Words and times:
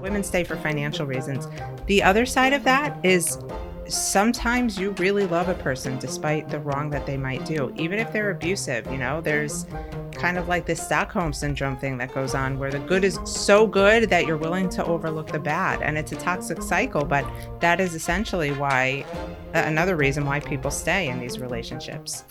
Women 0.00 0.22
stay 0.22 0.44
for 0.44 0.56
financial 0.56 1.06
reasons. 1.06 1.48
The 1.86 2.02
other 2.02 2.26
side 2.26 2.52
of 2.52 2.64
that 2.64 2.98
is 3.04 3.38
sometimes 3.90 4.78
you 4.78 4.92
really 4.92 5.26
love 5.26 5.48
a 5.48 5.54
person 5.54 5.98
despite 5.98 6.48
the 6.48 6.60
wrong 6.60 6.90
that 6.90 7.06
they 7.06 7.16
might 7.16 7.44
do, 7.44 7.72
even 7.76 7.98
if 7.98 8.12
they're 8.12 8.30
abusive. 8.30 8.86
You 8.90 8.98
know, 8.98 9.20
there's 9.20 9.66
kind 10.12 10.38
of 10.38 10.48
like 10.48 10.66
this 10.66 10.82
Stockholm 10.82 11.32
syndrome 11.32 11.76
thing 11.76 11.98
that 11.98 12.14
goes 12.14 12.34
on 12.34 12.58
where 12.58 12.70
the 12.70 12.78
good 12.80 13.04
is 13.04 13.18
so 13.24 13.66
good 13.66 14.08
that 14.10 14.26
you're 14.26 14.36
willing 14.36 14.68
to 14.70 14.84
overlook 14.84 15.28
the 15.28 15.38
bad. 15.38 15.82
And 15.82 15.98
it's 15.98 16.12
a 16.12 16.16
toxic 16.16 16.62
cycle, 16.62 17.04
but 17.04 17.26
that 17.60 17.80
is 17.80 17.94
essentially 17.94 18.52
why 18.52 19.04
another 19.54 19.96
reason 19.96 20.24
why 20.24 20.40
people 20.40 20.70
stay 20.70 21.08
in 21.08 21.18
these 21.18 21.38
relationships. 21.38 22.24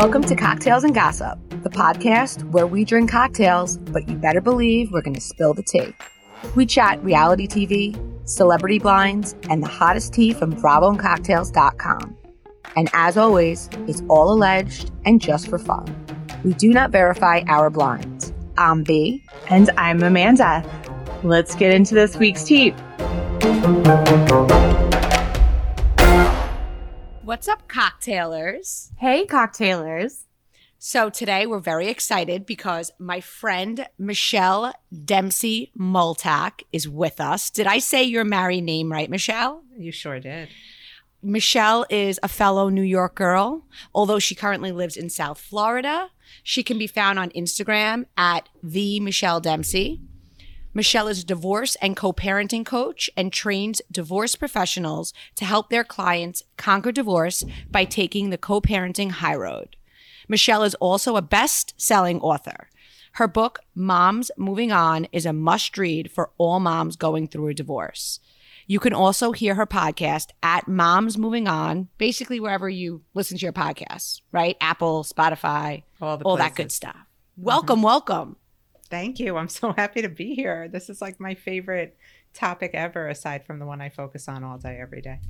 Welcome 0.00 0.24
to 0.24 0.34
Cocktails 0.34 0.82
and 0.84 0.94
Gossip, 0.94 1.38
the 1.62 1.68
podcast 1.68 2.42
where 2.52 2.66
we 2.66 2.86
drink 2.86 3.10
cocktails, 3.10 3.76
but 3.76 4.08
you 4.08 4.16
better 4.16 4.40
believe 4.40 4.90
we're 4.90 5.02
going 5.02 5.12
to 5.12 5.20
spill 5.20 5.52
the 5.52 5.62
tea. 5.62 5.92
We 6.56 6.64
chat 6.64 7.04
reality 7.04 7.46
TV, 7.46 7.94
celebrity 8.26 8.78
blinds, 8.78 9.36
and 9.50 9.62
the 9.62 9.68
hottest 9.68 10.14
tea 10.14 10.32
from 10.32 10.54
BravoandCocktails.com. 10.54 12.16
And 12.76 12.88
as 12.94 13.18
always, 13.18 13.68
it's 13.86 14.02
all 14.08 14.32
alleged 14.32 14.90
and 15.04 15.20
just 15.20 15.48
for 15.48 15.58
fun. 15.58 15.94
We 16.44 16.54
do 16.54 16.70
not 16.70 16.92
verify 16.92 17.42
our 17.46 17.68
blinds. 17.68 18.32
I'm 18.56 18.84
B. 18.84 19.22
And 19.50 19.68
I'm 19.76 20.02
Amanda. 20.02 20.64
Let's 21.22 21.54
get 21.54 21.74
into 21.74 21.94
this 21.94 22.16
week's 22.16 22.44
tea. 22.44 22.74
What's 27.30 27.46
up, 27.46 27.68
cocktailers? 27.68 28.90
Hey, 28.98 29.24
cocktailers. 29.24 30.24
So, 30.80 31.10
today 31.10 31.46
we're 31.46 31.60
very 31.60 31.86
excited 31.86 32.44
because 32.44 32.90
my 32.98 33.20
friend 33.20 33.86
Michelle 33.96 34.74
Dempsey 35.04 35.70
Multack 35.78 36.64
is 36.72 36.88
with 36.88 37.20
us. 37.20 37.48
Did 37.48 37.68
I 37.68 37.78
say 37.78 38.02
your 38.02 38.24
married 38.24 38.62
name 38.62 38.90
right, 38.90 39.08
Michelle? 39.08 39.62
You 39.78 39.92
sure 39.92 40.18
did. 40.18 40.48
Michelle 41.22 41.86
is 41.88 42.18
a 42.20 42.26
fellow 42.26 42.68
New 42.68 42.82
York 42.82 43.14
girl, 43.14 43.64
although 43.94 44.18
she 44.18 44.34
currently 44.34 44.72
lives 44.72 44.96
in 44.96 45.08
South 45.08 45.40
Florida. 45.40 46.10
She 46.42 46.64
can 46.64 46.78
be 46.78 46.88
found 46.88 47.20
on 47.20 47.30
Instagram 47.30 48.06
at 48.16 48.48
the 48.60 48.98
Michelle 48.98 49.38
Dempsey. 49.38 50.00
Michelle 50.72 51.08
is 51.08 51.22
a 51.22 51.26
divorce 51.26 51.74
and 51.76 51.96
co 51.96 52.12
parenting 52.12 52.64
coach 52.64 53.10
and 53.16 53.32
trains 53.32 53.82
divorce 53.90 54.36
professionals 54.36 55.12
to 55.34 55.44
help 55.44 55.68
their 55.68 55.82
clients 55.82 56.44
conquer 56.56 56.92
divorce 56.92 57.44
by 57.70 57.84
taking 57.84 58.30
the 58.30 58.38
co 58.38 58.60
parenting 58.60 59.10
high 59.10 59.34
road. 59.34 59.76
Michelle 60.28 60.62
is 60.62 60.76
also 60.76 61.16
a 61.16 61.22
best 61.22 61.74
selling 61.76 62.20
author. 62.20 62.68
Her 63.14 63.26
book, 63.26 63.58
Moms 63.74 64.30
Moving 64.36 64.70
On, 64.70 65.08
is 65.10 65.26
a 65.26 65.32
must 65.32 65.76
read 65.76 66.12
for 66.12 66.30
all 66.38 66.60
moms 66.60 66.94
going 66.94 67.26
through 67.26 67.48
a 67.48 67.54
divorce. 67.54 68.20
You 68.68 68.78
can 68.78 68.92
also 68.92 69.32
hear 69.32 69.56
her 69.56 69.66
podcast 69.66 70.28
at 70.44 70.68
Moms 70.68 71.18
Moving 71.18 71.48
On, 71.48 71.88
basically 71.98 72.38
wherever 72.38 72.68
you 72.68 73.02
listen 73.14 73.36
to 73.36 73.42
your 73.42 73.52
podcasts, 73.52 74.20
right? 74.30 74.56
Apple, 74.60 75.02
Spotify, 75.02 75.82
all, 76.00 76.22
all 76.24 76.36
that 76.36 76.54
good 76.54 76.70
stuff. 76.70 76.96
Welcome, 77.36 77.78
mm-hmm. 77.78 77.86
welcome. 77.86 78.36
Thank 78.90 79.20
you. 79.20 79.36
I'm 79.36 79.48
so 79.48 79.72
happy 79.76 80.02
to 80.02 80.08
be 80.08 80.34
here. 80.34 80.68
This 80.68 80.90
is 80.90 81.00
like 81.00 81.20
my 81.20 81.34
favorite 81.34 81.96
topic 82.34 82.72
ever, 82.74 83.08
aside 83.08 83.44
from 83.44 83.58
the 83.58 83.66
one 83.66 83.80
I 83.80 83.88
focus 83.88 84.28
on 84.28 84.44
all 84.44 84.58
day, 84.58 84.78
every 84.80 85.00
day. 85.00 85.20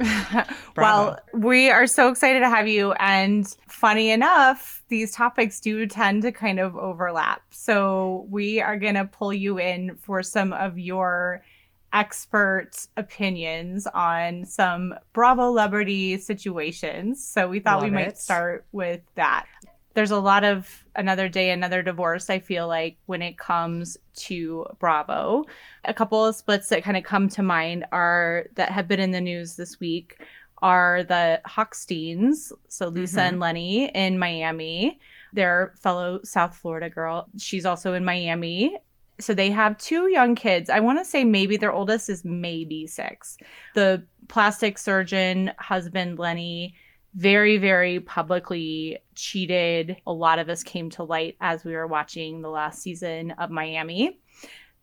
well, 0.76 1.16
we 1.32 1.70
are 1.70 1.86
so 1.86 2.08
excited 2.08 2.40
to 2.40 2.48
have 2.48 2.66
you. 2.66 2.92
And 2.92 3.46
funny 3.68 4.10
enough, 4.10 4.82
these 4.88 5.12
topics 5.12 5.60
do 5.60 5.86
tend 5.86 6.22
to 6.22 6.32
kind 6.32 6.58
of 6.58 6.76
overlap. 6.76 7.42
So 7.50 8.26
we 8.28 8.60
are 8.60 8.76
going 8.76 8.94
to 8.96 9.04
pull 9.04 9.32
you 9.32 9.58
in 9.58 9.96
for 9.96 10.22
some 10.22 10.52
of 10.52 10.78
your 10.78 11.44
expert 11.92 12.70
opinions 12.96 13.86
on 13.86 14.44
some 14.44 14.94
Bravo 15.12 15.50
celebrity 15.50 16.18
situations. 16.18 17.24
So 17.24 17.48
we 17.48 17.60
thought 17.60 17.82
we 17.82 17.88
it. 17.88 17.92
might 17.92 18.18
start 18.18 18.66
with 18.72 19.00
that 19.14 19.46
there's 19.94 20.10
a 20.10 20.18
lot 20.18 20.44
of 20.44 20.84
another 20.96 21.28
day 21.28 21.50
another 21.50 21.82
divorce 21.82 22.28
i 22.30 22.38
feel 22.38 22.68
like 22.68 22.96
when 23.06 23.22
it 23.22 23.38
comes 23.38 23.96
to 24.14 24.66
bravo. 24.78 25.44
A 25.84 25.94
couple 25.94 26.24
of 26.24 26.34
splits 26.34 26.68
that 26.68 26.82
kind 26.82 26.96
of 26.96 27.04
come 27.04 27.28
to 27.30 27.42
mind 27.42 27.84
are 27.92 28.46
that 28.54 28.70
have 28.70 28.88
been 28.88 29.00
in 29.00 29.10
the 29.10 29.20
news 29.20 29.56
this 29.56 29.80
week 29.80 30.22
are 30.62 31.02
the 31.04 31.40
hochsteins 31.46 32.52
so 32.68 32.88
lisa 32.88 33.18
mm-hmm. 33.18 33.28
and 33.28 33.40
lenny 33.40 33.90
in 33.94 34.18
miami. 34.18 34.98
Their 35.32 35.74
fellow 35.80 36.20
south 36.22 36.56
florida 36.56 36.88
girl 36.88 37.28
she's 37.38 37.66
also 37.66 37.94
in 37.94 38.04
miami. 38.04 38.76
So 39.20 39.32
they 39.32 39.50
have 39.50 39.78
two 39.78 40.08
young 40.08 40.34
kids. 40.34 40.68
I 40.68 40.80
want 40.80 40.98
to 40.98 41.04
say 41.04 41.22
maybe 41.22 41.56
their 41.56 41.72
oldest 41.72 42.10
is 42.10 42.24
maybe 42.24 42.88
six. 42.88 43.36
The 43.74 44.04
plastic 44.26 44.76
surgeon 44.76 45.52
husband 45.58 46.18
lenny 46.18 46.74
very, 47.14 47.58
very 47.58 48.00
publicly 48.00 48.98
cheated. 49.14 49.96
A 50.06 50.12
lot 50.12 50.38
of 50.38 50.46
this 50.46 50.62
came 50.62 50.90
to 50.90 51.04
light 51.04 51.36
as 51.40 51.64
we 51.64 51.74
were 51.74 51.86
watching 51.86 52.42
the 52.42 52.50
last 52.50 52.82
season 52.82 53.32
of 53.32 53.50
Miami. 53.50 54.18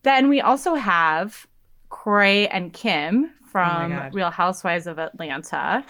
Then 0.03 0.29
we 0.29 0.41
also 0.41 0.75
have 0.75 1.45
Kroy 1.89 2.47
and 2.51 2.71
Kim 2.71 3.31
from 3.45 3.91
oh 3.91 4.09
Real 4.13 4.31
Housewives 4.31 4.87
of 4.87 4.97
Atlanta. 4.97 5.85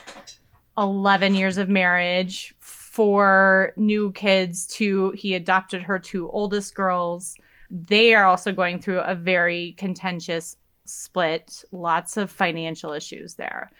11 0.77 1.35
years 1.35 1.57
of 1.57 1.69
marriage, 1.69 2.55
four 2.59 3.73
new 3.75 4.11
kids, 4.13 4.65
two, 4.65 5.11
he 5.11 5.35
adopted 5.35 5.83
her 5.83 5.99
two 5.99 6.29
oldest 6.31 6.73
girls. 6.73 7.35
They 7.69 8.13
are 8.15 8.25
also 8.25 8.51
going 8.51 8.79
through 8.79 9.01
a 9.01 9.13
very 9.13 9.75
contentious 9.77 10.57
split, 10.85 11.63
lots 11.71 12.17
of 12.17 12.31
financial 12.31 12.93
issues 12.93 13.35
there. 13.35 13.71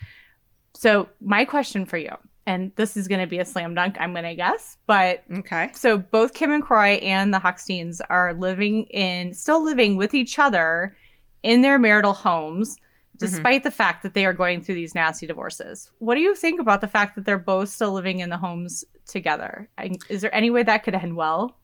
So, 0.73 1.09
my 1.19 1.43
question 1.43 1.85
for 1.85 1.97
you 1.97 2.15
and 2.45 2.71
this 2.75 2.97
is 2.97 3.07
going 3.07 3.21
to 3.21 3.27
be 3.27 3.39
a 3.39 3.45
slam 3.45 3.73
dunk, 3.73 3.97
I'm 3.99 4.13
going 4.13 4.25
to 4.25 4.35
guess. 4.35 4.77
But 4.87 5.23
okay. 5.31 5.71
So 5.73 5.97
both 5.97 6.33
Kim 6.33 6.51
and 6.51 6.63
Kroy 6.63 6.93
and 7.01 7.33
the 7.33 7.39
Hochsteins 7.39 8.01
are 8.09 8.33
living 8.33 8.83
in, 8.85 9.33
still 9.33 9.63
living 9.63 9.95
with 9.95 10.13
each 10.13 10.39
other 10.39 10.95
in 11.43 11.61
their 11.61 11.77
marital 11.77 12.13
homes, 12.13 12.75
mm-hmm. 12.75 13.17
despite 13.19 13.61
mm-hmm. 13.61 13.67
the 13.67 13.71
fact 13.71 14.03
that 14.03 14.13
they 14.13 14.25
are 14.25 14.33
going 14.33 14.61
through 14.61 14.75
these 14.75 14.95
nasty 14.95 15.27
divorces. 15.27 15.91
What 15.99 16.15
do 16.15 16.21
you 16.21 16.35
think 16.35 16.59
about 16.59 16.81
the 16.81 16.87
fact 16.87 17.15
that 17.15 17.25
they're 17.25 17.37
both 17.37 17.69
still 17.69 17.93
living 17.93 18.19
in 18.19 18.29
the 18.29 18.37
homes 18.37 18.83
together? 19.07 19.69
Is 20.09 20.21
there 20.21 20.33
any 20.33 20.49
way 20.49 20.63
that 20.63 20.83
could 20.83 20.95
end 20.95 21.15
well? 21.15 21.57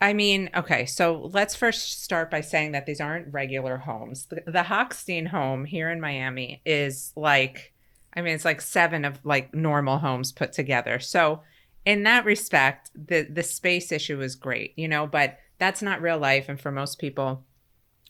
I 0.00 0.14
mean, 0.14 0.50
okay, 0.56 0.86
so 0.86 1.30
let's 1.32 1.54
first 1.54 2.02
start 2.02 2.28
by 2.28 2.40
saying 2.40 2.72
that 2.72 2.86
these 2.86 3.00
aren't 3.00 3.32
regular 3.32 3.76
homes. 3.76 4.26
The, 4.26 4.42
the 4.46 4.62
Hochstein 4.62 5.28
home 5.28 5.64
here 5.64 5.90
in 5.90 6.00
Miami 6.00 6.60
is 6.66 7.12
like 7.14 7.71
I 8.14 8.22
mean, 8.22 8.34
it's 8.34 8.44
like 8.44 8.60
seven 8.60 9.04
of 9.04 9.18
like 9.24 9.54
normal 9.54 9.98
homes 9.98 10.32
put 10.32 10.52
together. 10.52 10.98
So 11.00 11.42
in 11.84 12.02
that 12.04 12.24
respect, 12.24 12.90
the 12.94 13.22
the 13.22 13.42
space 13.42 13.90
issue 13.92 14.20
is 14.20 14.34
great, 14.34 14.72
you 14.76 14.88
know, 14.88 15.06
but 15.06 15.38
that's 15.58 15.82
not 15.82 16.02
real 16.02 16.18
life. 16.18 16.48
And 16.48 16.60
for 16.60 16.70
most 16.70 16.98
people 16.98 17.44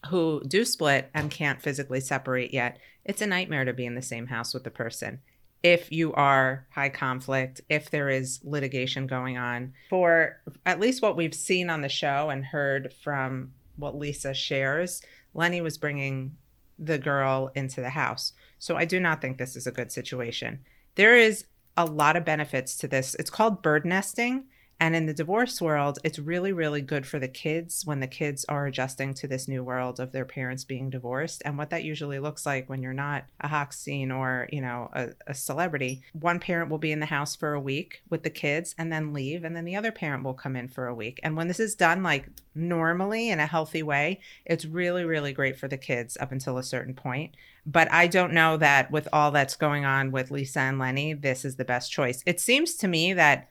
who 0.09 0.43
do 0.47 0.65
split 0.65 1.11
and 1.15 1.31
can't 1.31 1.63
physically 1.63 2.01
separate 2.01 2.53
yet, 2.53 2.79
it's 3.05 3.23
a 3.23 3.27
nightmare 3.27 3.65
to 3.65 3.73
be 3.73 3.87
in 3.87 3.95
the 3.95 4.03
same 4.03 4.27
house 4.27 4.53
with 4.53 4.65
the 4.65 4.71
person. 4.71 5.21
If 5.63 5.93
you 5.93 6.13
are 6.15 6.67
high 6.71 6.89
conflict, 6.89 7.61
if 7.69 7.91
there 7.91 8.09
is 8.09 8.41
litigation 8.43 9.07
going 9.07 9.39
on, 9.39 9.75
for 9.89 10.41
at 10.67 10.81
least 10.81 11.03
what 11.03 11.17
we've 11.17 11.34
seen 11.34 11.71
on 11.71 11.83
the 11.83 11.89
show 11.89 12.31
and 12.31 12.45
heard 12.45 12.93
from 13.05 13.53
what 13.77 13.97
Lisa 13.97 14.34
shares, 14.34 15.03
Lenny 15.34 15.61
was 15.61 15.79
bringing 15.79 16.37
the 16.79 16.99
girl 16.99 17.53
into 17.55 17.81
the 17.81 17.91
house. 17.91 18.33
So 18.62 18.77
I 18.77 18.84
do 18.84 19.00
not 19.00 19.21
think 19.21 19.39
this 19.39 19.56
is 19.56 19.67
a 19.67 19.73
good 19.73 19.91
situation. 19.91 20.61
There 20.95 21.17
is 21.17 21.47
a 21.77 21.84
lot 21.84 22.15
of 22.15 22.25
benefits 22.25 22.77
to 22.77 22.87
this. 22.87 23.17
It's 23.17 23.28
called 23.28 23.61
bird 23.61 23.84
nesting. 23.84 24.45
And 24.83 24.97
in 24.97 25.07
the 25.07 25.15
divorce 25.15 25.61
world, 25.63 26.01
it's 26.03 26.19
really, 26.19 26.53
really 26.53 26.81
good 26.81 27.07
for 27.07 27.21
the 27.21 27.29
kids 27.29 27.87
when 27.87 28.01
the 28.01 28.09
kids 28.09 28.45
are 28.49 28.67
adjusting 28.67 29.15
to 29.15 29.29
this 29.29 29.47
new 29.47 29.63
world 29.63 30.01
of 30.01 30.11
their 30.11 30.25
parents 30.25 30.65
being 30.65 30.91
divorced 30.91 31.41
and 31.45 31.57
what 31.57 31.71
that 31.71 31.84
usually 31.84 32.19
looks 32.19 32.45
like 32.45 32.69
when 32.69 32.83
you're 32.83 32.93
not 32.93 33.27
a 33.41 33.47
Hochstein 33.47 34.11
or, 34.11 34.49
you 34.51 34.61
know, 34.61 34.91
a, 34.93 35.11
a 35.29 35.34
celebrity. 35.34 36.03
One 36.15 36.41
parent 36.41 36.69
will 36.69 36.79
be 36.79 36.91
in 36.91 36.99
the 36.99 37.07
house 37.07 37.37
for 37.37 37.53
a 37.53 37.61
week 37.61 38.03
with 38.11 38.25
the 38.25 38.31
kids 38.31 38.75
and 38.77 38.93
then 38.93 39.13
leave, 39.13 39.45
and 39.45 39.55
then 39.55 39.65
the 39.65 39.77
other 39.77 39.93
parent 39.93 40.25
will 40.25 40.34
come 40.34 40.57
in 40.57 40.67
for 40.67 40.89
a 40.89 40.95
week. 40.97 41.21
And 41.23 41.37
when 41.37 41.47
this 41.47 41.61
is 41.61 41.77
done 41.77 42.03
like 42.03 42.27
normally 42.57 43.29
in 43.31 43.39
a 43.39 43.47
healthy 43.47 43.84
way, 43.84 44.19
it's 44.45 44.65
really, 44.65 45.05
really 45.05 45.33
great 45.33 45.57
for 45.57 45.69
the 45.69 45.79
kids 45.79 46.17
up 46.21 46.33
until 46.33 46.59
a 46.59 46.65
certain 46.65 46.95
point. 46.95 47.37
But 47.65 47.89
I 47.93 48.09
don't 48.09 48.33
know 48.33 48.57
that 48.57 48.91
with 48.91 49.07
all 49.13 49.31
that's 49.31 49.55
going 49.55 49.84
on 49.84 50.11
with 50.11 50.33
Lisa 50.33 50.59
and 50.59 50.81
Lenny, 50.81 51.13
this 51.13 51.45
is 51.45 51.55
the 51.55 51.65
best 51.65 51.93
choice. 51.93 52.25
It 52.27 52.41
seems 52.41 52.75
to 52.79 52.89
me 52.89 53.13
that 53.13 53.49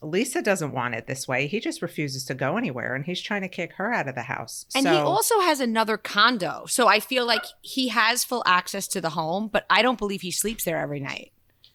Lisa 0.00 0.40
doesn't 0.42 0.72
want 0.72 0.94
it 0.94 1.06
this 1.06 1.26
way. 1.26 1.46
He 1.48 1.58
just 1.60 1.82
refuses 1.82 2.24
to 2.26 2.34
go 2.34 2.56
anywhere 2.56 2.94
and 2.94 3.04
he's 3.04 3.20
trying 3.20 3.42
to 3.42 3.48
kick 3.48 3.72
her 3.74 3.92
out 3.92 4.08
of 4.08 4.14
the 4.14 4.22
house. 4.22 4.64
And 4.74 4.84
so, 4.84 4.92
he 4.92 4.96
also 4.98 5.40
has 5.40 5.58
another 5.60 5.96
condo. 5.96 6.66
So 6.66 6.86
I 6.86 7.00
feel 7.00 7.26
like 7.26 7.44
he 7.62 7.88
has 7.88 8.24
full 8.24 8.42
access 8.46 8.86
to 8.88 9.00
the 9.00 9.10
home, 9.10 9.48
but 9.48 9.66
I 9.68 9.82
don't 9.82 9.98
believe 9.98 10.20
he 10.20 10.30
sleeps 10.30 10.64
there 10.64 10.78
every 10.78 11.00
night. 11.00 11.32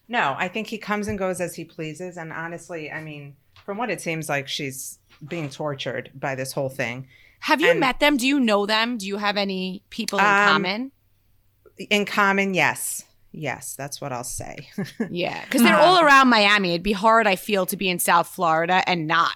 No, 0.08 0.34
I 0.38 0.48
think 0.48 0.68
he 0.68 0.78
comes 0.78 1.06
and 1.08 1.18
goes 1.18 1.40
as 1.40 1.54
he 1.54 1.64
pleases. 1.64 2.16
And 2.16 2.32
honestly, 2.32 2.90
I 2.90 3.02
mean, 3.02 3.36
from 3.64 3.76
what 3.78 3.90
it 3.90 4.00
seems 4.00 4.28
like, 4.28 4.48
she's 4.48 4.98
being 5.26 5.48
tortured 5.50 6.10
by 6.14 6.34
this 6.34 6.52
whole 6.52 6.68
thing. 6.70 7.06
Have 7.40 7.60
you 7.60 7.70
And- 7.72 7.80
met 7.80 8.00
them? 8.00 8.16
Do 8.16 8.26
you 8.26 8.40
know 8.40 8.64
them? 8.66 8.96
Do 8.96 9.06
you 9.06 9.18
have 9.18 9.36
any 9.36 9.82
people 9.90 10.18
in 10.18 10.24
Um, 10.24 10.48
common? 10.48 10.92
In 11.90 12.04
common, 12.06 12.54
yes. 12.54 13.02
Yes, 13.36 13.74
that's 13.74 14.00
what 14.00 14.12
I'll 14.12 14.22
say. 14.22 14.68
Yeah, 15.10 15.44
because 15.44 15.62
they're 15.62 15.76
all 15.76 15.98
um, 15.98 16.06
around 16.06 16.28
Miami. 16.28 16.70
It'd 16.70 16.82
be 16.82 16.92
hard, 16.92 17.26
I 17.26 17.36
feel, 17.36 17.66
to 17.66 17.76
be 17.76 17.88
in 17.88 17.98
South 17.98 18.28
Florida 18.28 18.82
and 18.88 19.06
not. 19.06 19.32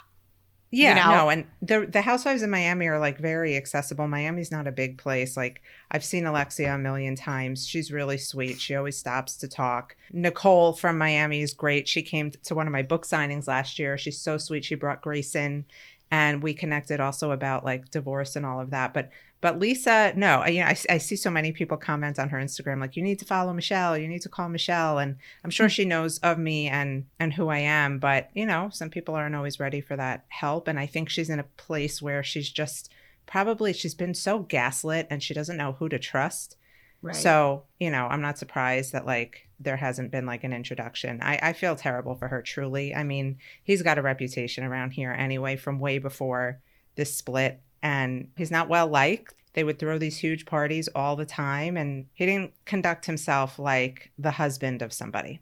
Yeah, 0.70 0.94
know? 0.94 1.16
no, 1.16 1.28
and 1.30 1.46
the 1.62 1.86
the 1.90 2.02
housewives 2.02 2.42
in 2.42 2.50
Miami 2.50 2.86
are 2.86 2.98
like 2.98 3.18
very 3.18 3.56
accessible. 3.56 4.06
Miami's 4.06 4.52
not 4.52 4.66
a 4.66 4.72
big 4.72 4.98
place. 4.98 5.36
Like 5.36 5.62
I've 5.90 6.04
seen 6.04 6.26
Alexia 6.26 6.74
a 6.74 6.78
million 6.78 7.16
times. 7.16 7.66
She's 7.66 7.90
really 7.90 8.18
sweet. 8.18 8.60
She 8.60 8.74
always 8.74 8.98
stops 8.98 9.36
to 9.38 9.48
talk. 9.48 9.96
Nicole 10.12 10.74
from 10.74 10.98
Miami 10.98 11.40
is 11.40 11.54
great. 11.54 11.88
She 11.88 12.02
came 12.02 12.30
to 12.30 12.54
one 12.54 12.66
of 12.66 12.72
my 12.72 12.82
book 12.82 13.06
signings 13.06 13.48
last 13.48 13.78
year. 13.78 13.96
She's 13.96 14.20
so 14.20 14.36
sweet. 14.36 14.64
She 14.64 14.74
brought 14.74 15.02
Grace 15.02 15.34
in 15.34 15.64
and 16.10 16.42
we 16.42 16.54
connected 16.54 17.00
also 17.00 17.32
about 17.32 17.64
like 17.64 17.90
divorce 17.90 18.36
and 18.36 18.46
all 18.46 18.60
of 18.60 18.70
that. 18.70 18.94
But 18.94 19.10
but 19.40 19.58
Lisa, 19.58 20.12
no, 20.17 20.40
I, 20.40 20.49
you 20.49 20.61
know, 20.61 20.67
I, 20.67 20.76
I 20.90 20.99
see 20.99 21.14
so 21.14 21.31
many 21.31 21.52
people 21.52 21.76
comment 21.76 22.19
on 22.19 22.29
her 22.31 22.38
Instagram 22.38 22.81
like 22.81 22.96
you 22.96 23.02
need 23.02 23.20
to 23.20 23.25
follow 23.25 23.52
Michelle, 23.52 23.96
you 23.96 24.08
need 24.08 24.23
to 24.23 24.29
call 24.29 24.49
Michelle, 24.49 24.99
and 24.99 25.17
I'm 25.44 25.50
sure 25.50 25.69
mm. 25.69 25.70
she 25.70 25.85
knows 25.85 26.19
of 26.19 26.38
me 26.38 26.69
and 26.69 27.06
and 27.20 27.32
who 27.32 27.49
I 27.49 27.58
am. 27.58 27.99
But 27.99 28.31
you 28.35 28.46
know, 28.46 28.70
some 28.73 28.90
people 28.90 29.14
aren't 29.14 29.37
always 29.37 29.61
ready 29.61 29.81
for 29.81 29.96
that 29.96 30.25
help, 30.29 30.67
and 30.67 30.79
I 30.79 30.87
think 30.87 31.08
she's 31.08 31.31
in 31.31 31.38
a 31.38 31.44
place 31.56 32.02
where 32.02 32.23
she's 32.23 32.50
just 32.50 32.90
probably 33.26 33.73
she's 33.73 33.94
been 33.94 34.14
so 34.14 34.40
gaslit 34.40 35.06
and 35.11 35.23
she 35.23 35.35
doesn't 35.35 35.56
know 35.56 35.73
who 35.73 35.88
to 35.88 35.99
trust. 35.99 36.56
Right. 37.00 37.14
So, 37.14 37.62
you 37.79 37.91
know, 37.91 38.06
I'm 38.06 38.23
not 38.23 38.38
surprised 38.38 38.93
that 38.93 39.06
like 39.06 39.49
there 39.61 39.76
hasn't 39.76 40.11
been 40.11 40.26
like 40.26 40.43
an 40.43 40.52
introduction. 40.52 41.20
I, 41.23 41.38
I 41.41 41.52
feel 41.52 41.76
terrible 41.76 42.17
for 42.17 42.26
her, 42.26 42.43
truly. 42.43 42.94
I 42.94 43.05
mean, 43.05 43.38
he's 43.62 43.82
got 43.82 43.99
a 43.99 44.02
reputation 44.02 44.64
around 44.64 44.93
here 44.93 45.12
anyway 45.12 45.55
from 45.56 45.79
way 45.79 45.99
before 45.99 46.61
this 46.96 47.14
split, 47.14 47.61
and 47.82 48.30
he's 48.36 48.50
not 48.50 48.69
well 48.69 48.86
liked. 48.88 49.34
They 49.54 49.64
would 49.64 49.78
throw 49.78 49.98
these 49.98 50.19
huge 50.19 50.46
parties 50.46 50.88
all 50.94 51.16
the 51.16 51.26
time, 51.26 51.76
and 51.76 52.06
he 52.14 52.26
didn't 52.26 52.52
conduct 52.64 53.06
himself 53.06 53.58
like 53.58 54.12
the 54.19 54.32
husband 54.32 54.82
of 54.82 54.92
somebody. 54.92 55.40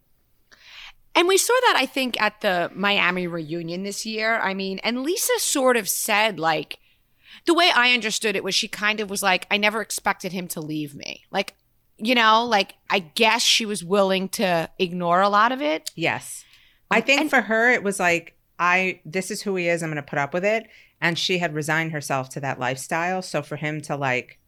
And 1.14 1.26
we 1.28 1.38
saw 1.38 1.54
that, 1.66 1.76
I 1.78 1.86
think, 1.86 2.20
at 2.20 2.40
the 2.42 2.70
Miami 2.74 3.26
reunion 3.26 3.82
this 3.82 4.04
year. 4.04 4.38
I 4.38 4.52
mean, 4.54 4.78
and 4.80 5.02
Lisa 5.02 5.38
sort 5.38 5.76
of 5.76 5.88
said, 5.88 6.38
like, 6.38 6.78
the 7.46 7.54
way 7.54 7.70
I 7.74 7.92
understood 7.92 8.36
it 8.36 8.44
was 8.44 8.54
she 8.54 8.68
kind 8.68 9.00
of 9.00 9.08
was 9.08 9.22
like, 9.22 9.46
I 9.50 9.56
never 9.56 9.80
expected 9.80 10.32
him 10.32 10.46
to 10.48 10.60
leave 10.60 10.94
me. 10.94 11.24
Like, 11.30 11.54
you 11.96 12.14
know, 12.14 12.44
like, 12.44 12.74
I 12.90 12.98
guess 12.98 13.42
she 13.42 13.64
was 13.64 13.82
willing 13.82 14.28
to 14.30 14.68
ignore 14.78 15.22
a 15.22 15.28
lot 15.30 15.52
of 15.52 15.62
it. 15.62 15.90
Yes. 15.94 16.44
I 16.90 16.98
um, 16.98 17.02
think 17.04 17.20
and- 17.22 17.30
for 17.30 17.40
her, 17.40 17.70
it 17.70 17.82
was 17.82 17.98
like, 17.98 18.36
I, 18.58 19.00
this 19.04 19.30
is 19.30 19.42
who 19.42 19.56
he 19.56 19.68
is. 19.68 19.82
I'm 19.82 19.90
going 19.90 19.96
to 19.96 20.02
put 20.02 20.18
up 20.18 20.32
with 20.32 20.44
it. 20.44 20.66
And 21.00 21.18
she 21.18 21.38
had 21.38 21.54
resigned 21.54 21.92
herself 21.92 22.28
to 22.30 22.40
that 22.40 22.58
lifestyle. 22.58 23.22
So 23.22 23.42
for 23.42 23.56
him 23.56 23.80
to 23.82 23.96
like 23.96 24.38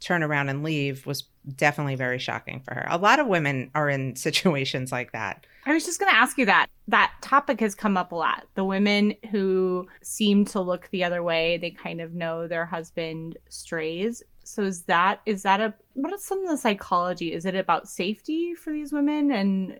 turn 0.00 0.22
around 0.22 0.48
and 0.48 0.62
leave 0.62 1.06
was 1.06 1.24
definitely 1.56 1.94
very 1.94 2.18
shocking 2.18 2.60
for 2.60 2.74
her. 2.74 2.86
A 2.88 2.98
lot 2.98 3.18
of 3.18 3.26
women 3.26 3.70
are 3.74 3.88
in 3.88 4.16
situations 4.16 4.90
like 4.90 5.12
that. 5.12 5.46
I 5.66 5.74
was 5.74 5.84
just 5.84 6.00
going 6.00 6.10
to 6.10 6.16
ask 6.16 6.38
you 6.38 6.46
that. 6.46 6.68
That 6.88 7.12
topic 7.20 7.60
has 7.60 7.74
come 7.74 7.96
up 7.96 8.12
a 8.12 8.16
lot. 8.16 8.46
The 8.54 8.64
women 8.64 9.14
who 9.30 9.86
seem 10.02 10.44
to 10.46 10.60
look 10.60 10.88
the 10.90 11.04
other 11.04 11.22
way, 11.22 11.58
they 11.58 11.70
kind 11.70 12.00
of 12.00 12.14
know 12.14 12.48
their 12.48 12.64
husband 12.64 13.38
strays. 13.48 14.22
So 14.42 14.62
is 14.62 14.82
that 14.84 15.20
is 15.26 15.42
that 15.42 15.60
a 15.60 15.74
what 15.92 16.12
is 16.12 16.24
some 16.24 16.42
of 16.42 16.48
the 16.48 16.56
psychology? 16.56 17.32
Is 17.32 17.44
it 17.44 17.54
about 17.54 17.88
safety 17.88 18.54
for 18.54 18.72
these 18.72 18.92
women 18.92 19.30
and 19.30 19.78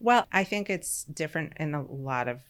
Well, 0.00 0.26
I 0.32 0.44
think 0.44 0.70
it's 0.70 1.04
different 1.04 1.54
in 1.58 1.74
a 1.74 1.82
lot 1.82 2.28
of 2.28 2.40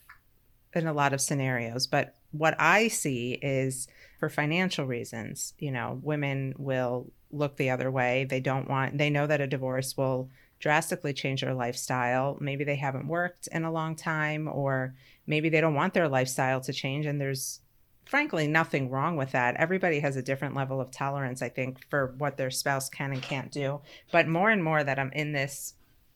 in 0.73 0.87
a 0.87 0.93
lot 0.93 1.13
of 1.13 1.19
scenarios, 1.19 1.87
but 1.87 2.15
what 2.37 2.55
I 2.59 2.87
see 2.87 3.33
is 3.41 3.87
for 4.19 4.29
financial 4.29 4.85
reasons, 4.85 5.53
you 5.59 5.71
know, 5.71 5.99
women 6.01 6.53
will 6.57 7.11
look 7.31 7.57
the 7.57 7.69
other 7.69 7.91
way. 7.91 8.25
They 8.25 8.39
don't 8.39 8.69
want 8.69 8.97
they 8.97 9.09
know 9.09 9.27
that 9.27 9.41
a 9.41 9.47
divorce 9.47 9.97
will 9.97 10.29
drastically 10.59 11.13
change 11.13 11.41
their 11.41 11.53
lifestyle. 11.53 12.37
Maybe 12.39 12.63
they 12.63 12.77
haven't 12.77 13.07
worked 13.07 13.47
in 13.51 13.65
a 13.65 13.71
long 13.71 13.95
time 13.95 14.47
or 14.47 14.95
maybe 15.27 15.49
they 15.49 15.61
don't 15.61 15.75
want 15.75 15.93
their 15.93 16.07
lifestyle 16.07 16.61
to 16.61 16.73
change 16.73 17.05
and 17.05 17.19
there's 17.19 17.59
frankly 18.05 18.47
nothing 18.47 18.89
wrong 18.89 19.17
with 19.17 19.31
that. 19.31 19.55
Everybody 19.55 19.99
has 19.99 20.15
a 20.15 20.21
different 20.21 20.55
level 20.55 20.79
of 20.79 20.91
tolerance, 20.91 21.41
I 21.41 21.49
think, 21.49 21.85
for 21.89 22.13
what 22.17 22.37
their 22.37 22.51
spouse 22.51 22.89
can 22.89 23.11
and 23.11 23.21
can't 23.21 23.51
do. 23.51 23.81
But 24.11 24.27
more 24.27 24.49
and 24.49 24.63
more 24.63 24.83
that 24.83 24.99
I'm 24.99 25.11
in 25.11 25.31
this 25.33 25.73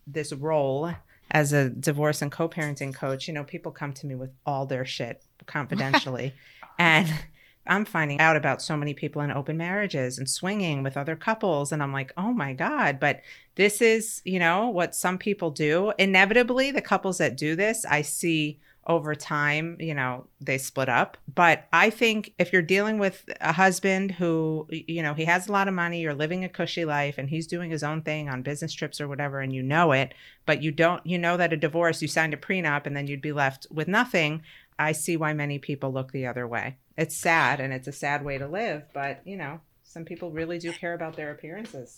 this 0.08 0.34
role 0.34 0.92
as 1.32 1.54
a 1.54 1.70
divorce 1.70 2.22
and 2.22 2.32
co-parenting 2.32 2.94
coach, 2.94 3.28
you 3.28 3.34
know, 3.34 3.44
people 3.44 3.72
come 3.72 3.94
to 3.94 4.08
me 4.08 4.16
with 4.16 4.32
all 4.46 4.66
their 4.66 4.86
shit 4.86 5.24
confidentially. 5.46 6.34
and 6.80 7.08
I'm 7.68 7.86
finding 7.86 8.20
out 8.20 8.36
about 8.36 8.62
so 8.62 8.76
many 8.76 8.94
people 8.94 9.22
in 9.22 9.32
open 9.32 9.56
marriages 9.58 10.18
and 10.18 10.30
swinging 10.30 10.82
with 10.82 10.98
other 10.98 11.16
couples 11.16 11.72
and 11.72 11.84
I'm 11.84 11.94
like, 11.94 12.12
"Oh 12.18 12.34
my 12.34 12.54
god, 12.54 13.00
but 13.00 13.22
this 13.56 13.82
is, 13.82 14.22
you 14.26 14.40
know, 14.40 14.70
what 14.70 14.96
some 14.96 15.18
people 15.18 15.52
do. 15.52 15.94
Inevitably, 16.00 16.72
the 16.72 16.82
couples 16.82 17.20
that 17.20 17.38
do 17.38 17.56
this, 17.56 17.86
I 17.86 18.02
see 18.02 18.60
over 18.90 19.14
time, 19.14 19.78
you 19.80 19.94
know, 19.94 20.26
they 20.42 20.58
split 20.58 20.90
up. 20.90 21.16
But 21.34 21.68
I 21.72 21.92
think 21.92 22.34
if 22.40 22.52
you're 22.52 22.64
dealing 22.64 22.98
with 22.98 23.24
a 23.40 23.54
husband 23.54 24.10
who, 24.12 24.68
you 24.72 25.04
know, 25.04 25.14
he 25.14 25.26
has 25.26 25.48
a 25.48 25.52
lot 25.52 25.68
of 25.68 25.76
money, 25.76 26.02
you're 26.02 26.16
living 26.16 26.44
a 26.44 26.50
cushy 26.50 26.86
life, 26.86 27.20
and 27.20 27.30
he's 27.30 27.46
doing 27.46 27.70
his 27.70 27.84
own 27.84 28.02
thing 28.02 28.28
on 28.28 28.42
business 28.42 28.74
trips 28.74 29.00
or 29.00 29.08
whatever, 29.08 29.42
and 29.42 29.54
you 29.54 29.62
know 29.62 29.92
it, 29.92 30.16
but 30.48 30.64
you 30.64 30.72
don't, 30.72 31.06
you 31.06 31.20
know 31.20 31.38
that 31.38 31.54
a 31.54 31.58
divorce, 31.58 32.02
you 32.02 32.08
signed 32.08 32.34
a 32.34 32.38
prenup, 32.38 32.88
and 32.88 32.98
then 32.98 33.06
you'd 33.06 33.22
be 33.22 33.32
left 33.32 33.68
with 33.72 33.88
nothing. 33.88 34.42
I 34.80 34.94
see 34.94 35.16
why 35.16 35.34
many 35.34 35.60
people 35.60 35.94
look 35.94 36.12
the 36.12 36.26
other 36.26 36.48
way. 36.48 36.78
It's 36.98 37.16
sad 37.16 37.60
and 37.60 37.72
it's 37.72 37.88
a 37.88 37.92
sad 37.92 38.26
way 38.26 38.40
to 38.40 38.48
live, 38.48 38.86
but, 38.92 39.22
you 39.24 39.38
know, 39.38 39.62
some 39.84 40.04
people 40.04 40.32
really 40.32 40.58
do 40.58 40.74
care 40.74 40.96
about 40.96 41.16
their 41.16 41.32
appearances. 41.32 41.98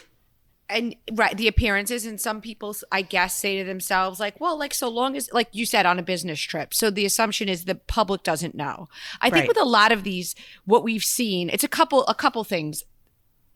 And 0.72 0.96
right 1.14 1.38
the 1.38 1.48
appearances 1.48 2.06
and 2.06 2.20
some 2.20 2.42
people 2.42 2.76
i 2.92 3.02
guess 3.02 3.36
say 3.36 3.58
to 3.58 3.64
themselves 3.64 4.20
like 4.20 4.40
well 4.40 4.58
like 4.58 4.74
so 4.74 4.88
long 4.90 5.16
as 5.16 5.30
like 5.34 5.50
you 5.52 5.66
said 5.66 5.86
on 5.86 6.00
a 6.00 6.04
business 6.04 6.40
trip. 6.40 6.74
So 6.74 6.90
the 6.90 7.06
assumption 7.06 7.50
is 7.50 7.66
the 7.66 7.76
public 7.76 8.24
doesn't 8.24 8.56
know. 8.56 8.88
I 9.20 9.30
think 9.30 9.42
Right. 9.42 9.48
with 9.48 9.60
a 9.60 9.66
lot 9.66 9.92
of 9.92 10.04
these 10.04 10.36
what 10.66 10.84
we've 10.84 11.04
seen 11.04 11.50
it's 11.50 11.64
a 11.64 11.68
couple 11.68 12.06
a 12.06 12.16
couple 12.16 12.44
things 12.44 12.84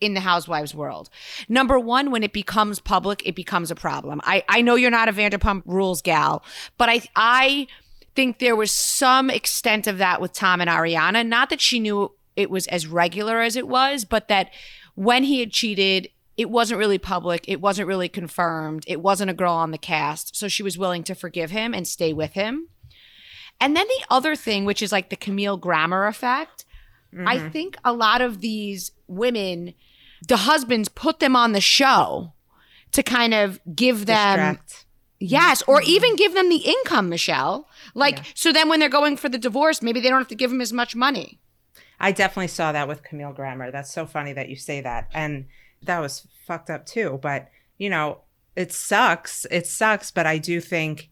in 0.02 0.14
the 0.14 0.20
housewives 0.20 0.76
world. 0.76 1.10
Number 1.48 1.80
one 1.80 2.12
when 2.12 2.24
it 2.24 2.34
becomes 2.34 2.80
public 2.80 3.22
it 3.26 3.36
becomes 3.36 3.72
a 3.72 3.76
problem. 3.76 4.20
I 4.24 4.44
i 4.50 4.62
know 4.62 4.76
you're 4.76 4.92
not 4.92 5.10
a 5.10 5.14
vanderpump 5.14 5.64
rules 5.66 6.02
gal 6.02 6.44
but 6.78 6.90
i 6.90 7.02
i 7.16 7.68
think 8.16 8.40
there 8.40 8.56
was 8.56 8.72
some 8.72 9.30
extent 9.30 9.88
of 9.88 9.98
that 10.00 10.22
with 10.22 10.34
tom 10.34 10.62
and 10.62 10.70
ariana. 10.70 11.26
Not 11.26 11.50
that 11.50 11.62
she 11.62 11.80
knew 11.80 12.12
it 12.36 12.50
was 12.50 12.68
as 12.68 12.88
regular 12.88 13.42
as 13.42 13.56
it 13.56 13.68
was 13.68 14.06
but 14.06 14.28
that 14.28 14.52
when 14.96 15.24
he 15.24 15.40
had 15.40 15.52
cheated 15.52 16.10
it 16.38 16.50
wasn't 16.50 16.80
really 16.80 16.98
public. 16.98 17.46
It 17.48 17.62
wasn't 17.62 17.88
really 17.88 18.10
confirmed. 18.10 18.84
It 18.88 19.02
wasn't 19.02 19.32
a 19.32 19.36
girl 19.36 19.54
on 19.54 19.72
the 19.72 19.78
cast. 19.78 20.36
So 20.36 20.48
she 20.48 20.64
was 20.64 20.78
willing 20.78 21.04
to 21.06 21.16
forgive 21.16 21.52
him 21.52 21.74
and 21.74 21.88
stay 21.88 22.14
with 22.14 22.34
him. 22.34 22.70
And 23.60 23.76
then 23.76 23.88
the 23.88 24.06
other 24.10 24.36
thing, 24.36 24.66
which 24.66 24.82
is 24.82 24.92
like 24.92 25.10
the 25.10 25.16
Camille 25.16 25.58
Grammer 25.58 26.08
effect, 26.08 26.66
I 27.26 27.38
mm-hmm. 27.38 27.50
think 27.50 27.78
a 27.86 27.94
lot 27.94 28.22
of 28.22 28.42
these 28.42 28.92
women, 29.08 29.74
the 30.28 30.38
husbands 30.38 30.90
put 30.90 31.20
them 31.20 31.36
on 31.36 31.54
the 31.54 31.62
show 31.62 32.34
to 32.92 33.04
kind 33.04 33.34
of 33.34 33.62
give 33.74 34.06
them 34.06 34.56
Distract. 34.56 34.86
Yes, 35.20 35.64
or 35.66 35.80
mm-hmm. 35.80 35.90
even 35.90 36.16
give 36.18 36.34
them 36.34 36.50
the 36.50 36.58
income, 36.58 37.08
Michelle. 37.08 37.70
Like, 37.94 38.18
Yeah. 38.18 38.24
so 38.34 38.52
then 38.52 38.68
when 38.68 38.82
they're 38.82 38.90
going 38.90 39.16
for 39.16 39.30
the 39.30 39.38
divorce, 39.38 39.82
maybe 39.82 40.02
they 40.02 40.10
don't 40.10 40.20
have 40.20 40.28
to 40.28 40.36
give 40.36 40.52
him 40.52 40.60
as 40.60 40.74
much 40.74 40.96
money. 40.96 41.40
I 41.98 42.12
definitely 42.12 42.50
saw 42.50 42.74
that 42.74 42.90
with 42.90 43.04
Camille 43.04 43.32
Grammer. 43.32 43.72
That's 43.72 43.94
so 43.94 44.06
funny 44.06 44.34
that 44.34 44.50
you 44.50 44.58
say 44.58 44.82
that. 44.82 45.10
And 45.14 45.46
that 45.86 46.00
was 46.00 46.28
fucked 46.46 46.70
up 46.70 46.86
too. 46.86 47.20
But, 47.22 47.50
you 47.78 47.90
know, 47.90 48.22
it 48.56 48.72
sucks. 48.72 49.46
It 49.52 49.68
sucks. 49.68 50.12
But 50.12 50.26
I 50.26 50.38
do 50.38 50.60
think, 50.62 51.10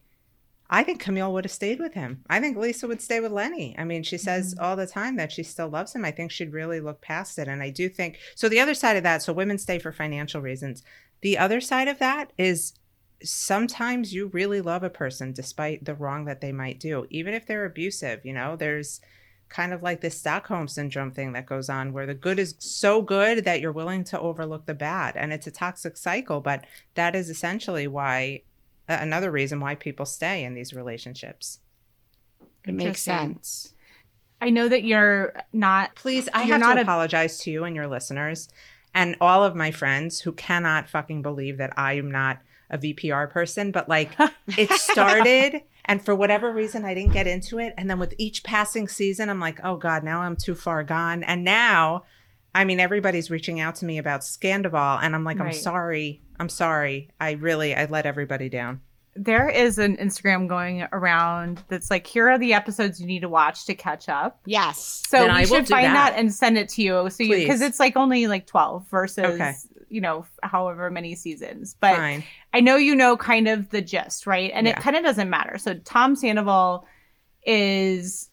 I 0.70 0.84
think 0.84 1.00
Camille 1.00 1.34
would 1.34 1.46
have 1.46 1.52
stayed 1.52 1.80
with 1.80 1.94
him. 1.94 2.24
I 2.30 2.40
think 2.40 2.58
Lisa 2.58 2.88
would 2.88 3.02
stay 3.02 3.20
with 3.20 3.32
Lenny. 3.32 3.76
I 3.78 3.84
mean, 3.84 4.04
she 4.04 4.18
says 4.18 4.56
mm-hmm. 4.56 4.64
all 4.64 4.76
the 4.76 4.88
time 4.88 5.18
that 5.18 5.32
she 5.32 5.44
still 5.44 5.70
loves 5.70 5.94
him. 5.94 6.06
I 6.06 6.12
think 6.12 6.32
she'd 6.32 6.54
really 6.54 6.80
look 6.80 7.02
past 7.02 7.38
it. 7.38 7.48
And 7.48 7.62
I 7.62 7.70
do 7.70 7.90
think, 7.90 8.18
so 8.36 8.50
the 8.50 8.60
other 8.60 8.74
side 8.74 8.98
of 8.98 9.04
that, 9.04 9.22
so 9.22 9.34
women 9.34 9.58
stay 9.58 9.80
for 9.80 9.92
financial 9.92 10.42
reasons. 10.42 10.84
The 11.22 11.38
other 11.38 11.62
side 11.62 11.88
of 11.88 12.00
that 12.00 12.34
is 12.38 12.74
sometimes 13.24 14.14
you 14.14 14.28
really 14.28 14.62
love 14.62 14.84
a 14.84 14.90
person 14.90 15.32
despite 15.32 15.86
the 15.86 15.96
wrong 15.96 16.26
that 16.26 16.42
they 16.42 16.52
might 16.52 16.80
do, 16.80 17.06
even 17.10 17.34
if 17.34 17.46
they're 17.46 17.66
abusive. 17.66 18.26
You 18.26 18.34
know, 18.34 18.56
there's 18.56 19.00
kind 19.54 19.72
of 19.72 19.84
like 19.84 20.02
this 20.02 20.18
Stockholm 20.18 20.68
syndrome 20.68 21.12
thing 21.12 21.34
that 21.34 21.46
goes 21.46 21.70
on 21.70 21.94
where 21.94 22.08
the 22.08 22.16
good 22.16 22.40
is 22.40 22.56
so 22.58 23.04
good 23.04 23.46
that 23.46 23.62
you're 23.62 23.72
willing 23.72 24.04
to 24.06 24.20
overlook 24.20 24.66
the 24.66 24.74
bad. 24.74 25.16
And 25.16 25.32
it's 25.32 25.46
a 25.46 25.52
toxic 25.52 25.96
cycle, 25.96 26.42
but 26.42 26.66
that 26.96 27.16
is 27.16 27.30
essentially 27.30 27.88
why 27.88 28.42
another 28.88 29.30
reason 29.30 29.60
why 29.60 29.76
people 29.76 30.08
stay 30.08 30.44
in 30.44 30.56
these 30.56 30.74
relationships. 30.74 31.60
It 32.66 32.74
makes 32.74 33.02
sense. 33.02 33.76
I 34.42 34.50
know 34.50 34.68
that 34.68 34.84
you're 34.84 35.34
not 35.54 35.94
Please, 35.96 36.28
I 36.34 36.42
have 36.44 36.60
not 36.60 36.74
to 36.74 36.80
a- 36.80 36.84
apologize 36.84 37.38
to 37.42 37.52
you 37.52 37.64
and 37.64 37.76
your 37.76 37.88
listeners 37.88 38.50
and 38.96 39.16
all 39.22 39.44
of 39.44 39.56
my 39.56 39.70
friends 39.70 40.20
who 40.20 40.32
cannot 40.32 40.90
fucking 40.90 41.22
believe 41.22 41.60
that 41.60 41.78
I 41.78 41.94
am 41.94 42.10
not 42.10 42.40
a 42.72 42.80
VPR 42.80 43.30
person, 43.30 43.72
but 43.72 43.88
like 43.88 44.12
it 44.58 44.72
started 44.80 45.62
and 45.86 46.04
for 46.04 46.16
whatever 46.16 46.52
reason 46.52 46.86
I 46.86 46.94
didn't 46.94 47.14
get 47.14 47.28
into 47.28 47.60
it 47.60 47.74
and 47.78 47.90
then 47.90 48.00
with 48.00 48.14
each 48.18 48.44
passing 48.44 48.88
season 48.88 49.30
I'm 49.30 49.40
like, 49.40 49.60
"Oh 49.64 49.78
god, 49.78 50.04
now 50.04 50.22
I'm 50.22 50.36
too 50.36 50.56
far 50.56 50.84
gone." 50.84 51.24
And 51.24 51.44
now 51.44 52.04
I 52.56 52.66
mean 52.66 52.80
everybody's 52.80 53.30
reaching 53.32 53.60
out 53.60 53.76
to 53.78 53.86
me 53.86 53.98
about 53.98 54.22
Scandoval 54.22 55.00
and 55.02 55.16
I'm 55.16 55.24
like, 55.24 55.40
Right. 55.40 55.48
"I'm 55.48 55.54
sorry. 55.54 56.22
I'm 56.40 56.50
sorry. 56.50 57.10
I 57.20 57.32
really 57.34 57.76
I 57.76 57.86
let 57.86 58.06
everybody 58.06 58.50
down." 58.50 58.82
There 59.16 59.48
is 59.48 59.78
an 59.78 59.98
Instagram 59.98 60.48
going 60.48 60.88
around 60.92 61.62
that's 61.68 61.92
like, 61.92 62.08
here 62.08 62.30
are 62.30 62.40
the 62.40 62.54
episodes 62.54 63.00
you 63.00 63.06
need 63.06 63.20
to 63.20 63.30
watch 63.30 63.66
to 63.68 63.76
catch 63.76 64.10
up. 64.10 64.40
Yes. 64.48 65.04
So 65.08 65.20
Then 65.20 65.28
we 65.36 65.42
I 65.42 65.46
should 65.46 65.66
do 65.66 65.70
find 65.70 65.86
that. 65.94 66.14
that. 66.14 66.20
and 66.20 66.34
send 66.34 66.58
it 66.58 66.68
to 66.70 66.82
you. 66.82 67.08
So 67.12 67.22
you 67.22 67.36
because 67.36 67.62
it's 67.62 67.80
like 67.80 67.96
only 67.96 68.26
like 68.26 68.48
twelve 68.48 68.88
versus 68.90 69.24
Okay. 69.26 69.54
You 69.94 70.02
know 70.02 70.26
however 70.42 70.90
many 70.90 71.14
seasons. 71.16 71.76
But 71.80 71.96
Fine. 71.96 72.24
I 72.54 72.60
know 72.60 72.76
you 72.78 72.96
know 72.96 73.16
kind 73.16 73.48
of 73.48 73.70
the 73.70 73.82
gist, 73.82 74.26
right? 74.28 74.52
And 74.54 74.66
Yeah. 74.68 74.74
it 74.78 74.82
kind 74.82 74.96
of 74.96 75.04
doesn't 75.04 75.30
matter. 75.30 75.58
So 75.58 75.76
Tom 75.76 76.16
Sandoval 76.16 76.86
is 77.46 78.30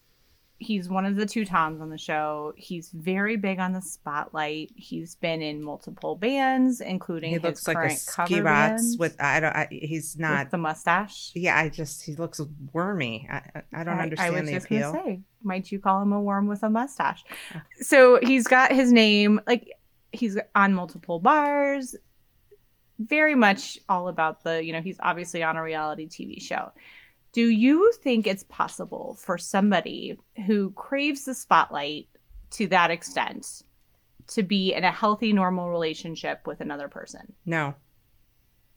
he's 0.63 0.91
one 0.91 1.07
of 1.07 1.17
the 1.17 1.25
two 1.25 1.45
Toms 1.47 1.81
on 1.81 1.89
the 1.89 1.97
show. 1.97 2.53
He's 2.55 2.91
very 2.91 3.37
big 3.37 3.59
on 3.59 3.73
the 3.73 3.81
spotlight. 3.81 4.71
He's 4.77 5.15
been 5.15 5.41
in 5.41 5.63
multiple 5.63 6.17
bands, 6.17 6.83
including 6.83 7.31
He 7.31 7.39
looks 7.39 7.67
like 7.67 7.79
a 7.79 7.97
ski 7.97 8.13
cover 8.15 8.43
bots 8.43 8.97
with 8.99 9.17
I 9.21 9.41
don't 9.41 9.57
I, 9.57 9.69
he's 9.71 10.15
with 10.17 10.21
not 10.21 10.51
the 10.51 10.59
mustache. 10.59 11.33
Yeah, 11.35 11.57
I 11.57 11.71
just 11.71 12.03
he 12.03 12.15
looks 12.15 12.41
wormy. 12.73 13.27
I 13.31 13.37
I- 13.37 13.63
I 13.81 13.85
don't 13.85 13.99
understand 13.99 14.37
I 14.37 14.41
was 14.41 14.49
the 14.51 14.55
just 14.57 14.67
appeal. 14.67 14.93
gonna 14.93 15.05
say, 15.05 15.21
might 15.43 15.73
you 15.73 15.79
call 15.79 16.03
him 16.03 16.13
a 16.13 16.21
worm 16.21 16.47
with 16.47 16.63
a 16.63 16.69
mustache? 16.71 17.25
Oh. 17.55 17.61
So 17.81 18.19
he's 18.23 18.47
got 18.47 18.71
his 18.73 18.93
name 18.93 19.41
like 19.47 19.71
he's 20.13 20.39
on 20.55 20.75
multiple 20.75 21.19
bars. 21.19 21.97
Very 22.99 23.35
much 23.35 23.79
all 23.89 24.09
about 24.09 24.45
the 24.45 24.63
you 24.65 24.73
know 24.73 24.83
he's 24.83 24.99
obviously 25.01 25.43
on 25.43 25.57
a 25.57 25.63
reality 25.63 26.07
TV 26.07 26.41
show. 26.41 26.73
Do 27.33 27.49
you 27.49 27.93
think 28.03 28.27
it's 28.27 28.45
possible 28.45 29.17
for 29.19 29.39
somebody 29.39 30.19
who 30.47 30.73
craves 30.73 31.25
the 31.25 31.35
spotlight 31.35 32.09
to 32.53 32.67
that 32.69 32.91
extent 32.91 33.63
to 34.29 34.43
be 34.43 34.75
in 34.75 34.85
a 34.85 34.91
healthy, 34.91 35.33
normal 35.33 35.71
relationship 35.71 36.47
with 36.47 36.61
another 36.61 36.89
person? 36.89 37.33
No, 37.47 37.75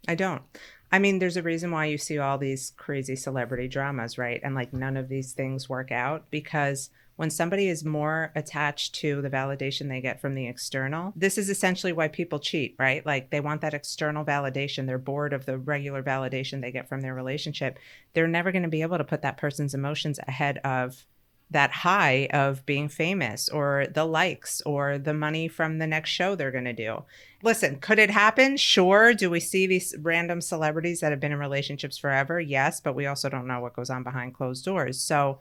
I 0.07 0.15
don't. 0.15 0.43
I 0.91 0.99
mean, 0.99 1.17
there's 1.17 1.37
a 1.37 1.41
reason 1.41 1.71
why 1.71 1.85
you 1.85 1.97
see 1.97 2.19
all 2.19 2.37
these 2.37 2.73
crazy 2.77 3.15
celebrity 3.15 3.67
dramas, 3.67 4.19
right? 4.19 4.39
And 4.43 4.53
like 4.53 4.73
none 4.73 4.95
of 4.95 5.09
these 5.09 5.33
things 5.33 5.67
work 5.67 5.91
out 5.91 6.29
because 6.29 6.91
when 7.15 7.29
somebody 7.29 7.67
is 7.67 7.85
more 7.85 8.31
attached 8.35 8.95
to 8.95 9.21
the 9.21 9.29
validation 9.29 9.87
they 9.87 10.01
get 10.01 10.19
from 10.19 10.33
the 10.33 10.47
external, 10.47 11.13
this 11.15 11.37
is 11.37 11.49
essentially 11.49 11.93
why 11.93 12.07
people 12.07 12.39
cheat, 12.39 12.75
right? 12.79 13.05
Like 13.05 13.29
they 13.29 13.39
want 13.39 13.61
that 13.61 13.73
external 13.73 14.25
validation. 14.25 14.87
They're 14.87 14.97
bored 14.97 15.33
of 15.33 15.45
the 15.45 15.57
regular 15.57 16.01
validation 16.01 16.61
they 16.61 16.71
get 16.71 16.89
from 16.89 17.01
their 17.01 17.13
relationship. 17.13 17.77
They're 18.13 18.27
never 18.27 18.51
going 18.51 18.63
to 18.63 18.69
be 18.69 18.81
able 18.81 18.97
to 18.97 19.03
put 19.03 19.21
that 19.21 19.37
person's 19.37 19.73
emotions 19.73 20.19
ahead 20.27 20.57
of 20.59 21.05
that 21.53 21.71
high 21.71 22.27
of 22.33 22.65
being 22.65 22.89
famous 22.89 23.47
or 23.47 23.85
the 23.93 24.05
likes 24.05 24.61
or 24.61 24.97
the 24.97 25.13
money 25.13 25.47
from 25.47 25.77
the 25.77 25.87
next 25.87 26.09
show 26.09 26.35
they're 26.35 26.51
going 26.51 26.63
to 26.65 26.73
do. 26.73 27.03
Listen, 27.43 27.77
could 27.77 27.99
it 27.99 28.09
happen? 28.09 28.57
Sure. 28.57 29.13
Do 29.13 29.29
we 29.29 29.39
see 29.39 29.67
these 29.67 29.95
random 30.01 30.41
celebrities 30.41 30.99
that 30.99 31.11
have 31.11 31.19
been 31.19 31.31
in 31.31 31.39
relationships 31.39 31.97
forever? 31.97 32.39
Yes, 32.39 32.81
but 32.81 32.95
we 32.95 33.05
also 33.05 33.29
don't 33.29 33.47
know 33.47 33.59
what 33.59 33.75
goes 33.75 33.89
on 33.89 34.03
behind 34.03 34.33
closed 34.33 34.65
doors. 34.65 34.99
So, 34.99 35.39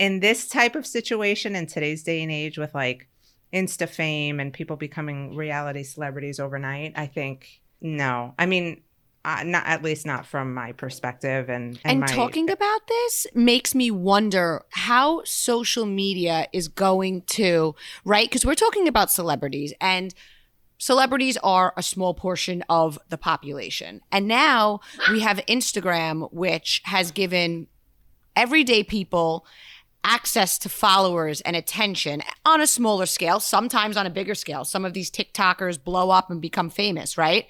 in 0.00 0.20
this 0.20 0.48
type 0.48 0.74
of 0.74 0.86
situation 0.86 1.54
in 1.54 1.66
today's 1.66 2.02
day 2.02 2.22
and 2.22 2.32
age 2.32 2.56
with 2.56 2.74
like 2.74 3.06
Insta 3.52 3.86
fame 3.86 4.40
and 4.40 4.50
people 4.50 4.76
becoming 4.76 5.36
reality 5.36 5.82
celebrities 5.82 6.40
overnight, 6.40 6.94
I 6.96 7.06
think 7.06 7.60
no. 7.82 8.34
I 8.38 8.46
mean, 8.46 8.80
uh, 9.26 9.42
not 9.44 9.66
at 9.66 9.82
least 9.82 10.06
not 10.06 10.24
from 10.24 10.54
my 10.54 10.72
perspective 10.72 11.50
and 11.50 11.78
And 11.84 12.00
my, 12.00 12.06
talking 12.06 12.48
about 12.48 12.86
this 12.88 13.26
makes 13.34 13.74
me 13.74 13.90
wonder 13.90 14.64
how 14.70 15.22
social 15.24 15.84
media 15.84 16.46
is 16.54 16.68
going 16.68 17.20
to, 17.22 17.74
right? 18.06 18.26
Because 18.26 18.46
we're 18.46 18.54
talking 18.54 18.88
about 18.88 19.10
celebrities 19.10 19.74
and 19.82 20.14
celebrities 20.78 21.36
are 21.42 21.74
a 21.76 21.82
small 21.82 22.14
portion 22.14 22.64
of 22.70 22.98
the 23.10 23.18
population. 23.18 24.00
And 24.10 24.26
now 24.26 24.80
we 25.10 25.20
have 25.20 25.44
Instagram, 25.46 26.32
which 26.32 26.80
has 26.86 27.10
given 27.10 27.66
everyday 28.34 28.82
people 28.82 29.44
access 30.04 30.58
to 30.58 30.68
followers 30.68 31.40
and 31.42 31.54
attention 31.56 32.22
on 32.44 32.60
a 32.60 32.66
smaller 32.66 33.06
scale, 33.06 33.40
sometimes 33.40 33.96
on 33.96 34.06
a 34.06 34.10
bigger 34.10 34.34
scale. 34.34 34.64
Some 34.64 34.84
of 34.84 34.92
these 34.94 35.10
TikTokers 35.10 35.82
blow 35.82 36.10
up 36.10 36.30
and 36.30 36.40
become 36.40 36.70
famous, 36.70 37.18
right? 37.18 37.46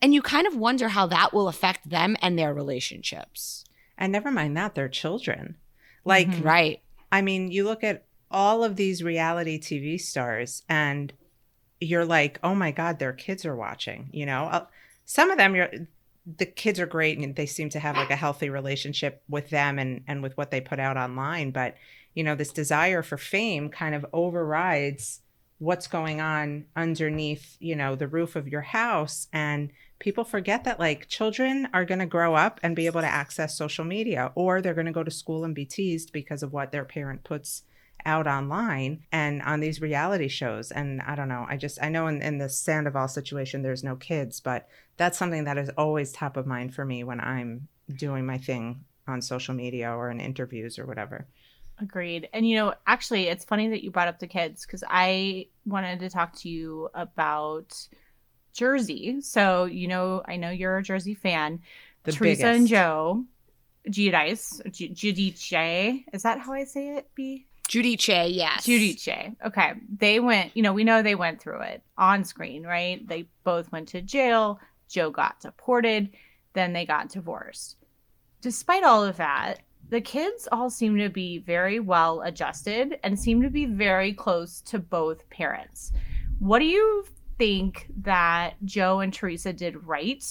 And 0.00 0.12
you 0.12 0.22
kind 0.22 0.46
of 0.46 0.56
wonder 0.56 0.88
how 0.88 1.06
that 1.06 1.32
will 1.32 1.48
affect 1.48 1.88
them 1.88 2.16
and 2.20 2.38
their 2.38 2.52
relationships. 2.54 3.64
and 3.98 4.10
never 4.12 4.30
mind 4.32 4.56
that 4.56 4.74
they're 4.74 4.88
children. 4.88 5.56
Like 6.04 6.28
Right. 6.40 6.80
I 7.12 7.22
mean, 7.22 7.50
you 7.52 7.64
look 7.64 7.84
at 7.84 8.04
all 8.30 8.64
of 8.64 8.74
these 8.76 9.02
reality 9.02 9.60
TV 9.60 10.00
stars 10.00 10.62
and 10.68 11.12
you're 11.80 12.04
like, 12.04 12.40
"Oh 12.42 12.54
my 12.54 12.70
god, 12.72 12.98
their 12.98 13.12
kids 13.12 13.44
are 13.44 13.54
watching." 13.54 14.08
You 14.12 14.26
know, 14.26 14.44
Uh, 14.46 14.66
some 15.04 15.30
of 15.30 15.38
them 15.38 15.54
you're 15.54 15.70
the 16.36 16.46
kids 16.46 16.78
are 16.78 16.86
great 16.86 17.18
and 17.18 17.34
they 17.34 17.46
seem 17.46 17.68
to 17.70 17.80
have 17.80 17.96
like 17.96 18.10
a 18.10 18.16
healthy 18.16 18.48
relationship 18.48 19.22
with 19.28 19.50
them 19.50 19.78
and 19.78 20.04
and 20.06 20.22
with 20.22 20.36
what 20.36 20.50
they 20.50 20.60
put 20.60 20.78
out 20.78 20.96
online, 20.96 21.50
but 21.50 21.74
you 22.14 22.22
know, 22.22 22.34
this 22.34 22.52
desire 22.52 23.02
for 23.02 23.16
fame 23.16 23.68
kind 23.70 23.94
of 23.94 24.06
overrides 24.12 25.20
what's 25.58 25.86
going 25.86 26.20
on 26.20 26.64
underneath, 26.74 27.56
you 27.60 27.76
know, 27.76 27.94
the 27.94 28.08
roof 28.08 28.34
of 28.34 28.48
your 28.48 28.60
house. 28.60 29.28
And 29.32 29.70
people 30.00 30.24
forget 30.24 30.64
that 30.64 30.80
like 30.80 31.08
children 31.08 31.68
are 31.72 31.84
going 31.84 32.00
to 32.00 32.06
grow 32.06 32.34
up 32.34 32.58
and 32.62 32.74
be 32.74 32.86
able 32.86 33.00
to 33.00 33.06
access 33.06 33.56
social 33.56 33.84
media 33.84 34.32
or 34.34 34.60
they're 34.60 34.74
going 34.74 34.86
to 34.86 34.92
go 34.92 35.04
to 35.04 35.10
school 35.10 35.44
and 35.44 35.54
be 35.54 35.64
teased 35.64 36.12
because 36.12 36.42
of 36.42 36.52
what 36.52 36.72
their 36.72 36.84
parent 36.84 37.22
puts 37.22 37.62
out 38.04 38.26
online 38.26 39.02
and 39.12 39.42
on 39.42 39.60
these 39.60 39.80
reality 39.80 40.28
shows 40.28 40.70
and 40.70 41.00
i 41.02 41.14
don't 41.14 41.28
know 41.28 41.46
i 41.48 41.56
just 41.56 41.82
i 41.82 41.88
know 41.88 42.06
in, 42.06 42.22
in 42.22 42.38
the 42.38 42.48
sandoval 42.48 43.08
situation 43.08 43.62
there's 43.62 43.84
no 43.84 43.96
kids 43.96 44.40
but 44.40 44.68
that's 44.96 45.18
something 45.18 45.44
that 45.44 45.58
is 45.58 45.70
always 45.70 46.12
top 46.12 46.36
of 46.36 46.46
mind 46.46 46.74
for 46.74 46.84
me 46.84 47.04
when 47.04 47.20
i'm 47.20 47.68
doing 47.96 48.24
my 48.26 48.38
thing 48.38 48.84
on 49.06 49.20
social 49.20 49.54
media 49.54 49.90
or 49.90 50.10
in 50.10 50.20
interviews 50.20 50.78
or 50.78 50.86
whatever 50.86 51.26
Agreed. 51.82 52.28
And 52.32 52.48
you 52.48 52.56
know, 52.56 52.74
actually, 52.86 53.28
it's 53.28 53.44
funny 53.44 53.68
that 53.70 53.82
you 53.82 53.90
brought 53.90 54.08
up 54.08 54.18
the 54.18 54.26
kids 54.26 54.64
because 54.64 54.84
I 54.88 55.46
wanted 55.66 56.00
to 56.00 56.10
talk 56.10 56.36
to 56.40 56.48
you 56.48 56.88
about 56.94 57.74
Jersey. 58.52 59.20
So, 59.20 59.64
you 59.64 59.88
know, 59.88 60.22
I 60.26 60.36
know 60.36 60.50
you're 60.50 60.78
a 60.78 60.82
Jersey 60.82 61.14
fan. 61.14 61.60
the 62.04 62.12
Teresa 62.12 62.42
biggest 62.42 62.58
and 62.58 62.68
Joe, 62.68 63.24
Giudice, 63.88 64.70
Gi- 64.70 64.90
Giudice. 64.94 66.04
Is 66.12 66.22
that 66.22 66.40
how 66.40 66.52
I 66.52 66.64
say 66.64 66.96
it? 66.96 67.08
B. 67.14 67.46
Giudice, 67.72 68.34
yes. 68.34 68.66
Giudice. 68.66 69.34
Okay. 69.46 69.72
They 69.98 70.20
went, 70.20 70.54
you 70.54 70.62
know, 70.62 70.74
we 70.74 70.84
know 70.84 71.00
they 71.00 71.14
went 71.14 71.40
through 71.40 71.62
it 71.62 71.82
on 71.96 72.22
screen, 72.22 72.64
right? 72.64 73.06
They 73.08 73.26
both 73.44 73.72
went 73.72 73.88
to 73.88 74.02
jail. 74.02 74.60
Joe 74.90 75.10
got 75.10 75.40
deported. 75.40 76.10
Then 76.52 76.74
they 76.74 76.84
got 76.84 77.08
divorced. 77.08 77.76
Despite 78.42 78.84
all 78.84 79.02
of 79.02 79.16
that, 79.16 79.60
the 79.88 80.02
kids 80.02 80.46
all 80.52 80.68
seem 80.68 80.98
to 80.98 81.08
be 81.08 81.38
very 81.38 81.80
well 81.80 82.20
adjusted 82.22 82.98
and 83.04 83.18
seem 83.18 83.40
to 83.40 83.48
be 83.48 83.64
very 83.64 84.12
close 84.12 84.60
to 84.62 84.78
both 84.78 85.28
parents. 85.30 85.92
What 86.40 86.58
do 86.58 86.66
you 86.66 87.06
think 87.38 87.86
that 88.02 88.54
Joe 88.66 89.00
and 89.00 89.14
Teresa 89.14 89.52
did 89.52 89.86
right 89.86 90.22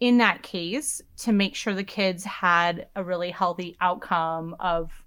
in 0.00 0.18
that 0.18 0.42
case 0.42 1.00
to 1.16 1.32
make 1.32 1.54
sure 1.54 1.72
the 1.72 1.82
kids 1.82 2.24
had 2.24 2.88
a 2.94 3.02
really 3.02 3.30
healthy 3.30 3.74
outcome 3.80 4.54
of 4.60 5.03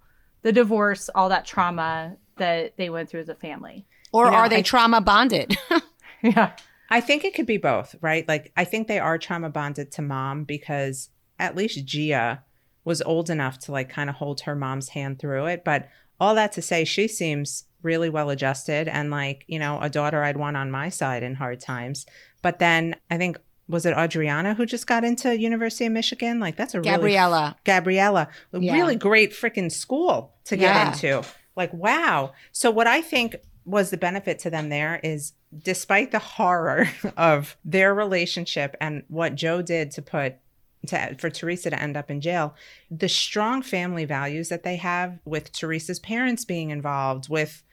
the 0.48 0.54
divorce, 0.54 1.10
all 1.14 1.28
that 1.28 1.46
trauma 1.46 2.16
that 2.38 2.78
they 2.78 2.90
went 2.90 3.10
through 3.10 3.20
as 3.20 3.28
a 3.28 3.36
family? 3.36 3.86
Or 4.14 4.26
You 4.26 4.32
know, 4.32 4.38
are 4.38 4.48
they 4.50 4.60
I- 4.60 4.62
trauma 4.62 5.02
bonded? 5.02 5.58
Yeah. 6.24 6.54
I 6.90 7.02
think 7.02 7.26
it 7.26 7.36
could 7.36 7.46
be 7.46 7.58
both, 7.58 7.96
right? 8.02 8.26
Like 8.28 8.52
I 8.56 8.64
think 8.64 8.88
they 8.88 8.98
are 8.98 9.18
trauma 9.18 9.50
bonded 9.50 9.92
to 9.92 10.02
mom 10.02 10.46
because 10.46 11.10
at 11.38 11.56
least 11.56 11.84
Gia 11.86 12.44
was 12.86 13.02
old 13.02 13.30
enough 13.30 13.60
to 13.60 13.72
like 13.74 13.90
kind 13.90 14.10
of 14.10 14.16
hold 14.16 14.40
her 14.42 14.56
mom's 14.56 14.90
hand 14.90 15.20
through 15.20 15.48
it. 15.48 15.64
But 15.66 15.90
all 16.20 16.34
that 16.36 16.54
to 16.54 16.62
say, 16.62 16.86
she 16.86 17.08
seems 17.10 17.66
really 17.84 18.10
well 18.10 18.30
adjusted 18.32 18.88
and 18.88 19.12
like, 19.12 19.44
you 19.48 19.60
know, 19.60 19.80
a 19.82 19.90
daughter 19.90 20.24
I'd 20.24 20.38
want 20.38 20.56
on 20.58 20.72
my 20.72 20.88
side 20.90 21.22
in 21.24 21.36
hard 21.36 21.60
times. 21.60 22.06
But 22.42 22.58
then 22.60 22.96
I 23.12 23.18
think 23.18 23.38
was 23.68 23.86
it 23.86 23.96
Adriana 23.98 24.54
who 24.54 24.66
just 24.66 24.88
got 24.88 25.04
into 25.04 25.38
University 25.38 25.86
of 25.86 25.92
Michigan? 25.92 26.40
Like 26.40 26.56
that's 26.56 26.74
a 26.74 26.80
really 26.80 26.92
Gabriella. 26.92 27.56
Gabriella, 27.66 28.30
a 28.54 28.60
Yeah. 28.60 28.74
really 28.74 28.96
great 28.96 29.32
freaking 29.32 29.72
school 29.72 30.34
to 30.46 30.56
get 30.58 30.76
Yeah. 30.76 30.92
into. 30.92 31.24
Like, 31.56 31.74
wow. 31.74 32.34
So, 32.52 32.70
what 32.72 32.88
I 32.88 33.02
think 33.02 33.36
was 33.66 33.90
the 33.90 33.98
benefit 33.98 34.40
to 34.40 34.50
them 34.50 34.70
there 34.70 35.00
is 35.04 35.34
despite 35.64 36.12
the 36.12 36.20
horror 36.20 36.88
of 37.18 37.58
their 37.66 37.94
relationship 37.94 38.76
and 38.80 39.04
what 39.10 39.36
Joe 39.36 39.62
did 39.62 39.92
to 39.92 40.02
put 40.02 40.36
to, 40.86 41.16
for 41.20 41.30
Teresa 41.30 41.72
to 41.72 41.82
end 41.82 41.98
up 41.98 42.10
in 42.12 42.22
jail, 42.22 42.54
the 42.92 43.10
strong 43.10 43.62
family 43.62 44.06
values 44.06 44.48
that 44.50 44.64
they 44.64 44.78
have 44.78 45.20
with 45.26 45.52
Teresa's 45.52 46.00
parents 46.00 46.46
being 46.46 46.70
involved, 46.70 47.28
with, 47.28 47.64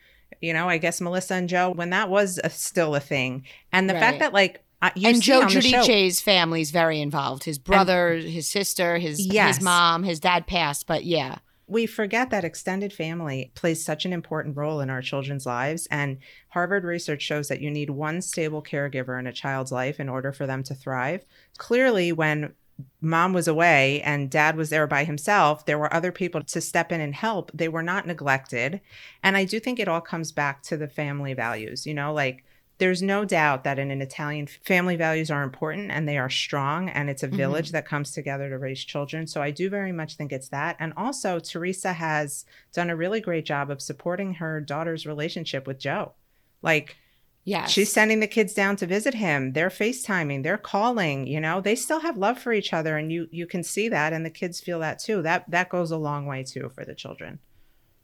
you 0.41 0.51
know, 0.51 0.67
I 0.67 0.79
guess 0.79 0.99
Melissa 0.99 1.35
and 1.35 1.47
Joe, 1.47 1.69
when 1.69 1.91
that 1.91 2.09
was 2.09 2.39
a, 2.43 2.49
still 2.49 2.95
a 2.95 2.99
thing. 2.99 3.43
And 3.71 3.87
the 3.89 3.93
Right. 3.93 3.99
fact 4.01 4.19
that, 4.19 4.33
like, 4.33 4.64
Uh, 4.87 4.99
and 5.03 5.21
Joe 5.21 5.47
show- 5.47 6.09
family 6.23 6.61
is 6.61 6.71
very 6.71 7.01
involved. 7.01 7.43
His 7.43 7.57
brother, 7.57 8.15
his 8.15 8.47
sister, 8.49 8.97
his 8.97 9.25
Yes. 9.25 9.57
his 9.57 9.63
mom, 9.63 10.03
his 10.03 10.19
dad 10.19 10.47
passed, 10.47 10.87
but 10.87 11.05
yeah. 11.05 11.37
we 11.67 11.87
forget 11.87 12.29
that 12.29 12.45
extended 12.45 12.93
family 12.93 13.51
plays 13.55 13.83
such 13.83 14.05
an 14.05 14.13
important 14.13 14.55
role 14.55 14.81
in 14.81 14.89
our 14.91 15.01
children's 15.01 15.47
lives. 15.47 15.87
And 15.89 16.19
Harvard 16.49 16.83
research 16.83 17.23
shows 17.23 17.47
that 17.47 17.59
you 17.59 17.71
need 17.71 17.89
one 17.89 18.21
stable 18.21 18.61
caregiver 18.61 19.19
in 19.19 19.25
a 19.25 19.33
child's 19.33 19.71
life 19.71 19.99
in 19.99 20.07
order 20.07 20.31
for 20.31 20.45
them 20.45 20.61
to 20.61 20.75
thrive. 20.75 21.25
Clearly, 21.57 22.11
when 22.11 22.53
mom 23.01 23.33
was 23.33 23.47
away 23.47 23.99
and 24.03 24.29
dad 24.29 24.55
was 24.55 24.69
there 24.69 24.85
by 24.85 25.05
himself, 25.05 25.65
there 25.65 25.79
were 25.79 25.91
other 25.91 26.11
people 26.11 26.43
to 26.43 26.61
step 26.61 26.91
in 26.91 27.01
and 27.01 27.15
help. 27.15 27.49
They 27.51 27.67
were 27.67 27.81
not 27.81 28.05
neglected. 28.05 28.79
And 29.23 29.35
I 29.35 29.45
do 29.45 29.59
think 29.59 29.79
it 29.79 29.87
all 29.87 30.01
comes 30.01 30.31
back 30.31 30.61
to 30.63 30.77
the 30.77 30.87
family 30.87 31.33
values, 31.33 31.87
you 31.87 31.95
know, 31.95 32.13
like 32.13 32.43
there's 32.77 33.01
no 33.01 33.23
doubt 33.23 33.63
that 33.63 33.79
in 33.79 33.89
an 33.89 34.01
Italian 34.01 34.47
family 34.47 34.95
values 34.95 35.31
are 35.31 35.43
important 35.43 35.91
and 35.91 36.07
they 36.07 36.17
are 36.17 36.29
strong 36.29 36.89
and 36.89 37.09
it's 37.09 37.23
a 37.23 37.27
mm-hmm. 37.27 37.37
village 37.37 37.71
that 37.71 37.87
comes 37.87 38.11
together 38.11 38.49
to 38.49 38.57
raise 38.57 38.83
children. 38.83 39.27
So 39.27 39.41
I 39.41 39.51
do 39.51 39.69
very 39.69 39.93
much 39.93 40.15
think 40.15 40.31
it's 40.31 40.49
that. 40.49 40.75
And 40.79 40.93
also 40.97 41.39
Teresa 41.39 41.93
has 41.93 42.45
done 42.73 42.89
a 42.89 42.95
really 42.95 43.21
great 43.21 43.45
job 43.45 43.71
of 43.71 43.81
supporting 43.81 44.35
her 44.35 44.59
daughter's 44.59 45.05
relationship 45.05 45.67
with 45.67 45.79
Joe. 45.79 46.13
Like 46.61 46.97
yeah, 47.45 47.67
she's 47.67 47.93
sending 47.93 48.21
the 48.21 48.27
kids 48.27 48.55
down 48.55 48.75
to 48.77 48.87
visit 48.87 49.13
him. 49.13 49.53
They're 49.53 49.69
FaceTiming, 49.69 50.41
they're 50.41 50.57
calling, 50.57 51.27
you 51.27 51.39
know. 51.39 51.61
They 51.61 51.75
still 51.75 51.99
have 51.99 52.17
love 52.17 52.39
for 52.39 52.51
each 52.51 52.73
other 52.73 52.97
and 52.97 53.11
you 53.11 53.29
you 53.31 53.45
can 53.45 53.63
see 53.63 53.87
that 53.89 54.13
and 54.13 54.25
the 54.25 54.31
kids 54.31 54.59
feel 54.59 54.79
that 54.79 54.99
too. 54.99 55.21
That 55.21 55.49
that 55.51 55.69
goes 55.69 55.91
a 55.91 55.97
long 55.97 56.25
way 56.25 56.43
too 56.43 56.71
for 56.73 56.83
the 56.83 56.95
children. 56.95 57.39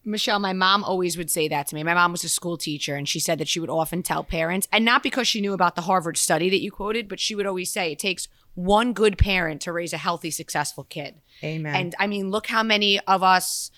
Michelle, 0.04 0.40
my 0.40 0.54
mom 0.54 0.84
always 0.84 1.18
would 1.18 1.30
say 1.30 1.48
that 1.48 1.68
to 1.68 1.76
me. 1.76 1.84
My 1.84 1.94
mom 1.94 2.12
was 2.12 2.24
a 2.24 2.30
school 2.30 2.58
teacher, 2.58 2.96
and 2.96 3.08
she 3.08 3.20
said 3.20 3.38
that 3.40 3.48
she 3.48 3.60
would 3.60 3.70
often 3.70 4.02
tell 4.02 4.24
parents, 4.24 4.68
and 4.72 4.84
not 4.84 5.04
because 5.04 5.28
she 5.28 5.42
knew 5.42 5.54
about 5.54 5.76
the 5.76 5.82
Harvard 5.84 6.18
study 6.18 6.50
that 6.50 6.62
you 6.62 6.72
quoted, 6.72 7.08
but 7.08 7.20
she 7.20 7.36
would 7.36 7.46
always 7.46 7.72
say 7.72 7.92
it 7.92 8.00
takes 8.00 8.28
one 8.56 8.94
good 8.94 9.18
parent 9.18 9.62
to 9.62 9.72
raise 9.72 9.94
a 9.94 9.98
healthy, 9.98 10.32
successful 10.32 10.84
kid. 10.84 11.16
Amen. 11.44 11.76
And 11.76 11.96
I 12.00 12.08
mean, 12.08 12.32
look 12.32 12.48
how 12.48 12.64
many 12.64 13.00
of 13.02 13.24
us, 13.24 13.72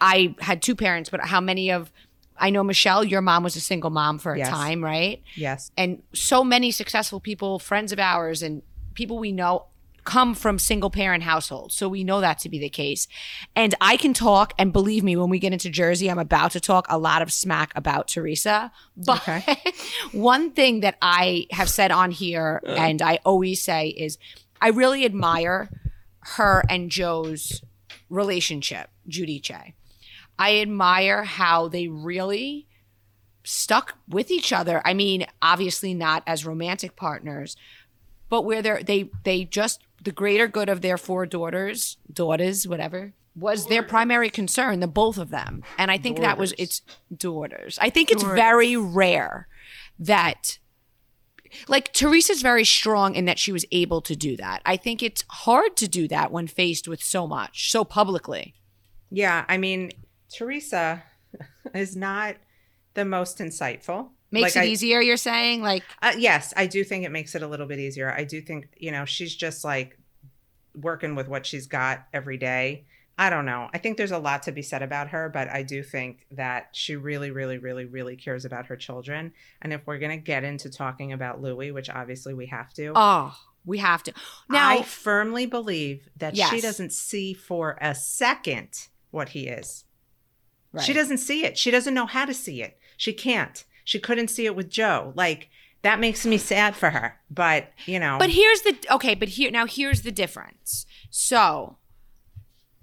I 0.00 0.34
had 0.40 0.62
two 0.62 0.74
parents, 0.74 1.10
but 1.10 1.20
how 1.20 1.40
many 1.40 1.70
of, 1.70 1.90
I 2.36 2.50
know 2.50 2.62
Michelle, 2.62 3.04
your 3.04 3.22
mom 3.22 3.42
was 3.42 3.56
a 3.56 3.60
single 3.60 3.90
mom 3.90 4.18
for 4.18 4.34
a 4.34 4.38
Yes. 4.38 4.48
time, 4.50 4.84
right? 4.84 5.22
yes. 5.34 5.70
And 5.76 6.02
so 6.12 6.44
many 6.44 6.70
successful 6.70 7.20
people, 7.20 7.58
friends 7.58 7.92
of 7.92 7.98
ours, 7.98 8.42
and 8.42 8.62
people 8.94 9.18
we 9.18 9.32
know 9.32 9.66
come 10.08 10.34
from 10.34 10.58
single 10.58 10.88
parent 10.88 11.22
households. 11.22 11.74
So 11.74 11.86
we 11.86 12.02
know 12.02 12.22
that 12.22 12.38
to 12.38 12.48
be 12.48 12.58
the 12.58 12.70
case. 12.70 13.06
And 13.54 13.74
I 13.78 13.98
can 13.98 14.14
talk, 14.14 14.54
and 14.58 14.72
believe 14.72 15.04
me, 15.04 15.16
when 15.16 15.28
we 15.28 15.38
get 15.38 15.52
into 15.52 15.68
Jersey, 15.68 16.10
I'm 16.10 16.18
about 16.18 16.52
to 16.52 16.60
talk 16.60 16.86
a 16.88 16.96
lot 16.96 17.20
of 17.20 17.30
smack 17.30 17.72
about 17.76 18.08
Teresa. 18.08 18.72
But 18.96 19.20
Okay. 19.28 19.58
one 20.12 20.52
thing 20.52 20.80
that 20.80 20.96
I 21.02 21.46
have 21.50 21.68
said 21.68 21.90
on 21.90 22.10
here, 22.10 22.62
uh. 22.66 22.70
and 22.70 23.02
I 23.02 23.18
always 23.22 23.60
say, 23.60 23.88
is 23.88 24.16
I 24.62 24.68
really 24.70 25.04
admire 25.04 25.68
her 26.20 26.64
and 26.70 26.90
Joe's 26.90 27.62
relationship, 28.08 28.88
Giudice. 29.10 29.74
I 30.38 30.58
admire 30.60 31.24
how 31.24 31.68
they 31.68 31.86
really 31.88 32.66
stuck 33.44 33.98
with 34.08 34.30
each 34.30 34.54
other. 34.54 34.80
I 34.86 34.94
mean, 34.94 35.26
obviously 35.42 35.92
not 35.92 36.22
as 36.26 36.46
romantic 36.46 36.96
partners, 36.96 37.56
but 38.30 38.46
where 38.46 38.62
they're 38.62 38.82
they 38.82 39.10
they 39.24 39.44
just 39.44 39.82
the 40.02 40.12
greater 40.12 40.46
good 40.46 40.68
of 40.68 40.80
their 40.80 40.96
four 40.96 41.26
daughters, 41.26 41.96
daughters, 42.12 42.66
whatever, 42.66 43.14
was 43.34 43.66
their 43.66 43.82
primary 43.82 44.30
concern, 44.30 44.80
the 44.80 44.86
both 44.86 45.18
of 45.18 45.30
them. 45.30 45.62
And 45.76 45.90
I 45.90 45.98
think 45.98 46.18
that 46.18 46.38
was 46.38 46.54
it's 46.58 46.82
daughters. 47.14 47.78
I 47.80 47.90
think 47.90 48.10
it's 48.10 48.22
very 48.22 48.76
rare 48.76 49.48
that 49.98 50.58
like 51.66 51.92
Teresa's 51.92 52.42
very 52.42 52.64
strong 52.64 53.14
in 53.14 53.24
that 53.24 53.38
she 53.38 53.52
was 53.52 53.64
able 53.72 54.00
to 54.02 54.14
do 54.14 54.36
that. 54.36 54.62
I 54.66 54.76
think 54.76 55.02
it's 55.02 55.24
hard 55.28 55.76
to 55.78 55.88
do 55.88 56.08
that 56.08 56.30
when 56.30 56.46
faced 56.46 56.88
with 56.88 57.02
so 57.02 57.26
much, 57.26 57.70
so 57.70 57.84
publicly. 57.84 58.54
Yeah, 59.10 59.44
I 59.48 59.56
mean, 59.56 59.92
Teresa 60.30 61.02
is 61.74 61.96
not 61.96 62.36
the 62.94 63.04
most 63.04 63.38
insightful. 63.38 64.10
Makes 64.30 64.56
Like, 64.56 64.64
it 64.64 64.68
I- 64.68 64.70
easier, 64.70 65.00
you're 65.00 65.16
saying? 65.16 65.62
Like 65.62 65.82
Uh, 66.02 66.14
yes, 66.18 66.52
I 66.56 66.66
do 66.66 66.84
think 66.84 67.04
it 67.04 67.10
makes 67.10 67.34
it 67.34 67.42
a 67.42 67.46
little 67.46 67.66
bit 67.66 67.78
easier. 67.78 68.12
I 68.12 68.24
do 68.24 68.40
think, 68.40 68.68
you 68.76 68.90
know, 68.92 69.04
she's 69.04 69.34
just 69.34 69.64
like 69.64 69.98
working 70.74 71.14
with 71.14 71.28
what 71.28 71.46
she's 71.46 71.66
got 71.66 72.06
every 72.12 72.36
day. 72.36 72.84
I 73.20 73.30
don't 73.30 73.46
know. 73.46 73.68
I 73.74 73.78
think 73.78 73.96
there's 73.96 74.12
a 74.12 74.18
lot 74.18 74.44
to 74.44 74.52
be 74.52 74.62
said 74.62 74.80
about 74.82 75.08
her, 75.08 75.28
but 75.28 75.48
I 75.48 75.64
do 75.64 75.82
think 75.82 76.24
that 76.30 76.68
she 76.72 76.94
really, 76.94 77.32
really, 77.32 77.58
really, 77.58 77.84
really 77.84 78.14
cares 78.16 78.44
about 78.44 78.66
her 78.66 78.76
children. 78.76 79.32
And 79.60 79.72
if 79.72 79.84
we're 79.86 79.98
going 79.98 80.12
to 80.16 80.24
get 80.24 80.44
into 80.44 80.70
talking 80.70 81.12
about 81.12 81.42
Louis, 81.42 81.72
which 81.72 81.90
obviously 81.90 82.32
we 82.32 82.46
have 82.46 82.72
to, 82.74 82.92
Oh, 82.94 83.36
we 83.64 83.78
have 83.78 84.04
to. 84.04 84.12
Now, 84.48 84.68
I 84.70 84.82
firmly 84.82 85.46
believe 85.46 86.08
that 86.16 86.36
she 86.36 86.60
doesn't 86.60 86.92
see 86.92 87.34
for 87.34 87.76
a 87.80 87.92
second 87.94 88.86
what 89.10 89.30
he 89.30 89.48
is. 89.48 89.84
Right. 90.72 90.84
She 90.84 90.92
doesn't 90.92 91.18
see 91.18 91.44
it. 91.44 91.58
She 91.58 91.72
doesn't 91.72 91.94
know 91.94 92.06
how 92.06 92.24
to 92.24 92.34
see 92.34 92.62
it. 92.62 92.78
She 92.96 93.12
can't. 93.12 93.64
She 93.88 93.98
couldn't 93.98 94.28
see 94.28 94.44
it 94.44 94.54
with 94.54 94.68
Joe. 94.68 95.14
Like 95.16 95.48
that 95.80 95.98
makes 95.98 96.26
me 96.26 96.36
sad 96.36 96.76
for 96.76 96.90
her. 96.90 97.18
But, 97.30 97.72
you 97.86 97.98
know. 97.98 98.18
But 98.18 98.28
here's 98.28 98.60
the 98.60 98.76
okay, 98.90 99.14
but 99.14 99.30
here 99.30 99.50
now 99.50 99.64
here's 99.64 100.02
the 100.02 100.12
difference. 100.12 100.84
So 101.08 101.78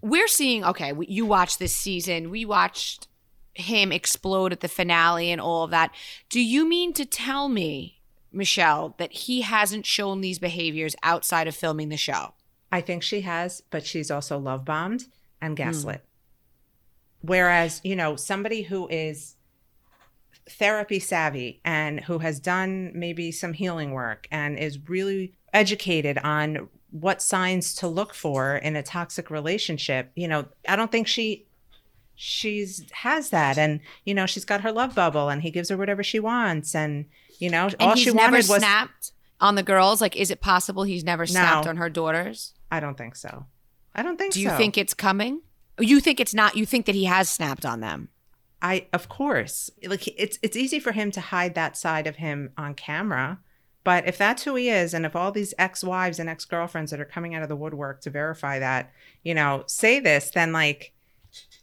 we're 0.02 0.28
seeing 0.28 0.66
okay, 0.66 0.94
you 1.08 1.28
watched 1.28 1.60
this 1.60 1.76
season. 1.76 2.32
We 2.32 2.44
watched 2.44 3.08
him 3.54 3.92
explode 3.92 4.52
at 4.52 4.62
the 4.62 4.68
finale 4.68 5.32
and 5.32 5.40
all 5.40 5.64
of 5.64 5.70
that. 5.70 5.94
Do 6.28 6.42
you 6.42 6.68
mean 6.68 6.92
to 6.94 7.06
tell 7.06 7.50
me, 7.50 8.02
Michelle, 8.32 8.96
that 8.98 9.12
he 9.12 9.42
hasn't 9.42 9.86
shown 9.86 10.22
these 10.22 10.40
behaviors 10.40 10.96
outside 11.04 11.48
of 11.48 11.56
filming 11.56 11.90
the 11.90 11.98
show? 11.98 12.34
I 12.72 12.82
think 12.82 13.04
she 13.04 13.22
has, 13.22 13.62
but 13.70 13.86
she's 13.86 14.10
also 14.10 14.40
love 14.40 14.66
bombed 14.66 15.06
and 15.40 15.52
hmm. 15.52 15.66
gaslit. 15.66 16.04
Whereas, 17.22 17.80
you 17.84 17.96
know, 17.96 18.16
somebody 18.16 18.64
who 18.64 18.88
is 18.88 19.36
therapy 20.50 21.00
savvy 21.00 21.60
and 21.66 22.02
who 22.02 22.20
has 22.20 22.40
done 22.40 22.92
maybe 22.94 23.32
some 23.32 23.54
healing 23.54 23.92
work 23.92 24.28
and 24.32 24.58
is 24.60 24.78
really 24.88 25.34
educated 25.54 26.18
on 26.20 26.70
what 26.92 27.22
signs 27.22 27.74
to 27.76 27.88
look 27.88 28.14
for 28.14 28.56
in 28.58 28.76
a 28.76 28.84
toxic 28.84 29.30
relationship, 29.30 30.12
you 30.16 30.28
know, 30.28 30.46
I 30.68 30.76
don't 30.76 30.92
think 30.92 31.08
she 31.08 31.46
she's 32.18 32.86
has 32.92 33.30
that 33.32 33.58
and 33.58 33.82
you 34.06 34.14
know 34.14 34.26
she's 34.26 34.46
got 34.46 34.62
her 34.62 34.72
love 34.72 34.96
bubble 34.96 35.28
and 35.28 35.42
he 35.42 35.52
gives 35.52 35.68
her 35.68 35.76
whatever 35.76 36.02
she 36.02 36.18
wants 36.18 36.74
and 36.74 37.04
you 37.40 37.50
know 37.50 37.66
And 37.66 37.76
all 37.82 37.96
she 37.96 38.06
never 38.14 38.32
wanted 38.38 38.48
was 38.48 38.60
snapped 38.60 39.12
on 39.42 39.56
the 39.56 39.64
girls. 39.64 40.00
Like, 40.00 40.16
is 40.16 40.32
it 40.32 40.40
possible 40.40 40.84
he's 40.84 41.04
never 41.04 41.26
snapped 41.26 41.66
No. 41.66 41.72
on 41.72 41.78
her 41.78 41.90
daughters? 41.90 42.54
I 42.72 42.80
don't 42.80 42.98
think 42.98 43.16
so. 43.18 43.46
I 43.94 44.02
don't 44.02 44.18
think 44.18 44.34
so. 44.34 44.38
Do 44.38 44.44
you 44.44 44.50
so. 44.50 44.58
think 44.58 44.78
it's 44.78 44.94
coming? 44.94 45.42
You 45.80 46.00
think 46.00 46.20
it's 46.22 46.34
not? 46.34 46.56
You 46.56 46.66
think 46.66 46.86
that 46.86 46.96
he 46.96 47.04
has 47.06 47.28
snapped 47.30 47.66
on 47.66 47.82
them? 47.82 48.10
I 48.62 48.88
of 48.94 49.10
course 49.10 49.70
like 49.86 50.08
it's 50.20 50.40
it's 50.42 50.58
easy 50.58 50.80
for 50.80 50.92
him 50.92 51.12
to 51.12 51.22
hide 51.22 51.56
that 51.56 51.78
side 51.78 52.08
of 52.08 52.18
him 52.18 52.52
on 52.58 52.74
camera. 52.74 53.40
But 53.84 54.08
if 54.08 54.18
that's 54.18 54.44
who 54.44 54.56
he 54.56 54.70
is, 54.70 54.96
and 54.96 55.06
if 55.06 55.16
all 55.16 55.32
these 55.32 55.54
ex-wives 55.60 56.18
and 56.18 56.28
ex-girlfriends 56.28 56.90
that 56.90 57.00
are 57.00 57.06
coming 57.06 57.36
out 57.36 57.44
of 57.44 57.50
the 57.50 57.56
woodwork 57.56 58.02
to 58.02 58.10
verify 58.10 58.58
that, 58.58 58.92
you 59.22 59.36
know, 59.36 59.64
say 59.68 60.00
this, 60.00 60.32
then 60.32 60.52
like 60.52 60.92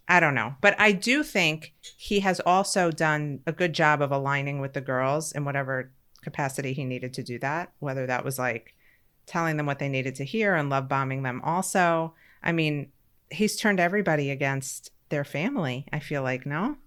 I 0.08 0.20
don't 0.20 0.34
know. 0.34 0.54
But 0.60 0.78
I 0.78 0.92
do 0.92 1.22
think 1.24 1.74
he 1.96 2.20
has 2.20 2.38
also 2.40 2.90
done 2.90 3.40
a 3.46 3.52
good 3.52 3.72
job 3.72 4.00
of 4.00 4.12
aligning 4.12 4.60
with 4.60 4.72
the 4.72 4.80
girls 4.80 5.32
in 5.32 5.44
whatever 5.44 5.90
capacity 6.22 6.72
he 6.72 6.84
needed 6.84 7.12
to 7.14 7.22
do 7.24 7.38
that, 7.40 7.72
whether 7.80 8.06
that 8.06 8.24
was 8.24 8.38
like 8.38 8.74
telling 9.26 9.56
them 9.56 9.66
what 9.66 9.80
they 9.80 9.88
needed 9.88 10.14
to 10.16 10.24
hear 10.24 10.54
and 10.54 10.70
love 10.70 10.88
bombing 10.88 11.22
them 11.22 11.40
also. 11.44 12.14
I 12.42 12.52
mean, 12.52 12.92
he's 13.30 13.56
turned 13.56 13.80
everybody 13.80 14.30
against 14.30 14.91
their 15.12 15.24
family, 15.24 15.86
I 15.92 16.00
feel 16.00 16.24
like, 16.24 16.44
no? 16.44 16.78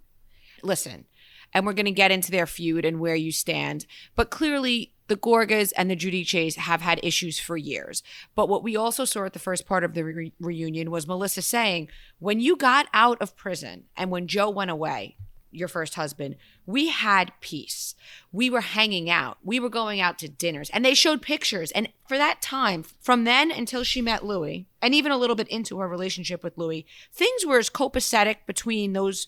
listen, 0.65 1.05
and 1.53 1.65
we're 1.65 1.73
going 1.73 1.85
to 1.85 1.91
get 1.91 2.11
into 2.11 2.31
their 2.31 2.47
feud 2.47 2.85
and 2.85 2.99
where 2.99 3.15
you 3.15 3.31
stand. 3.31 3.85
But 4.15 4.29
clearly, 4.29 4.93
the 5.07 5.15
Gorgas 5.15 5.71
and 5.77 5.89
the 5.89 5.95
Giudices 5.95 6.57
have 6.57 6.81
had 6.81 6.99
issues 7.03 7.39
for 7.39 7.55
years. 7.55 8.03
But 8.35 8.49
what 8.49 8.63
we 8.63 8.75
also 8.75 9.05
saw 9.05 9.25
at 9.25 9.33
the 9.33 9.39
first 9.39 9.65
part 9.65 9.83
of 9.83 9.93
the 9.93 10.03
re- 10.03 10.33
reunion 10.39 10.91
was 10.91 11.07
Melissa 11.07 11.41
saying, 11.41 11.89
when 12.19 12.39
you 12.39 12.57
got 12.57 12.87
out 12.93 13.21
of 13.21 13.37
prison 13.37 13.85
and 13.95 14.09
when 14.09 14.27
Joe 14.27 14.49
went 14.49 14.71
away, 14.71 15.15
your 15.55 15.67
first 15.67 15.95
husband, 15.95 16.35
we 16.65 16.89
had 16.89 17.31
peace. 17.41 17.95
We 18.31 18.49
were 18.49 18.61
hanging 18.61 19.09
out. 19.09 19.37
We 19.43 19.59
were 19.59 19.69
going 19.69 20.01
out 20.01 20.19
to 20.19 20.29
dinners. 20.29 20.69
And 20.71 20.83
they 20.83 20.93
showed 20.93 21.21
pictures. 21.21 21.71
And 21.71 21.89
for 22.07 22.17
that 22.17 22.41
time, 22.41 22.83
from 22.83 23.23
then 23.23 23.51
until 23.51 23.83
she 23.83 24.01
met 24.01 24.25
Louis, 24.25 24.67
and 24.81 24.93
even 24.93 25.11
a 25.11 25.17
little 25.17 25.35
bit 25.35 25.47
into 25.47 25.79
her 25.79 25.87
relationship 25.87 26.43
with 26.43 26.57
Louis, 26.57 26.85
things 27.13 27.45
were 27.45 27.59
as 27.59 27.69
copacetic 27.69 28.37
between 28.45 28.93
those 28.93 29.27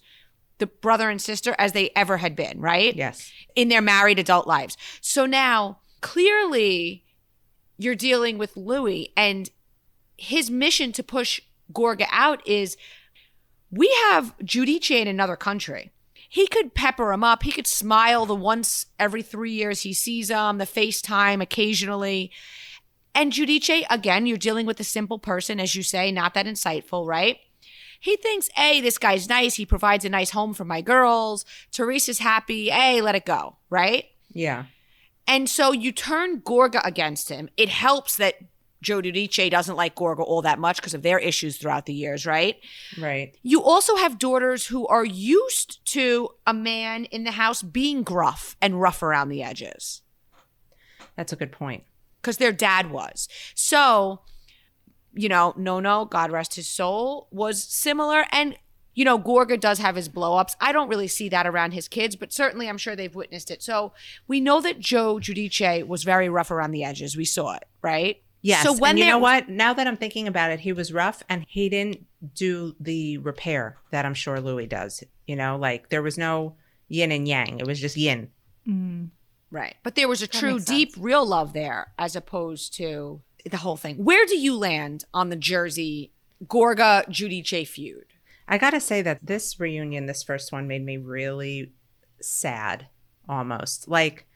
the 0.59 0.67
brother 0.67 1.09
and 1.09 1.21
sister 1.21 1.55
as 1.59 1.73
they 1.73 1.91
ever 1.95 2.17
had 2.17 2.35
been, 2.35 2.59
right? 2.59 2.95
Yes. 2.95 3.31
In 3.55 3.69
their 3.69 3.81
married 3.81 4.17
adult 4.19 4.47
lives. 4.47 4.75
So 5.01 5.25
now, 5.25 5.79
clearly, 6.01 7.05
you're 7.77 7.95
dealing 7.95 8.37
with 8.37 8.57
Louis, 8.57 9.13
and 9.15 9.49
his 10.17 10.49
mission 10.49 10.91
to 10.93 11.03
push 11.03 11.39
Gorga 11.71 12.07
out 12.11 12.45
is 12.47 12.75
we 13.69 13.87
have 14.09 14.35
Giudice 14.39 14.91
in 14.91 15.07
another 15.07 15.35
country. 15.35 15.91
He 16.29 16.47
could 16.47 16.73
pepper 16.73 17.13
him 17.13 17.23
up. 17.23 17.43
He 17.43 17.51
could 17.51 17.67
smile 17.67 18.25
the 18.25 18.35
once 18.35 18.87
every 18.99 19.21
three 19.21 19.53
years 19.53 19.81
he 19.81 19.93
sees 19.93 20.29
him, 20.29 20.57
the 20.57 20.65
FaceTime 20.65 21.41
occasionally. 21.41 22.31
And 23.15 23.31
Giudice, 23.31 23.85
again, 23.89 24.25
you're 24.25 24.37
dealing 24.37 24.65
with 24.65 24.79
a 24.79 24.83
simple 24.83 25.19
person, 25.19 25.59
as 25.59 25.75
you 25.75 25.83
say, 25.83 26.11
not 26.11 26.33
that 26.33 26.45
insightful, 26.45 27.05
right? 27.07 27.37
He 27.99 28.15
thinks, 28.15 28.49
hey, 28.55 28.79
this 28.79 28.97
guy's 28.97 29.27
nice. 29.27 29.55
He 29.55 29.65
provides 29.65 30.05
a 30.05 30.09
nice 30.09 30.29
home 30.29 30.53
for 30.53 30.65
my 30.65 30.81
girls. 30.81 31.45
Teresa's 31.71 32.19
happy. 32.19 32.69
Hey, 32.69 33.01
let 33.01 33.15
it 33.15 33.25
go, 33.25 33.57
right? 33.69 34.05
Yeah. 34.31 34.65
And 35.25 35.49
so 35.49 35.71
you 35.71 35.91
turn 35.91 36.41
Gorga 36.41 36.79
against 36.85 37.29
him. 37.29 37.49
It 37.57 37.69
helps 37.69 38.17
that 38.17 38.35
Joe 38.87 39.01
Giudice 39.01 39.51
doesn't 39.51 39.75
like 39.75 39.95
Gorga 39.95 40.21
all 40.21 40.41
that 40.43 40.59
much 40.59 40.77
because 40.77 40.93
of 40.93 41.01
their 41.01 41.19
issues 41.19 41.57
throughout 41.57 41.85
the 41.85 41.93
years, 41.93 42.25
right? 42.25 42.55
Right. 42.97 43.35
You 43.43 43.61
also 43.61 43.97
have 43.97 44.17
daughters 44.17 44.67
who 44.67 44.87
are 44.87 45.03
used 45.03 45.85
to 45.87 46.29
a 46.45 46.53
man 46.53 47.03
in 47.05 47.25
the 47.25 47.31
house 47.31 47.61
being 47.61 48.03
gruff 48.03 48.55
and 48.61 48.79
rough 48.79 49.03
around 49.03 49.27
the 49.27 49.43
edges 49.43 50.03
That's 51.17 51.33
a 51.33 51.35
good 51.35 51.51
point. 51.51 51.83
because 52.21 52.37
their 52.37 52.53
dad 52.53 52.89
was. 52.89 53.27
So, 53.55 54.21
you 55.13 55.27
know, 55.27 55.53
Nonno, 55.57 56.09
God 56.09 56.31
rest 56.31 56.55
his 56.55 56.69
soul, 56.69 57.27
was 57.29 57.61
similar. 57.63 58.23
And, 58.31 58.55
you 58.93 59.03
know, 59.03 59.19
Gorga 59.19 59.59
does 59.59 59.79
have 59.79 59.95
his 59.97 60.07
blow 60.09 60.37
ups. 60.37 60.55
I 60.61 60.71
don't 60.71 60.87
really 60.89 61.07
see 61.09 61.27
that 61.29 61.45
around 61.45 61.71
his 61.73 61.87
kids, 61.89 62.15
but 62.15 62.31
certainly 62.31 62.69
I'm 62.69 62.77
sure 62.77 62.95
they've 62.95 63.13
witnessed 63.13 63.51
it. 63.51 63.61
So 63.61 63.91
we 64.29 64.39
know 64.39 64.61
that 64.61 64.79
Joe 64.79 65.15
Giudice 65.15 65.85
was 65.85 66.03
very 66.03 66.29
rough 66.29 66.51
around 66.51 66.71
the 66.71 66.83
edges. 66.85 67.17
We 67.17 67.25
saw 67.25 67.55
it, 67.55 67.63
right? 67.81 68.21
Yes. 68.47 68.63
So 68.63 68.73
when 68.73 68.91
and 68.91 68.99
you 68.99 69.05
know 69.05 69.17
what? 69.17 69.49
Now 69.49 69.73
that 69.73 69.87
I'm 69.87 69.97
thinking 69.97 70.27
about 70.27 70.51
it, 70.51 70.61
he 70.61 70.71
was 70.71 70.93
rough 70.93 71.21
and 71.27 71.45
he 71.49 71.67
didn't 71.67 72.05
do 72.33 72.75
the 72.79 73.17
repair 73.17 73.77
that 73.91 74.05
I'm 74.05 74.13
sure 74.13 74.39
Louis 74.39 74.67
does. 74.67 75.03
You 75.25 75.35
know, 75.35 75.57
like 75.57 75.89
there 75.89 76.01
was 76.01 76.17
no 76.17 76.55
yin 76.87 77.11
and 77.11 77.27
yang. 77.27 77.59
It 77.59 77.67
was 77.67 77.79
just 77.79 77.97
yin. 77.97 78.29
Right. 79.49 79.75
But 79.83 79.95
there 79.95 80.07
was 80.07 80.21
a 80.21 80.27
true, 80.27 80.59
deep, 80.59 80.93
real 80.97 81.25
love 81.25 81.53
there 81.53 81.93
as 81.97 82.15
opposed 82.15 82.73
to 82.75 83.21
the 83.49 83.57
whole 83.57 83.77
thing. 83.77 84.03
Where 84.03 84.25
do 84.25 84.37
you 84.37 84.57
land 84.57 85.05
on 85.13 85.29
the 85.29 85.35
Jersey 85.35 86.11
Gorga 86.45 87.05
Giudice 87.09 87.67
feud? 87.67 88.05
I 88.47 88.57
got 88.57 88.69
to 88.71 88.79
say 88.79 89.01
that 89.01 89.25
this 89.25 89.59
reunion, 89.59 90.05
this 90.05 90.23
first 90.23 90.51
one, 90.51 90.67
made 90.67 90.85
me 90.85 90.97
really 90.97 91.73
sad 92.21 92.87
almost. 93.27 93.87
Like, 93.87 94.26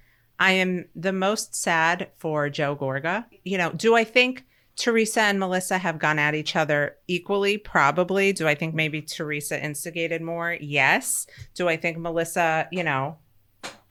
I 0.41 0.53
am 0.53 0.85
the 0.95 1.13
most 1.13 1.53
sad 1.53 2.09
for 2.17 2.49
Joe 2.49 2.75
Gorga. 2.75 3.25
You 3.43 3.59
know, 3.59 3.71
do 3.73 3.95
I 3.95 4.03
think 4.03 4.43
Teresa 4.75 5.21
and 5.21 5.39
Melissa 5.39 5.77
have 5.77 5.99
gone 5.99 6.17
at 6.17 6.33
each 6.33 6.55
other 6.55 6.97
equally? 7.07 7.59
Probably. 7.59 8.33
Do 8.33 8.47
I 8.47 8.55
think 8.55 8.73
maybe 8.73 9.03
Teresa 9.03 9.63
instigated 9.63 10.19
more? 10.19 10.57
Yes. 10.59 11.27
Do 11.53 11.69
I 11.69 11.77
think 11.77 11.99
Melissa, 11.99 12.67
you 12.71 12.83
know, 12.83 13.17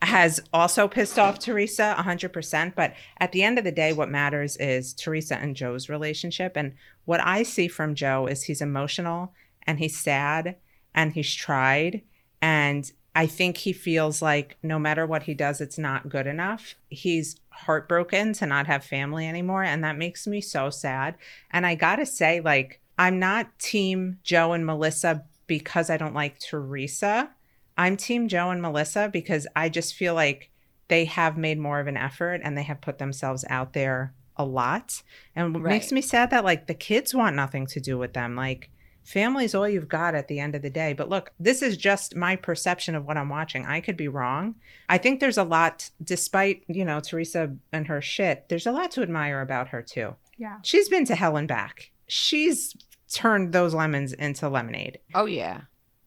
has 0.01 0.41
also 0.51 0.89
pissed 0.89 1.17
off 1.17 1.39
Teresa 1.39 1.95
100%. 1.97 2.75
But 2.75 2.95
at 3.19 3.31
the 3.31 3.43
end 3.43 3.57
of 3.57 3.63
the 3.63 3.71
day, 3.71 3.93
what 3.93 4.09
matters 4.09 4.57
is 4.57 4.93
Teresa 4.93 5.37
and 5.37 5.55
Joe's 5.55 5.87
relationship. 5.87 6.57
And 6.57 6.73
what 7.05 7.21
I 7.21 7.43
see 7.43 7.69
from 7.69 7.95
Joe 7.95 8.27
is 8.27 8.43
he's 8.43 8.61
emotional 8.61 9.31
and 9.63 9.79
he's 9.79 9.97
sad 9.97 10.57
and 10.93 11.13
he's 11.13 11.33
tried. 11.33 12.01
And 12.41 12.91
I 13.13 13.27
think 13.27 13.57
he 13.57 13.73
feels 13.73 14.21
like 14.21 14.57
no 14.63 14.79
matter 14.79 15.05
what 15.05 15.23
he 15.23 15.33
does, 15.33 15.59
it's 15.59 15.77
not 15.77 16.09
good 16.09 16.27
enough. 16.27 16.75
He's 16.89 17.35
heartbroken 17.49 18.33
to 18.33 18.45
not 18.45 18.67
have 18.67 18.83
family 18.83 19.27
anymore. 19.27 19.63
And 19.63 19.83
that 19.83 19.97
makes 19.97 20.25
me 20.25 20.39
so 20.39 20.69
sad. 20.69 21.15
And 21.51 21.65
I 21.65 21.75
got 21.75 21.97
to 21.97 22.05
say, 22.05 22.39
like, 22.39 22.79
I'm 22.97 23.19
not 23.19 23.59
team 23.59 24.19
Joe 24.23 24.53
and 24.53 24.65
Melissa 24.65 25.25
because 25.47 25.89
I 25.89 25.97
don't 25.97 26.13
like 26.13 26.39
Teresa. 26.39 27.29
I'm 27.77 27.97
team 27.97 28.27
Joe 28.27 28.51
and 28.51 28.61
Melissa 28.61 29.09
because 29.11 29.47
I 29.55 29.67
just 29.69 29.95
feel 29.95 30.13
like 30.13 30.49
they 30.87 31.05
have 31.05 31.37
made 31.37 31.59
more 31.59 31.79
of 31.79 31.87
an 31.87 31.97
effort 31.97 32.41
and 32.43 32.57
they 32.57 32.63
have 32.63 32.81
put 32.81 32.97
themselves 32.97 33.43
out 33.49 33.73
there 33.73 34.13
a 34.37 34.45
lot. 34.45 35.01
And 35.35 35.53
what 35.53 35.63
makes 35.63 35.91
me 35.91 36.01
sad 36.01 36.29
that 36.29 36.45
like 36.45 36.67
the 36.67 36.73
kids 36.73 37.13
want 37.13 37.35
nothing 37.35 37.65
to 37.67 37.79
do 37.79 37.97
with 37.97 38.13
them. 38.13 38.35
Like 38.35 38.69
family's 39.03 39.53
all 39.55 39.67
you've 39.67 39.87
got 39.89 40.15
at 40.15 40.27
the 40.27 40.39
end 40.39 40.55
of 40.55 40.61
the 40.61 40.69
day. 40.69 40.93
But 40.93 41.09
look, 41.09 41.31
this 41.39 41.61
is 41.61 41.77
just 41.77 42.15
my 42.15 42.35
perception 42.35 42.95
of 42.95 43.05
what 43.05 43.17
I'm 43.17 43.29
watching. 43.29 43.65
I 43.65 43.81
could 43.81 43.97
be 43.97 44.07
wrong. 44.07 44.55
I 44.89 44.97
think 44.97 45.19
there's 45.19 45.37
a 45.37 45.43
lot, 45.43 45.89
despite, 46.03 46.63
you 46.67 46.85
know, 46.85 46.99
Teresa 46.99 47.55
and 47.71 47.87
her 47.87 48.01
shit, 48.01 48.47
there's 48.49 48.67
a 48.67 48.71
lot 48.71 48.91
to 48.91 49.01
admire 49.01 49.41
about 49.41 49.69
her 49.69 49.81
too. 49.81 50.15
Yeah. 50.37 50.57
She's 50.63 50.89
been 50.89 51.05
to 51.05 51.15
hell 51.15 51.37
and 51.37 51.47
back. 51.47 51.91
She's 52.07 52.75
turned 53.13 53.51
those 53.53 53.73
lemons 53.73 54.13
into 54.13 54.47
lemonade 54.47 54.99
Oh, 55.13 55.25
yeah. 55.25 55.61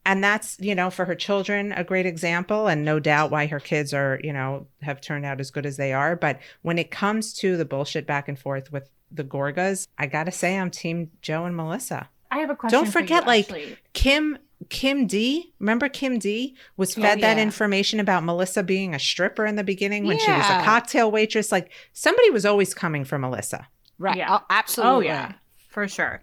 and 0.07 0.23
that's 0.23 0.57
you 0.59 0.73
know 0.73 0.89
for 0.89 1.05
her 1.05 1.13
children 1.13 1.71
a 1.71 1.83
great 1.83 2.07
example 2.07 2.67
and 2.67 2.83
no 2.83 2.99
doubt 2.99 3.29
why 3.29 3.45
her 3.45 3.59
kids 3.59 3.93
are 3.93 4.19
you 4.23 4.33
know 4.33 4.65
have 4.81 5.01
turned 5.01 5.23
out 5.23 5.39
as 5.39 5.51
good 5.51 5.67
as 5.67 5.77
they 5.77 5.93
are 5.93 6.15
but 6.15 6.39
when 6.63 6.79
it 6.79 6.89
comes 6.89 7.31
to 7.33 7.57
the 7.57 7.65
bullshit 7.65 8.07
back 8.07 8.27
and 8.27 8.39
forth 8.39 8.71
with 8.71 8.89
the 9.11 9.23
gorgas 9.23 9.87
i 9.99 10.07
gotta 10.07 10.31
say 10.31 10.57
i'm 10.57 10.71
team 10.71 11.11
joe 11.21 11.45
and 11.45 11.55
melissa 11.55 12.09
I 12.31 12.39
have 12.39 12.49
a 12.49 12.55
question. 12.55 12.77
don't 12.77 12.91
for 12.91 12.99
you, 12.99 13.05
forget 13.05 13.27
like 13.27 13.45
actually. 13.45 13.77
kim 13.93 14.37
kim 14.69 15.05
d 15.05 15.53
remember 15.59 15.87
kim 15.87 16.17
d 16.17 16.55
was 16.77 16.97
oh, 16.97 17.01
fed 17.01 17.21
that 17.21 17.37
yeah. 17.37 17.43
information 17.43 17.99
about 17.99 18.23
melissa 18.23 18.63
being 18.63 18.95
a 18.95 18.99
stripper 18.99 19.45
in 19.45 19.55
the 19.55 19.63
beginning 19.63 20.07
when 20.07 20.17
she 20.17 20.31
was 20.31 20.45
a 20.45 20.63
cocktail 20.63 21.11
waitress 21.11 21.51
like 21.51 21.71
somebody 21.93 22.31
was 22.31 22.45
always 22.45 22.73
coming 22.73 23.03
for 23.03 23.19
melissa 23.19 23.67
Right. 23.97 24.17
Yeah. 24.17 24.37
Oh, 24.37 24.45
absolutely. 24.49 24.93
Oh 24.93 24.99
yeah, 24.99 25.33
for 25.69 25.87
sure. 25.87 26.21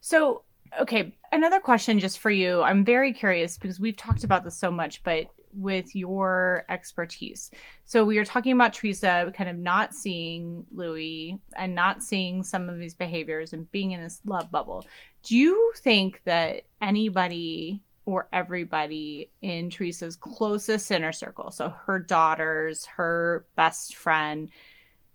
So, 0.00 0.42
okay, 0.80 1.14
another 1.30 1.60
question 1.60 1.98
just 1.98 2.18
for 2.18 2.30
you. 2.30 2.62
I'm 2.62 2.84
very 2.84 3.12
curious 3.12 3.56
because 3.56 3.78
we've 3.78 3.96
talked 3.96 4.24
about 4.24 4.44
this 4.44 4.56
so 4.56 4.70
much, 4.70 5.02
but 5.04 5.26
with 5.54 5.94
your 5.94 6.64
expertise. 6.70 7.50
So 7.84 8.04
we 8.04 8.16
are 8.18 8.24
talking 8.24 8.52
about 8.52 8.72
Teresa 8.72 9.30
kind 9.36 9.50
of 9.50 9.56
not 9.56 9.94
seeing 9.94 10.64
Louis 10.72 11.38
and 11.56 11.74
not 11.74 12.02
seeing 12.02 12.42
some 12.42 12.70
of 12.70 12.78
these 12.78 12.94
behaviors 12.94 13.52
and 13.52 13.70
being 13.70 13.92
in 13.92 14.00
this 14.00 14.20
love 14.24 14.50
bubble. 14.50 14.86
Do 15.22 15.36
you 15.36 15.72
think 15.76 16.20
that 16.24 16.62
anybody 16.80 17.82
or 18.04 18.28
everybody 18.32 19.30
in 19.40 19.70
Teresa's 19.70 20.16
closest 20.16 20.90
inner 20.90 21.12
circle, 21.12 21.50
so 21.50 21.72
her 21.86 21.98
daughters, 21.98 22.84
her 22.86 23.46
best 23.56 23.94
friend, 23.94 24.48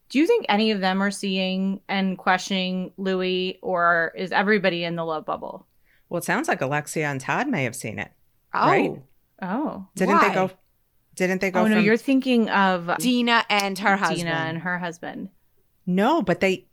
do 0.10 0.20
you 0.20 0.28
think 0.28 0.46
any 0.48 0.72
of 0.72 0.80
them 0.80 1.04
are 1.04 1.12
seeing 1.12 1.82
and 1.90 2.18
questioning 2.18 2.94
Louis, 2.98 3.60
or 3.62 4.14
is 4.16 4.32
everybody 4.32 4.86
in 4.86 4.96
the 4.96 5.04
love 5.04 5.26
bubble? 5.26 5.68
well 6.10 6.20
it 6.20 6.24
sounds 6.24 6.48
like 6.48 6.62
alexia 6.62 7.06
and 7.06 7.20
todd 7.20 7.50
may 7.50 7.66
have 7.66 7.76
seen 7.76 8.00
it 8.00 8.12
Oh. 8.54 8.68
Right? 8.70 9.02
Oh, 9.42 9.86
didn't 9.96 10.16
Why? 10.16 10.30
they 10.30 10.34
go 10.34 10.52
didn't 11.16 11.42
they 11.42 11.52
go 11.52 11.62
oh 11.62 11.68
no, 11.68 11.76
from 11.76 11.84
you're 11.84 11.98
thinking 11.98 12.50
of 12.50 12.90
Dina 13.00 13.44
and 13.50 13.78
her 13.80 13.98
husband. 13.98 14.20
Dina 14.20 14.32
and 14.32 14.58
her 14.60 14.80
husband. 14.80 15.30
No, 15.86 16.22
but 16.22 16.40
they 16.40 16.66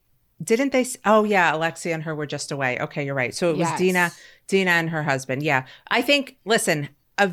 didn't 0.44 0.72
they 0.72 0.86
Oh 1.04 1.24
yeah, 1.24 1.54
Alexia 1.54 1.94
and 1.94 2.02
her 2.02 2.14
were 2.14 2.26
just 2.26 2.52
away. 2.52 2.78
Okay, 2.80 3.04
you're 3.04 3.14
right. 3.14 3.34
So 3.34 3.48
it 3.50 3.56
was 3.56 3.68
Yes. 3.68 3.78
Dina, 3.78 4.12
Dina 4.48 4.70
and 4.72 4.90
her 4.90 5.02
husband. 5.02 5.42
Yeah. 5.42 5.64
I 5.90 6.02
think 6.02 6.36
listen, 6.44 6.88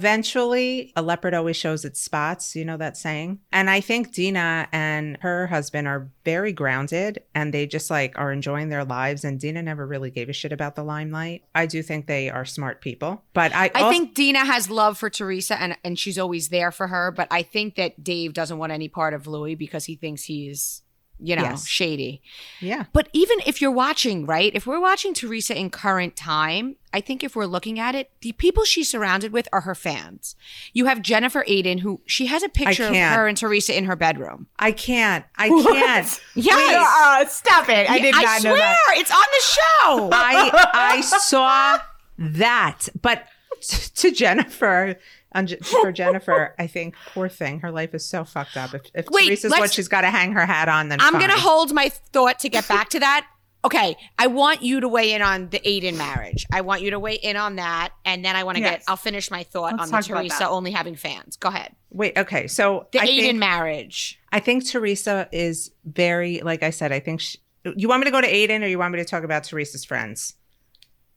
eventually 0.05 0.91
a 0.95 1.01
leopard 1.01 1.33
always 1.33 1.55
shows 1.55 1.85
its 1.85 2.01
spots, 2.01 2.55
you 2.55 2.65
know 2.65 2.77
that 2.77 2.97
saying? 2.97 3.39
And 3.51 3.69
I 3.69 3.79
think 3.81 4.11
Dina 4.13 4.67
and 4.71 5.17
her 5.21 5.47
husband 5.47 5.87
are 5.87 6.09
very 6.25 6.51
grounded 6.53 7.23
and 7.33 7.53
they 7.53 7.65
just 7.67 7.89
like 7.89 8.17
are 8.17 8.31
enjoying 8.31 8.69
their 8.69 8.83
lives 8.83 9.23
and 9.23 9.39
Dina 9.39 9.61
never 9.61 9.85
really 9.87 10.11
gave 10.11 10.29
a 10.29 10.33
shit 10.33 10.51
about 10.51 10.75
the 10.75 10.83
limelight. 10.83 11.43
I 11.55 11.65
do 11.65 11.81
think 11.81 12.07
they 12.07 12.29
are 12.29 12.45
smart 12.45 12.81
people. 12.81 13.23
But 13.33 13.53
I 13.55 13.71
I 13.73 13.81
also- 13.81 13.89
think 13.89 14.13
Dina 14.15 14.45
has 14.45 14.69
love 14.69 14.97
for 14.97 15.09
Teresa 15.09 15.59
and, 15.61 15.77
and 15.83 15.97
she's 15.97 16.17
always 16.19 16.49
there 16.49 16.71
for 16.71 16.87
her, 16.87 17.11
but 17.11 17.27
I 17.31 17.43
think 17.43 17.75
that 17.75 18.03
Dave 18.03 18.33
doesn't 18.33 18.57
want 18.57 18.71
any 18.71 18.87
part 18.89 19.13
of 19.13 19.27
Louis 19.27 19.55
because 19.55 19.85
he 19.85 19.95
thinks 19.95 20.23
he's, 20.23 20.81
you 21.21 21.35
know, 21.35 21.43
Yes. 21.43 21.67
shady. 21.67 22.21
yeah. 22.59 22.85
But 22.93 23.07
even 23.13 23.37
if 23.45 23.61
you're 23.61 23.71
watching, 23.71 24.25
right? 24.25 24.51
If 24.55 24.65
we're 24.65 24.79
watching 24.81 25.13
Teresa 25.13 25.57
in 25.57 25.69
current 25.69 26.15
time, 26.15 26.75
I 26.93 26.99
think 26.99 27.23
if 27.23 27.35
we're 27.35 27.45
looking 27.45 27.79
at 27.79 27.95
it, 27.95 28.11
the 28.21 28.31
people 28.33 28.63
she's 28.65 28.89
surrounded 28.89 29.31
with 29.31 29.47
are 29.53 29.61
her 29.61 29.75
fans. 29.75 30.35
You 30.73 30.85
have 30.85 31.01
Jennifer 31.01 31.45
Aydin, 31.47 31.79
who 31.81 32.01
she 32.05 32.25
has 32.25 32.43
a 32.43 32.49
picture 32.49 32.87
of 32.87 32.95
her 32.95 33.27
and 33.27 33.37
Teresa 33.37 33.77
in 33.77 33.85
her 33.85 33.95
bedroom. 33.95 34.47
I 34.59 34.71
can't. 34.71 35.23
I 35.37 35.47
can't. 35.49 36.19
Yes. 36.35 36.59
Uh, 36.65 37.25
stop 37.27 37.69
it! 37.69 37.89
I 37.89 37.99
did 37.99 38.15
I 38.15 38.21
not 38.21 38.43
know 38.43 38.55
swear, 38.55 38.57
that. 38.57 38.77
it's 38.97 39.11
on 39.11 39.17
the 39.19 39.43
show. 39.43 40.09
I 40.13 40.69
I 40.73 41.01
saw 41.01 41.79
that, 42.17 42.89
but 43.01 43.25
t- 43.61 43.89
to 43.95 44.11
Jennifer, 44.11 44.95
on 45.33 45.47
Je- 45.47 45.57
for 45.57 45.91
Jennifer, 45.91 46.53
I 46.59 46.67
think 46.67 46.95
poor 47.13 47.29
thing, 47.29 47.59
her 47.61 47.71
life 47.71 47.93
is 47.93 48.05
so 48.05 48.23
fucked 48.25 48.57
up. 48.57 48.73
If, 48.73 48.81
if 48.93 49.05
Wait, 49.09 49.27
Teresa's 49.27 49.51
what 49.51 49.71
she's 49.71 49.87
got 49.87 50.01
to 50.01 50.09
hang 50.09 50.33
her 50.33 50.45
hat 50.45 50.67
on, 50.69 50.89
then 50.89 50.99
I'm 51.01 51.13
gonna 51.13 51.37
hold 51.39 51.73
my 51.73 51.89
thought 51.89 52.39
to 52.39 52.49
get 52.49 52.67
back 52.67 52.89
to 52.89 52.99
that. 52.99 53.27
Okay, 53.63 53.95
I 54.17 54.25
want 54.25 54.63
you 54.63 54.79
to 54.79 54.87
weigh 54.87 55.13
in 55.13 55.21
on 55.21 55.49
the 55.49 55.59
Aydin 55.59 55.95
marriage. 55.95 56.47
I 56.51 56.61
want 56.61 56.81
you 56.81 56.89
to 56.91 56.99
weigh 56.99 57.13
in 57.15 57.35
on 57.37 57.57
that, 57.57 57.91
and 58.03 58.25
then 58.25 58.35
I 58.35 58.43
want 58.43 58.57
to 58.57 58.61
Yes. 58.63 58.71
get. 58.79 58.83
I'll 58.87 58.97
finish 58.97 59.29
my 59.29 59.43
thought 59.43 59.77
Let's 59.77 59.91
on 59.93 60.01
the 60.01 60.07
Teresa 60.07 60.49
only 60.49 60.71
having 60.71 60.95
fans. 60.95 61.37
Go 61.37 61.49
ahead. 61.49 61.75
Wait, 61.91 62.17
okay, 62.17 62.47
so 62.47 62.87
The 62.91 62.99
I 62.99 63.05
Aydin 63.05 63.19
think, 63.19 63.37
marriage. 63.39 64.19
I 64.31 64.39
think 64.39 64.67
Teresa 64.67 65.29
is 65.31 65.69
very, 65.85 66.41
like 66.41 66.63
I 66.63 66.71
said, 66.71 66.91
I 66.91 66.99
think 66.99 67.21
she, 67.21 67.37
you 67.75 67.87
want 67.87 67.99
me 67.99 68.05
to 68.05 68.11
go 68.11 68.19
to 68.19 68.27
Aydin 68.27 68.63
or 68.63 68.67
you 68.67 68.79
want 68.79 68.93
me 68.93 68.97
to 68.99 69.05
talk 69.05 69.23
about 69.23 69.43
Teresa's 69.43 69.85
friends? 69.85 70.33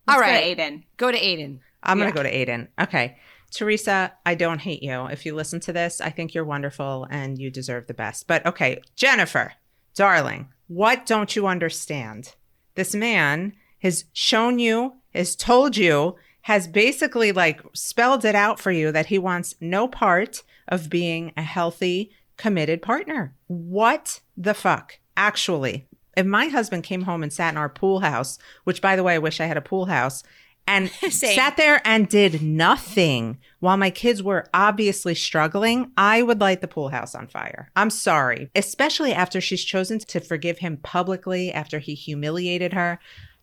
All 0.07 0.21
Let's 0.21 0.31
go 0.31 0.55
to 0.55 0.63
Aydin. 0.63 0.83
go 0.99 1.11
to 1.13 1.19
Aydin. 1.19 1.61
I'm 1.83 1.99
Yeah. 1.99 2.05
gonna 2.11 2.15
go 2.15 2.23
to 2.25 2.31
Aydin. 2.31 2.69
Okay. 2.79 3.17
Teresa, 3.55 4.13
I 4.27 4.35
don't 4.35 4.61
hate 4.61 4.83
you. 4.83 5.07
If 5.07 5.25
you 5.25 5.35
listen 5.35 5.61
to 5.61 5.73
this, 5.73 6.01
I 6.01 6.11
think 6.11 6.35
you're 6.35 6.45
wonderful 6.45 7.07
and 7.09 7.39
you 7.39 7.51
deserve 7.51 7.87
the 7.87 7.95
best. 7.95 8.27
But 8.27 8.45
okay, 8.45 8.83
Jennifer, 8.97 9.53
darling, 9.95 10.49
what 10.67 11.07
don't 11.07 11.35
you 11.37 11.47
understand? 11.47 12.35
This 12.75 12.95
man 12.95 13.55
has 13.79 14.07
shown 14.13 14.59
you, 14.59 14.95
has 15.15 15.37
told 15.37 15.77
you, 15.77 16.17
has 16.43 16.67
basically 16.67 17.33
like 17.33 17.63
spelled 17.73 18.25
it 18.25 18.35
out 18.35 18.59
for 18.59 18.73
you 18.73 18.91
that 18.93 19.07
he 19.07 19.19
wants 19.19 19.55
no 19.61 19.87
part 19.87 20.43
of 20.69 20.91
being 20.91 21.33
a 21.37 21.43
healthy, 21.43 22.11
committed 22.37 22.83
partner. 22.83 23.35
What 23.47 24.21
the 24.37 24.55
fuck? 24.55 24.99
Actually, 25.17 25.87
if 26.17 26.27
my 26.27 26.47
husband 26.47 26.83
came 26.83 27.03
home 27.03 27.23
and 27.23 27.33
sat 27.33 27.55
in 27.55 27.59
our 27.59 27.69
pool 27.69 28.01
house, 28.01 28.39
which 28.65 28.83
by 28.83 28.97
the 28.97 29.03
way, 29.03 29.15
I 29.15 29.19
wish 29.19 29.41
I 29.41 29.47
had 29.47 29.57
a 29.57 29.63
pool 29.63 29.87
house, 29.87 30.23
and 30.67 30.91
sat 31.11 31.57
there 31.57 31.81
and 31.85 32.09
did 32.09 32.43
nothing 32.43 33.39
while 33.61 33.77
my 33.77 33.91
kids 33.91 34.23
were 34.23 34.47
obviously 34.53 35.15
struggling, 35.15 35.91
I 35.97 36.23
would 36.23 36.41
light 36.41 36.61
the 36.61 36.69
pool 36.69 36.91
house 36.91 37.15
on 37.15 37.27
fire. 37.27 37.71
I'm 37.75 37.91
sorry, 37.91 38.51
especially 38.55 39.13
after 39.13 39.41
she's 39.41 39.65
chosen 39.65 39.99
to 40.01 40.21
forgive 40.21 40.59
him 40.59 40.77
publicly 40.79 41.53
after 41.53 41.79
he 41.79 41.95
humiliated 41.95 42.73
her. 42.73 42.99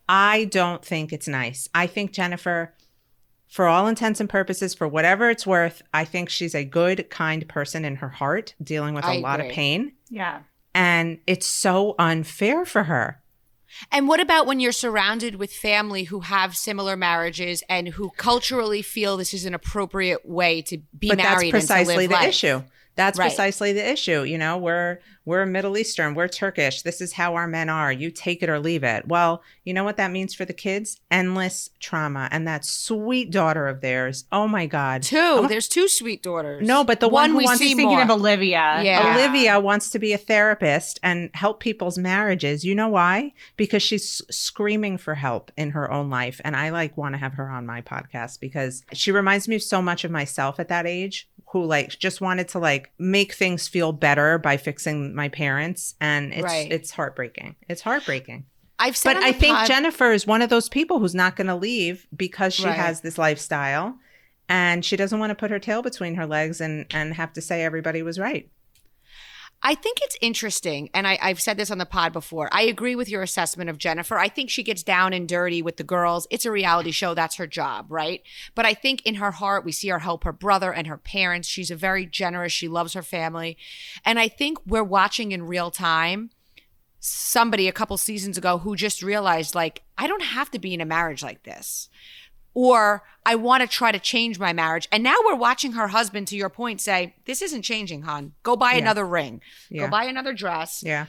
I 0.07 0.45
don't 0.45 0.83
think 0.83 1.13
it's 1.13 1.27
nice. 1.27 1.69
I 1.73 1.87
think 1.87 2.11
Jennifer, 2.11 2.73
for 3.47 3.67
all 3.67 3.87
intents 3.87 4.19
and 4.19 4.29
purposes, 4.29 4.73
for 4.73 4.87
whatever 4.87 5.29
it's 5.29 5.47
worth, 5.47 5.81
I 5.93 6.05
think 6.05 6.29
she's 6.29 6.53
a 6.53 6.65
good, 6.65 7.09
kind 7.09 7.47
person 7.47 7.85
in 7.85 7.97
her 7.97 8.09
heart, 8.09 8.53
dealing 8.61 8.93
with 8.93 9.05
a 9.05 9.09
I 9.09 9.17
lot 9.17 9.39
of 9.39 9.49
pain. 9.49 9.93
Yeah. 10.09 10.41
And 10.73 11.19
it's 11.27 11.47
so 11.47 11.95
unfair 11.97 12.65
for 12.65 12.83
her. 12.83 13.20
And 13.91 14.07
what 14.07 14.19
about 14.19 14.45
when 14.45 14.59
you're 14.59 14.71
surrounded 14.71 15.35
with 15.35 15.53
family 15.53 16.05
who 16.05 16.21
have 16.21 16.55
similar 16.55 16.95
marriages 16.95 17.63
and 17.69 17.89
who 17.89 18.11
culturally 18.17 18.81
feel 18.81 19.17
this 19.17 19.33
is 19.33 19.45
an 19.45 19.53
appropriate 19.53 20.27
way 20.27 20.61
to 20.63 20.77
be 20.97 21.09
but 21.09 21.17
that's 21.17 21.29
married 21.29 21.53
and 21.53 21.61
to 21.61 21.67
precisely 21.67 21.95
live 21.95 22.09
the 22.09 22.15
life? 22.15 22.29
issue 22.29 22.63
that's 22.95 23.17
Right. 23.17 23.27
precisely 23.27 23.73
the 23.73 23.89
issue 23.89 24.23
you 24.23 24.37
know 24.37 24.57
we're 24.57 24.99
we're 25.25 25.45
middle 25.45 25.77
eastern 25.77 26.13
we're 26.15 26.27
turkish 26.27 26.81
this 26.81 26.99
is 27.01 27.13
how 27.13 27.35
our 27.35 27.47
men 27.47 27.69
are 27.69 27.91
you 27.91 28.11
take 28.11 28.41
it 28.43 28.49
or 28.49 28.59
leave 28.59 28.83
it 28.83 29.07
well 29.07 29.41
you 29.63 29.73
know 29.73 29.83
what 29.83 29.97
that 29.97 30.11
means 30.11 30.33
for 30.33 30.45
the 30.45 30.53
kids 30.53 30.99
endless 31.09 31.69
trauma 31.79 32.27
and 32.31 32.47
that 32.47 32.65
sweet 32.65 33.31
daughter 33.31 33.67
of 33.67 33.81
theirs 33.81 34.25
oh 34.31 34.47
my 34.47 34.65
god 34.65 35.01
Two. 35.03 35.45
There's 35.47 35.67
two 35.67 35.87
sweet 35.87 36.21
daughters. 36.23 36.65
No, 36.67 36.83
but 36.83 36.99
the 36.99 37.07
one 37.09 37.31
who 37.31 37.37
we 37.37 37.43
wants- 37.45 37.59
see 37.59 37.67
He's 37.69 37.75
thinking 37.75 37.95
more. 37.95 38.03
of 38.03 38.09
Olivia. 38.11 38.81
Yeah. 38.83 39.13
Olivia 39.15 39.59
wants 39.59 39.89
to 39.91 39.99
be 39.99 40.13
a 40.13 40.17
therapist 40.17 40.99
and 41.03 41.29
help 41.33 41.59
people's 41.59 41.97
marriages. 41.97 42.63
You 42.63 42.75
know 42.75 42.87
why? 42.89 43.33
Because 43.57 43.81
she's 43.83 44.21
screaming 44.29 44.97
for 44.97 45.15
help 45.15 45.51
in 45.57 45.71
her 45.71 45.91
own 45.91 46.09
life. 46.09 46.39
And 46.43 46.55
I 46.55 46.69
like 46.69 46.97
want 46.97 47.13
to 47.13 47.19
have 47.19 47.33
her 47.33 47.49
on 47.49 47.65
my 47.65 47.81
podcast 47.81 48.39
because 48.39 48.83
she 48.93 49.11
reminds 49.11 49.47
me 49.47 49.59
so 49.59 49.81
much 49.81 50.03
of 50.03 50.11
myself 50.11 50.59
at 50.59 50.67
that 50.69 50.85
age 50.85 51.27
who 51.51 51.65
like 51.65 51.89
just 51.99 52.21
wanted 52.21 52.47
to 52.49 52.59
like 52.59 52.91
make 52.97 53.33
things 53.33 53.67
feel 53.67 53.91
better 53.91 54.37
by 54.37 54.57
fixing 54.57 55.13
my 55.15 55.27
parents. 55.29 55.95
And 55.99 56.31
it's 56.33 56.43
Right. 56.43 56.71
it's 56.71 56.91
heartbreaking. 56.91 57.55
It's 57.67 57.81
heartbreaking. 57.81 58.45
I've 58.79 58.97
said 58.97 59.15
But 59.15 59.23
I 59.23 59.31
think 59.33 59.55
pod- 59.57 59.67
Jennifer 59.67 60.11
is 60.11 60.25
one 60.25 60.41
of 60.41 60.49
those 60.49 60.69
people 60.69 60.99
who's 60.99 61.13
not 61.13 61.35
going 61.35 61.47
to 61.47 61.55
leave 61.55 62.07
because 62.15 62.53
she 62.53 62.65
Right. 62.65 62.75
has 62.75 63.01
this 63.01 63.17
lifestyle 63.17 63.97
and 64.49 64.83
she 64.83 64.95
doesn't 64.95 65.19
want 65.19 65.29
to 65.31 65.35
put 65.35 65.51
her 65.51 65.59
tail 65.59 65.81
between 65.81 66.15
her 66.15 66.25
legs 66.25 66.61
and 66.61 66.85
and 66.91 67.13
have 67.15 67.33
to 67.33 67.41
say 67.41 67.63
everybody 67.63 68.01
was 68.01 68.17
right. 68.17 68.49
I 69.63 69.75
think 69.75 69.99
it's 70.01 70.17
interesting, 70.21 70.89
and 70.93 71.07
I, 71.07 71.19
I've 71.21 71.39
said 71.39 71.57
this 71.57 71.69
on 71.69 71.77
the 71.77 71.85
pod 71.85 72.13
before. 72.13 72.49
I 72.51 72.63
agree 72.63 72.95
with 72.95 73.09
your 73.09 73.21
assessment 73.21 73.69
of 73.69 73.77
Jennifer. 73.77 74.17
I 74.17 74.27
think 74.27 74.49
she 74.49 74.63
gets 74.63 74.81
down 74.81 75.13
and 75.13 75.29
dirty 75.29 75.61
with 75.61 75.77
the 75.77 75.83
girls. 75.83 76.25
It's 76.31 76.45
a 76.45 76.51
reality 76.51 76.89
show. 76.89 77.13
That's 77.13 77.35
her 77.35 77.45
job, 77.45 77.85
right? 77.89 78.23
But 78.55 78.65
I 78.65 78.73
think 78.73 79.05
in 79.05 79.15
her 79.15 79.31
heart, 79.31 79.63
we 79.63 79.71
see 79.71 79.89
her 79.89 79.99
help 79.99 80.23
her 80.23 80.33
brother 80.33 80.73
and 80.73 80.87
her 80.87 80.97
parents. 80.97 81.47
She's 81.47 81.69
a 81.69 81.75
very 81.75 82.07
generous, 82.07 82.51
she 82.51 82.67
loves 82.67 82.93
her 82.93 83.03
family. 83.03 83.55
And 84.03 84.17
I 84.19 84.29
think 84.29 84.57
we're 84.65 84.83
watching 84.83 85.31
in 85.31 85.43
real 85.47 85.69
time 85.69 86.31
somebody 86.99 87.67
a 87.67 87.71
couple 87.71 87.97
seasons 87.97 88.37
ago 88.37 88.59
who 88.59 88.75
just 88.75 89.03
realized, 89.03 89.55
like, 89.55 89.83
I 89.97 90.07
don't 90.07 90.23
have 90.23 90.49
to 90.51 90.59
be 90.59 90.73
in 90.73 90.81
a 90.81 90.85
marriage 90.85 91.21
like 91.21 91.43
this. 91.43 91.89
Or 92.53 93.03
I 93.25 93.35
want 93.35 93.61
to 93.61 93.67
try 93.67 93.91
to 93.91 93.99
change 93.99 94.37
my 94.39 94.51
marriage. 94.51 94.87
And 94.91 95.03
now 95.03 95.15
we're 95.25 95.35
watching 95.35 95.73
her 95.73 95.87
husband, 95.89 96.27
to 96.29 96.35
your 96.35 96.49
point, 96.49 96.81
say, 96.81 97.15
This 97.25 97.41
isn't 97.41 97.61
changing, 97.61 98.01
hon. 98.01 98.33
Go 98.43 98.55
buy 98.55 98.73
Yeah. 98.73 98.79
another 98.79 99.05
ring. 99.05 99.41
Yeah. 99.69 99.85
Go 99.85 99.89
buy 99.91 100.03
another 100.05 100.33
dress. 100.33 100.83
Yeah. 100.85 101.05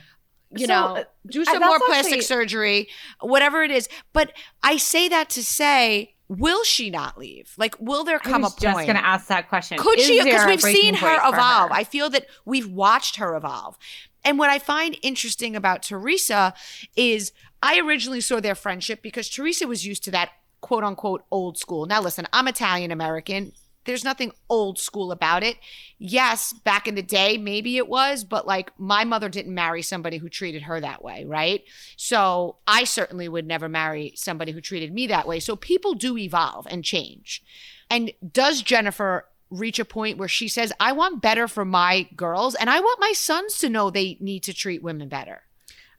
You 0.55 0.67
So, 0.67 0.73
know, 0.73 0.85
uh, 0.97 1.03
do 1.27 1.43
some 1.43 1.59
more 1.59 1.79
plastic 1.79 2.13
actually- 2.13 2.21
surgery, 2.21 2.89
whatever 3.19 3.63
it 3.63 3.71
is. 3.71 3.89
But 4.13 4.31
I 4.61 4.77
say 4.77 5.09
that 5.09 5.29
to 5.31 5.43
say, 5.43 6.13
will 6.29 6.63
she 6.63 6.89
not 6.91 7.17
leave? 7.17 7.53
Like, 7.57 7.75
will 7.79 8.03
there 8.03 8.19
come 8.19 8.43
a 8.43 8.47
was 8.47 8.55
just 8.55 8.73
point? 8.75 8.85
going 8.87 8.97
to 8.97 9.05
ask 9.05 9.27
that 9.27 9.49
question. 9.49 9.77
Could 9.79 9.99
Is 9.99 10.05
she? 10.05 10.23
Because 10.23 10.45
we've 10.45 10.61
seen 10.61 10.93
her 10.93 11.07
point 11.09 11.21
for 11.23 11.27
evolve. 11.35 11.71
I 11.71 11.83
feel 11.83 12.09
that 12.11 12.27
we've 12.45 12.69
watched 12.69 13.15
her 13.17 13.35
evolve. 13.35 13.77
And 14.23 14.37
what 14.39 14.49
I 14.49 14.59
find 14.59 14.95
interesting 15.01 15.55
about 15.55 15.81
Teresa 15.83 16.53
is 16.95 17.33
I 17.61 17.79
originally 17.79 18.21
saw 18.21 18.39
their 18.39 18.55
friendship 18.55 19.01
because 19.01 19.27
Teresa 19.29 19.67
was 19.67 19.85
used 19.85 20.03
to 20.05 20.11
that 20.11 20.29
quote 20.63 20.85
unquote 20.85 21.25
old 21.29 21.57
school. 21.57 21.85
Now, 21.85 22.01
listen, 22.01 22.25
I'm 22.31 22.47
Italian 22.47 22.89
American. 22.89 23.51
There's 23.83 24.05
nothing 24.05 24.31
old 24.49 24.79
school 24.79 25.11
about 25.11 25.43
it. 25.43 25.57
Yes, 25.99 26.53
back 26.53 26.87
in 26.87 26.95
the 26.95 27.03
day, 27.03 27.37
maybe 27.37 27.75
it 27.75 27.89
was, 27.89 28.23
but 28.23 28.47
like 28.47 28.71
my 28.79 29.03
mother 29.03 29.27
didn't 29.27 29.53
marry 29.53 29.81
somebody 29.81 30.19
who 30.19 30.29
treated 30.29 30.63
her 30.63 30.79
that 30.79 31.03
way, 31.03 31.25
right? 31.25 31.65
So 31.97 32.55
I 32.65 32.85
certainly 32.85 33.27
would 33.27 33.45
never 33.45 33.67
marry 33.67 34.13
somebody 34.15 34.53
who 34.53 34.61
treated 34.61 34.93
me 34.93 35.05
that 35.07 35.27
way. 35.27 35.41
So 35.41 35.57
people 35.57 35.95
do 35.95 36.17
evolve 36.17 36.65
and 36.69 36.81
change. 36.81 37.43
And 37.89 38.13
does 38.31 38.61
Jennifer 38.61 39.25
reach 39.49 39.79
a 39.79 39.85
point 39.85 40.17
where 40.17 40.29
she 40.29 40.47
says, 40.47 40.71
I 40.79 40.93
want 40.93 41.21
better 41.21 41.49
for 41.49 41.65
my 41.65 42.07
girls 42.15 42.55
and 42.55 42.69
I 42.69 42.79
want 42.79 43.01
my 43.01 43.11
sons 43.11 43.57
to 43.57 43.69
know 43.69 43.89
they 43.89 44.17
need 44.21 44.43
to 44.43 44.53
treat 44.53 44.81
women 44.81 45.09
better? 45.09 45.41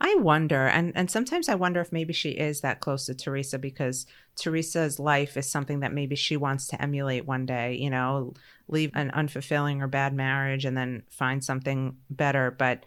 I 0.06 0.16
wonder, 0.16 0.66
and 0.66 0.92
and 0.94 1.10
sometimes 1.10 1.48
I 1.48 1.54
wonder 1.54 1.80
if 1.80 1.90
maybe 1.90 2.12
she 2.12 2.32
is 2.32 2.60
that 2.60 2.80
close 2.80 3.06
to 3.06 3.14
Teresa 3.14 3.58
because 3.58 4.04
Teresa's 4.36 4.98
life 4.98 5.38
is 5.38 5.50
something 5.50 5.80
that 5.80 5.94
maybe 5.94 6.14
she 6.14 6.36
wants 6.36 6.66
to 6.68 6.82
emulate 6.82 7.24
one 7.24 7.46
day. 7.46 7.76
You 7.76 7.88
know, 7.88 8.34
leave 8.68 8.90
an 8.92 9.10
unfulfilling 9.12 9.80
or 9.80 9.86
bad 9.86 10.12
marriage 10.12 10.66
and 10.66 10.76
then 10.76 11.04
find 11.08 11.42
something 11.42 11.96
better. 12.10 12.50
But 12.50 12.84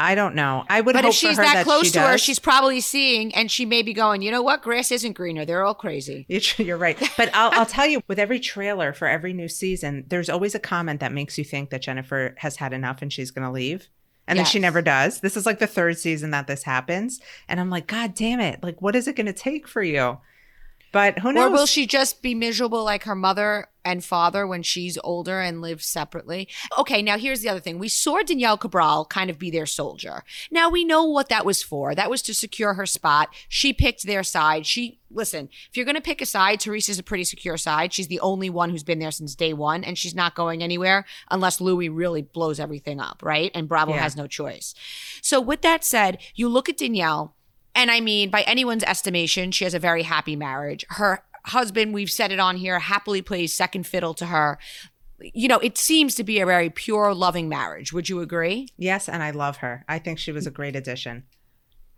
I 0.00 0.14
don't 0.14 0.34
know. 0.34 0.64
I 0.70 0.80
would 0.80 0.94
But 0.94 1.04
hope 1.04 1.10
if 1.10 1.16
she's 1.16 1.36
her 1.36 1.42
that, 1.42 1.52
that 1.52 1.64
close 1.64 1.86
she 1.88 1.92
to 1.92 2.00
her, 2.00 2.12
does. 2.12 2.22
she's 2.22 2.38
probably 2.38 2.80
seeing 2.80 3.34
and 3.34 3.50
she 3.50 3.66
may 3.66 3.82
be 3.82 3.92
going, 3.92 4.22
you 4.22 4.30
know 4.30 4.40
what? 4.42 4.62
Grass 4.62 4.90
isn't 4.90 5.12
greener. 5.12 5.44
They're 5.44 5.64
all 5.66 5.74
crazy. 5.74 6.24
You're 6.30 6.40
you're 6.56 6.76
right. 6.78 6.96
But 7.18 7.28
I'll, 7.34 7.50
I'll 7.52 7.66
tell 7.66 7.86
you, 7.86 8.00
with 8.08 8.18
every 8.18 8.40
trailer 8.40 8.94
for 8.94 9.06
every 9.06 9.34
new 9.34 9.48
season, 9.48 10.04
there's 10.08 10.30
always 10.30 10.54
a 10.54 10.60
comment 10.60 11.00
that 11.00 11.12
makes 11.12 11.36
you 11.36 11.44
think 11.44 11.68
that 11.70 11.82
Jennifer 11.82 12.34
has 12.38 12.56
had 12.56 12.72
enough 12.72 13.02
and 13.02 13.12
she's 13.12 13.30
going 13.32 13.44
to 13.44 13.52
leave. 13.52 13.88
And 14.28 14.38
then 14.38 14.44
she 14.46 14.58
never 14.58 14.82
does. 14.82 15.20
This 15.20 15.36
is 15.36 15.46
like 15.46 15.58
the 15.58 15.66
third 15.66 15.98
season 15.98 16.30
that 16.32 16.46
this 16.46 16.62
happens. 16.62 17.18
And 17.48 17.58
I'm 17.58 17.70
like, 17.70 17.86
God 17.86 18.14
damn 18.14 18.40
it. 18.40 18.62
Like, 18.62 18.80
what 18.82 18.94
is 18.94 19.08
it 19.08 19.16
going 19.16 19.26
to 19.26 19.32
take 19.32 19.66
for 19.66 19.82
you? 19.82 20.18
But 20.92 21.18
who 21.18 21.32
knows? 21.32 21.50
Or 21.50 21.52
will 21.52 21.66
she 21.66 21.86
just 21.86 22.22
be 22.22 22.34
miserable 22.34 22.82
like 22.84 23.04
her 23.04 23.14
mother 23.14 23.68
and 23.84 24.04
father 24.04 24.46
when 24.46 24.62
she's 24.62 24.98
older 25.04 25.40
and 25.40 25.60
lives 25.60 25.86
separately? 25.86 26.48
Okay, 26.78 27.02
now 27.02 27.18
here's 27.18 27.40
the 27.42 27.48
other 27.48 27.60
thing. 27.60 27.78
We 27.78 27.88
saw 27.88 28.22
Danielle 28.22 28.56
Cabral 28.58 29.04
kind 29.04 29.28
of 29.30 29.38
be 29.38 29.50
their 29.50 29.66
soldier. 29.66 30.24
Now 30.50 30.70
we 30.70 30.84
know 30.84 31.04
what 31.04 31.28
that 31.28 31.44
was 31.44 31.62
for. 31.62 31.94
That 31.94 32.10
was 32.10 32.22
to 32.22 32.34
secure 32.34 32.74
her 32.74 32.86
spot. 32.86 33.28
She 33.48 33.72
picked 33.72 34.04
their 34.06 34.22
side. 34.22 34.66
She, 34.66 34.98
listen, 35.10 35.48
if 35.70 35.76
you're 35.76 35.84
going 35.86 35.94
to 35.94 36.00
pick 36.00 36.20
a 36.22 36.26
side, 36.26 36.60
Teresa's 36.60 36.98
a 36.98 37.02
pretty 37.02 37.24
secure 37.24 37.56
side. 37.56 37.92
She's 37.92 38.08
the 38.08 38.20
only 38.20 38.48
one 38.50 38.70
who's 38.70 38.84
been 38.84 38.98
there 38.98 39.10
since 39.10 39.34
day 39.34 39.52
one, 39.52 39.84
and 39.84 39.96
she's 39.98 40.14
not 40.14 40.34
going 40.34 40.62
anywhere 40.62 41.04
unless 41.30 41.60
Louis 41.60 41.88
really 41.88 42.22
blows 42.22 42.58
everything 42.60 43.00
up, 43.00 43.20
right? 43.22 43.50
And 43.54 43.68
Bravo 43.68 43.92
Yeah. 43.92 44.00
has 44.02 44.16
no 44.16 44.26
choice. 44.26 44.74
So, 45.22 45.40
with 45.40 45.62
that 45.62 45.84
said, 45.84 46.18
you 46.34 46.48
look 46.48 46.68
at 46.68 46.78
Danielle. 46.78 47.34
And 47.74 47.90
I 47.90 48.00
mean, 48.00 48.30
by 48.30 48.42
anyone's 48.42 48.84
estimation, 48.84 49.50
she 49.52 49.64
has 49.64 49.74
a 49.74 49.78
very 49.78 50.02
happy 50.02 50.36
marriage. 50.36 50.84
Her 50.90 51.22
husband, 51.46 51.94
we've 51.94 52.10
said 52.10 52.32
it 52.32 52.40
on 52.40 52.56
here, 52.56 52.78
happily 52.78 53.22
plays 53.22 53.52
second 53.52 53.86
fiddle 53.86 54.14
to 54.14 54.26
her. 54.26 54.58
You 55.20 55.48
know, 55.48 55.58
it 55.58 55.78
seems 55.78 56.14
to 56.16 56.24
be 56.24 56.40
a 56.40 56.46
very 56.46 56.70
pure, 56.70 57.12
loving 57.14 57.48
marriage. 57.48 57.92
Would 57.92 58.08
you 58.08 58.20
agree? 58.20 58.68
Yes, 58.76 59.08
and 59.08 59.22
I 59.22 59.30
love 59.30 59.58
her. 59.58 59.84
I 59.88 59.98
think 59.98 60.18
she 60.18 60.32
was 60.32 60.46
a 60.46 60.50
great 60.50 60.76
addition. 60.76 61.24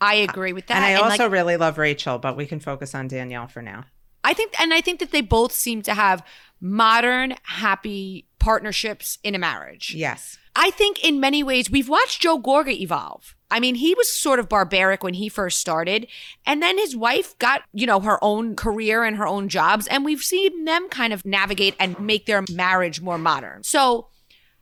I 0.01 0.15
agree 0.15 0.55
with 0.55 0.67
that. 0.69 0.77
and 0.77 0.85
I 0.85 1.01
like, 1.01 1.13
also 1.13 1.29
really 1.29 1.57
love 1.59 1.77
Rachel, 1.77 2.19
but 2.19 2.37
we 2.37 2.47
can 2.47 2.61
focus 2.61 2.95
on 2.95 3.09
Danielle 3.09 3.49
for 3.49 3.61
now. 3.61 3.85
I 4.25 4.33
think, 4.33 4.59
and 4.61 4.73
I 4.73 4.81
think 4.81 5.01
that 5.01 5.11
they 5.11 5.21
both 5.21 5.53
seem 5.53 5.83
to 5.83 5.95
have 5.95 6.25
modern, 6.61 7.35
happy 7.43 8.27
partnerships 8.39 9.19
in 9.23 9.35
a 9.35 9.39
marriage. 9.39 9.95
Yes. 9.95 10.39
I 10.55 10.71
think 10.71 11.05
in 11.05 11.21
many 11.21 11.43
ways 11.43 11.71
we've 11.71 11.89
watched 11.89 12.23
Joe 12.23 12.39
Gorga 12.39 12.73
evolve. 12.79 13.37
I 13.51 13.61
mean, 13.61 13.77
he 13.77 13.95
was 13.95 14.13
sort 14.13 14.39
of 14.39 14.49
barbaric 14.49 15.03
when 15.03 15.15
he 15.15 15.29
first 15.29 15.59
started, 15.59 16.07
and 16.47 16.63
then 16.63 16.79
his 16.79 16.97
wife 16.97 17.37
got, 17.39 17.63
you 17.73 17.87
know, 17.87 18.01
her 18.01 18.23
own 18.23 18.55
career 18.55 19.03
and 19.03 19.17
her 19.17 19.27
own 19.27 19.49
jobs, 19.49 19.89
and 19.89 20.05
we've 20.05 20.23
seen 20.23 20.65
them 20.65 20.89
kind 20.89 21.13
of 21.13 21.25
navigate 21.25 21.75
and 21.81 21.99
make 21.99 22.27
their 22.27 22.45
marriage 22.53 23.01
more 23.01 23.19
modern. 23.19 23.65
So, 23.65 24.09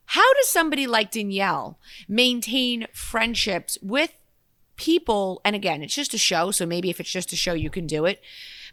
how 0.06 0.34
does 0.34 0.48
somebody 0.48 0.86
like 0.86 1.10
Danielle 1.10 1.78
maintain 2.08 2.86
friendships 2.94 3.76
with 3.82 4.14
people? 4.76 5.42
And 5.44 5.54
again, 5.54 5.82
it's 5.82 5.94
just 5.94 6.14
a 6.14 6.18
show, 6.18 6.50
so 6.50 6.64
maybe 6.64 6.88
if 6.88 6.98
it's 6.98 7.12
just 7.12 7.34
a 7.34 7.36
show, 7.36 7.52
you 7.52 7.68
can 7.68 7.86
do 7.86 8.06
it. 8.06 8.22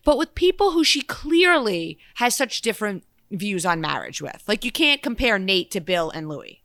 But 0.06 0.18
with 0.18 0.34
people 0.34 0.72
who 0.72 0.86
she 0.86 1.02
clearly 1.02 2.00
has 2.16 2.36
such 2.36 2.62
different 2.62 3.04
views 3.32 3.66
on 3.66 3.82
marriage 3.82 4.22
with. 4.22 4.44
Like 4.48 4.64
you 4.64 4.72
can't 4.72 5.02
compare 5.02 5.40
Nate 5.40 5.72
to 5.72 5.82
Bill 5.82 6.10
and 6.10 6.30
Louis. 6.30 6.62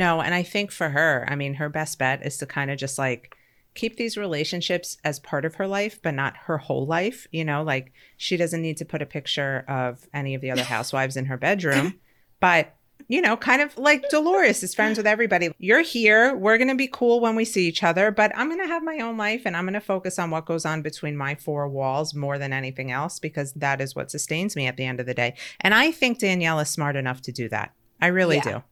No, 0.00 0.22
and 0.22 0.32
I 0.34 0.42
think 0.42 0.72
for 0.72 0.88
her, 0.88 1.26
I 1.28 1.36
mean, 1.36 1.54
her 1.54 1.68
best 1.68 1.98
bet 1.98 2.24
is 2.24 2.38
to 2.38 2.46
kind 2.46 2.70
of 2.70 2.78
just 2.78 2.98
like 2.98 3.36
keep 3.74 3.98
these 3.98 4.16
relationships 4.16 4.96
as 5.04 5.20
part 5.20 5.44
of 5.44 5.56
her 5.56 5.66
life, 5.66 6.00
but 6.02 6.14
not 6.14 6.38
her 6.46 6.56
whole 6.56 6.86
life. 6.86 7.26
You 7.32 7.44
know, 7.44 7.62
like 7.62 7.92
she 8.16 8.38
doesn't 8.38 8.62
need 8.62 8.78
to 8.78 8.86
put 8.86 9.02
a 9.02 9.06
picture 9.06 9.62
of 9.68 10.08
any 10.14 10.34
of 10.34 10.40
the 10.40 10.52
other 10.52 10.64
housewives 10.76 11.18
in 11.18 11.26
her 11.26 11.36
bedroom, 11.36 12.00
but 12.40 12.74
you 13.08 13.20
know, 13.20 13.36
kind 13.36 13.60
of 13.60 13.76
like 13.76 14.08
Dolores 14.08 14.62
is 14.62 14.74
friends 14.74 14.96
with 14.96 15.06
everybody. 15.06 15.50
You're 15.58 15.82
here. 15.82 16.34
We're 16.34 16.56
going 16.56 16.68
to 16.68 16.74
be 16.74 16.88
cool 16.88 17.20
when 17.20 17.36
we 17.36 17.44
see 17.44 17.66
each 17.68 17.82
other, 17.82 18.10
but 18.10 18.32
I'm 18.34 18.48
going 18.48 18.60
to 18.60 18.68
have 18.68 18.82
my 18.82 19.00
own 19.00 19.18
life 19.18 19.42
and 19.44 19.54
I'm 19.54 19.64
going 19.64 19.74
to 19.74 19.80
focus 19.80 20.18
on 20.18 20.30
what 20.30 20.46
goes 20.46 20.64
on 20.64 20.80
between 20.80 21.16
my 21.16 21.34
four 21.34 21.68
walls 21.68 22.14
more 22.14 22.38
than 22.38 22.52
anything 22.54 22.90
else 22.90 23.18
because 23.18 23.52
that 23.54 23.80
is 23.82 23.94
what 23.94 24.10
sustains 24.10 24.56
me 24.56 24.66
at 24.66 24.76
the 24.76 24.84
end 24.86 25.00
of 25.00 25.06
the 25.06 25.14
day. 25.14 25.34
And 25.60 25.74
I 25.74 25.90
think 25.90 26.20
Danielle 26.20 26.60
is 26.60 26.70
smart 26.70 26.96
enough 26.96 27.20
to 27.22 27.32
do 27.32 27.48
that. 27.50 27.74
I 28.00 28.06
really 28.06 28.36
Yeah. 28.36 28.42
do. 28.52 28.62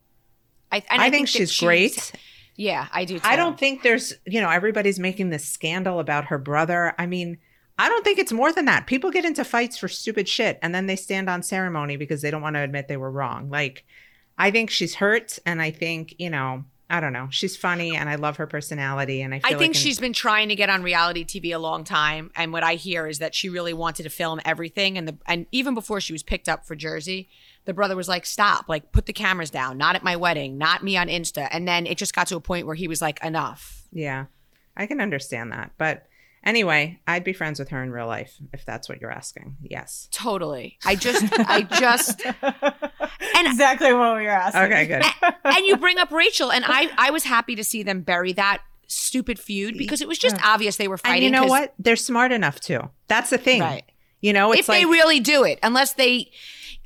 I, 0.71 0.77
I, 0.91 1.07
I 1.07 1.11
think, 1.11 1.27
that 1.31 1.39
she's 1.39 1.59
great. 1.59 2.13
Yeah, 2.57 2.89
I 2.93 3.05
do. 3.05 3.19
Too. 3.19 3.25
I 3.25 3.37
don't 3.37 3.59
think 3.59 3.83
there's, 3.83 4.15
you 4.27 4.41
know, 4.41 4.51
everybody's 4.51 4.99
making 4.99 5.31
this 5.31 5.45
scandal 5.45 6.01
about 6.01 6.27
her 6.27 6.39
brother. 6.39 6.95
I 6.99 7.07
mean, 7.07 7.39
I 7.79 7.89
don't 7.89 8.05
think 8.05 8.19
it's 8.19 8.33
more 8.33 8.53
than 8.53 8.65
that. 8.65 8.87
People 8.89 9.11
get 9.11 9.25
into 9.25 9.45
fights 9.45 9.79
for 9.79 9.87
stupid 9.87 10.29
shit 10.29 10.59
and 10.61 10.75
then 10.75 10.87
they 10.87 10.97
stand 10.97 11.31
on 11.31 11.43
ceremony 11.43 11.97
because 11.97 12.21
they 12.21 12.31
don't 12.31 12.43
want 12.43 12.57
to 12.57 12.61
admit 12.61 12.89
they 12.89 12.97
were 12.97 13.11
wrong. 13.11 13.49
Like, 13.49 13.85
I 14.37 14.51
think 14.51 14.71
she's 14.71 14.97
hurt 14.97 15.39
and 15.47 15.63
I 15.63 15.71
think, 15.71 16.17
you 16.19 16.31
know, 16.31 16.65
I 16.91 17.01
don't 17.01 17.13
know. 17.13 17.29
She's 17.31 17.57
funny 17.57 17.95
and 17.97 18.09
I 18.09 18.15
love 18.15 18.39
her 18.39 18.47
personality 18.47 19.21
and 19.21 19.35
I 19.35 19.41
feel 19.41 19.47
I 19.47 19.51
think 19.51 19.61
like 19.61 19.69
in- 19.69 19.75
she's 19.75 20.01
been 20.01 20.13
trying 20.13 20.49
to 20.49 20.57
get 20.57 20.71
on 20.71 20.83
reality 20.83 21.25
TV 21.25 21.55
a 21.55 21.59
long 21.59 21.85
time, 21.85 22.31
and 22.35 22.53
what 22.53 22.63
I 22.63 22.75
hear 22.75 23.07
is 23.07 23.19
that 23.19 23.35
she 23.35 23.49
really 23.51 23.75
wanted 23.75 24.05
to 24.05 24.09
film 24.11 24.41
everything, 24.45 24.97
and 24.97 25.07
the 25.07 25.19
and 25.27 25.47
even 25.53 25.75
before 25.75 26.01
she 26.01 26.15
was 26.15 26.23
picked 26.23 26.49
up 26.49 26.67
for 26.67 26.75
Jersey, 26.75 27.29
the 27.69 27.75
brother 27.75 27.95
was 27.95 28.09
like, 28.09 28.25
"Stop! 28.25 28.65
Like, 28.67 28.93
put 28.93 29.05
the 29.05 29.13
cameras 29.13 29.51
down. 29.51 29.77
Not 29.77 29.95
at 29.95 30.03
my 30.03 30.17
wedding. 30.17 30.57
Not 30.57 30.83
me 30.83 30.97
on 30.97 31.09
Insta." 31.09 31.47
And 31.51 31.69
then 31.69 31.87
it 31.87 31.99
just 31.99 32.15
got 32.15 32.27
to 32.29 32.37
a 32.37 32.41
point 32.41 32.67
where 32.67 32.75
he 32.75 32.89
was 32.89 33.03
like, 33.03 33.23
"Enough." 33.23 33.83
Yeah. 33.93 34.25
I 34.75 34.87
can 34.87 35.01
understand 35.01 35.53
that. 35.53 35.73
But 35.77 36.07
anyway, 36.43 36.99
I'd 37.07 37.25
be 37.25 37.35
friends 37.35 37.59
with 37.59 37.69
her 37.69 37.83
in 37.83 37.91
real 37.91 38.07
life 38.07 38.35
if 38.55 38.65
that's 38.65 38.89
what 38.89 39.03
you're 39.03 39.11
asking. 39.11 39.57
Yes. 39.61 40.09
Totally. 40.13 40.79
I 40.87 40.95
just, 40.95 41.27
I 41.39 41.63
just, 41.63 42.25
and 42.43 43.47
exactly 43.47 43.93
what 43.93 44.17
we 44.17 44.23
were 44.23 44.31
asking. 44.31 44.63
Okay, 44.63 44.87
good. 44.87 45.03
and 45.45 45.67
you 45.67 45.77
bring 45.77 45.99
up 45.99 46.11
Rachel, 46.11 46.51
and 46.51 46.65
I, 46.67 46.91
I 46.97 47.11
was 47.11 47.25
happy 47.25 47.55
to 47.57 47.65
see 47.65 47.83
them 47.83 48.01
bury 48.01 48.33
that 48.35 48.63
stupid 48.87 49.39
feud 49.39 49.77
because 49.77 50.01
it 50.01 50.09
was 50.09 50.19
just 50.19 50.37
obvious 50.43 50.77
they 50.77 50.89
were 50.89 50.97
fighting. 50.97 51.27
And 51.27 51.35
you 51.35 51.41
know 51.41 51.47
what? 51.47 51.75
They're 51.79 51.97
smart 51.97 52.33
enough 52.33 52.61
to. 52.61 52.89
That's 53.09 53.29
the 53.29 53.39
thing. 53.39 53.61
Right. 53.61 53.85
You 54.21 54.33
know, 54.33 54.53
it's 54.53 54.61
if 54.61 54.69
like 54.69 54.81
they 54.81 54.85
really 54.85 55.21
do 55.21 55.45
it, 55.45 55.59
unless 55.63 55.93
they 55.95 56.31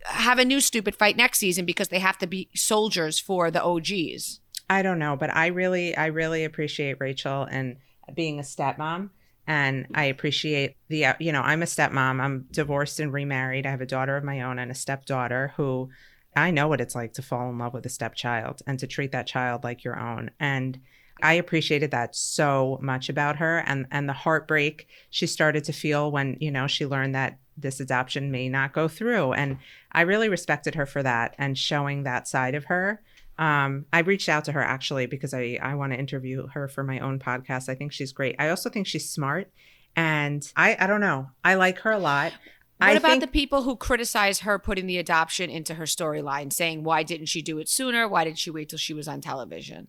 have 0.04 0.38
a 0.38 0.44
new 0.44 0.60
stupid 0.60 0.96
fight 0.96 1.16
next 1.16 1.38
season 1.38 1.64
because 1.64 1.88
they 1.88 1.98
have 1.98 2.18
to 2.18 2.26
be 2.26 2.48
soldiers 2.54 3.18
for 3.18 3.50
the 3.50 3.62
OGs. 3.62 4.40
I 4.68 4.82
don't 4.82 4.98
know, 4.98 5.16
but 5.16 5.34
I 5.34 5.48
really, 5.48 5.96
I 5.96 6.06
really 6.06 6.44
appreciate 6.44 6.96
Rachel 7.00 7.42
and 7.44 7.76
being 8.14 8.38
a 8.38 8.42
stepmom. 8.42 9.10
And 9.46 9.86
I 9.94 10.04
appreciate 10.04 10.76
the, 10.88 11.06
uh, 11.06 11.14
you 11.18 11.32
know, 11.32 11.42
I'm 11.42 11.62
a 11.62 11.66
stepmom. 11.66 12.20
I'm 12.20 12.46
divorced 12.52 13.00
and 13.00 13.12
remarried. 13.12 13.66
I 13.66 13.70
have 13.70 13.80
a 13.80 13.86
daughter 13.86 14.16
of 14.16 14.24
my 14.24 14.42
own 14.42 14.58
and 14.58 14.70
a 14.70 14.74
stepdaughter 14.74 15.52
who 15.56 15.90
I 16.36 16.50
know 16.50 16.68
what 16.68 16.80
it's 16.80 16.94
like 16.94 17.12
to 17.14 17.22
fall 17.22 17.50
in 17.50 17.58
love 17.58 17.74
with 17.74 17.84
a 17.84 17.90
stepchild 17.90 18.62
and 18.66 18.78
to 18.78 18.86
treat 18.86 19.12
that 19.12 19.26
child 19.26 19.64
like 19.64 19.84
your 19.84 19.98
own. 19.98 20.30
And 20.38 20.80
I 21.20 21.34
appreciated 21.34 21.90
that 21.90 22.16
so 22.16 22.78
much 22.80 23.08
about 23.08 23.36
her 23.36 23.58
and 23.58 23.86
and 23.90 24.08
the 24.08 24.12
heartbreak 24.12 24.88
she 25.10 25.26
started 25.26 25.64
to 25.64 25.72
feel 25.72 26.10
when, 26.10 26.36
you 26.40 26.50
know, 26.50 26.66
she 26.66 26.86
learned 26.86 27.14
that 27.14 27.38
this 27.56 27.80
adoption 27.80 28.30
may 28.30 28.48
not 28.48 28.72
go 28.72 28.88
through. 28.88 29.32
And 29.32 29.58
I 29.92 30.02
really 30.02 30.28
respected 30.28 30.74
her 30.74 30.86
for 30.86 31.02
that 31.02 31.34
and 31.38 31.56
showing 31.56 32.02
that 32.02 32.26
side 32.28 32.54
of 32.54 32.64
her. 32.64 33.02
Um, 33.38 33.86
I 33.92 34.00
reached 34.00 34.28
out 34.28 34.44
to 34.46 34.52
her 34.52 34.62
actually 34.62 35.06
because 35.06 35.34
I, 35.34 35.58
I 35.62 35.74
want 35.74 35.92
to 35.92 35.98
interview 35.98 36.46
her 36.48 36.68
for 36.68 36.84
my 36.84 36.98
own 37.00 37.18
podcast. 37.18 37.68
I 37.68 37.74
think 37.74 37.92
she's 37.92 38.12
great. 38.12 38.36
I 38.38 38.48
also 38.50 38.70
think 38.70 38.86
she's 38.86 39.08
smart 39.08 39.50
and 39.96 40.50
I, 40.56 40.76
I 40.78 40.86
don't 40.86 41.00
know. 41.00 41.28
I 41.44 41.54
like 41.54 41.78
her 41.80 41.90
a 41.92 41.98
lot. 41.98 42.32
What 42.78 42.88
I 42.88 42.92
about 42.92 43.10
think, 43.10 43.20
the 43.20 43.26
people 43.28 43.62
who 43.62 43.76
criticize 43.76 44.40
her 44.40 44.58
putting 44.58 44.86
the 44.86 44.98
adoption 44.98 45.50
into 45.50 45.74
her 45.74 45.84
storyline, 45.84 46.52
saying 46.52 46.82
why 46.82 47.02
didn't 47.04 47.26
she 47.26 47.40
do 47.40 47.58
it 47.58 47.68
sooner? 47.68 48.08
Why 48.08 48.24
did 48.24 48.38
she 48.38 48.50
wait 48.50 48.68
till 48.70 48.78
she 48.78 48.94
was 48.94 49.06
on 49.06 49.20
television? 49.20 49.88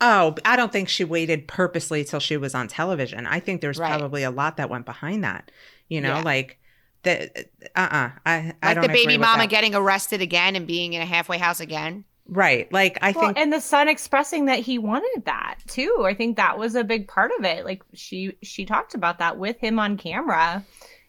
Oh, 0.00 0.36
I 0.44 0.54
don't 0.54 0.70
think 0.70 0.88
she 0.88 1.02
waited 1.04 1.48
purposely 1.48 2.04
till 2.04 2.20
she 2.20 2.36
was 2.36 2.54
on 2.54 2.68
television. 2.68 3.26
I 3.26 3.40
think 3.40 3.60
there's 3.60 3.78
Right. 3.78 3.88
probably 3.88 4.22
a 4.22 4.30
lot 4.30 4.56
that 4.56 4.70
went 4.70 4.86
behind 4.86 5.24
that. 5.24 5.50
You 5.88 6.00
know, 6.00 6.16
Yeah. 6.16 6.22
like 6.22 6.58
the 7.02 7.30
uh 7.76 7.80
uh 7.80 8.10
I 8.26 8.54
I 8.62 8.66
Like 8.66 8.74
don't 8.76 8.82
the 8.82 8.88
baby 8.88 9.18
mama 9.18 9.46
getting 9.46 9.74
arrested 9.74 10.20
again 10.20 10.56
and 10.56 10.66
being 10.66 10.92
in 10.94 11.02
a 11.02 11.06
halfway 11.06 11.38
house 11.38 11.60
again. 11.60 12.04
right. 12.26 12.70
Like 12.72 12.98
I 13.00 13.12
Well, 13.12 13.26
think 13.26 13.38
and 13.38 13.52
the 13.52 13.60
son 13.60 13.88
expressing 13.88 14.46
that 14.46 14.58
he 14.58 14.78
wanted 14.78 15.24
that 15.24 15.58
too. 15.66 16.04
I 16.06 16.14
think 16.14 16.36
that 16.36 16.58
was 16.58 16.74
a 16.74 16.84
big 16.84 17.08
part 17.08 17.30
of 17.38 17.44
it. 17.44 17.64
Like 17.64 17.82
she 17.94 18.36
she 18.42 18.64
talked 18.66 18.94
about 18.94 19.18
that 19.20 19.38
with 19.38 19.58
him 19.58 19.78
on 19.78 19.96
camera. 19.96 20.64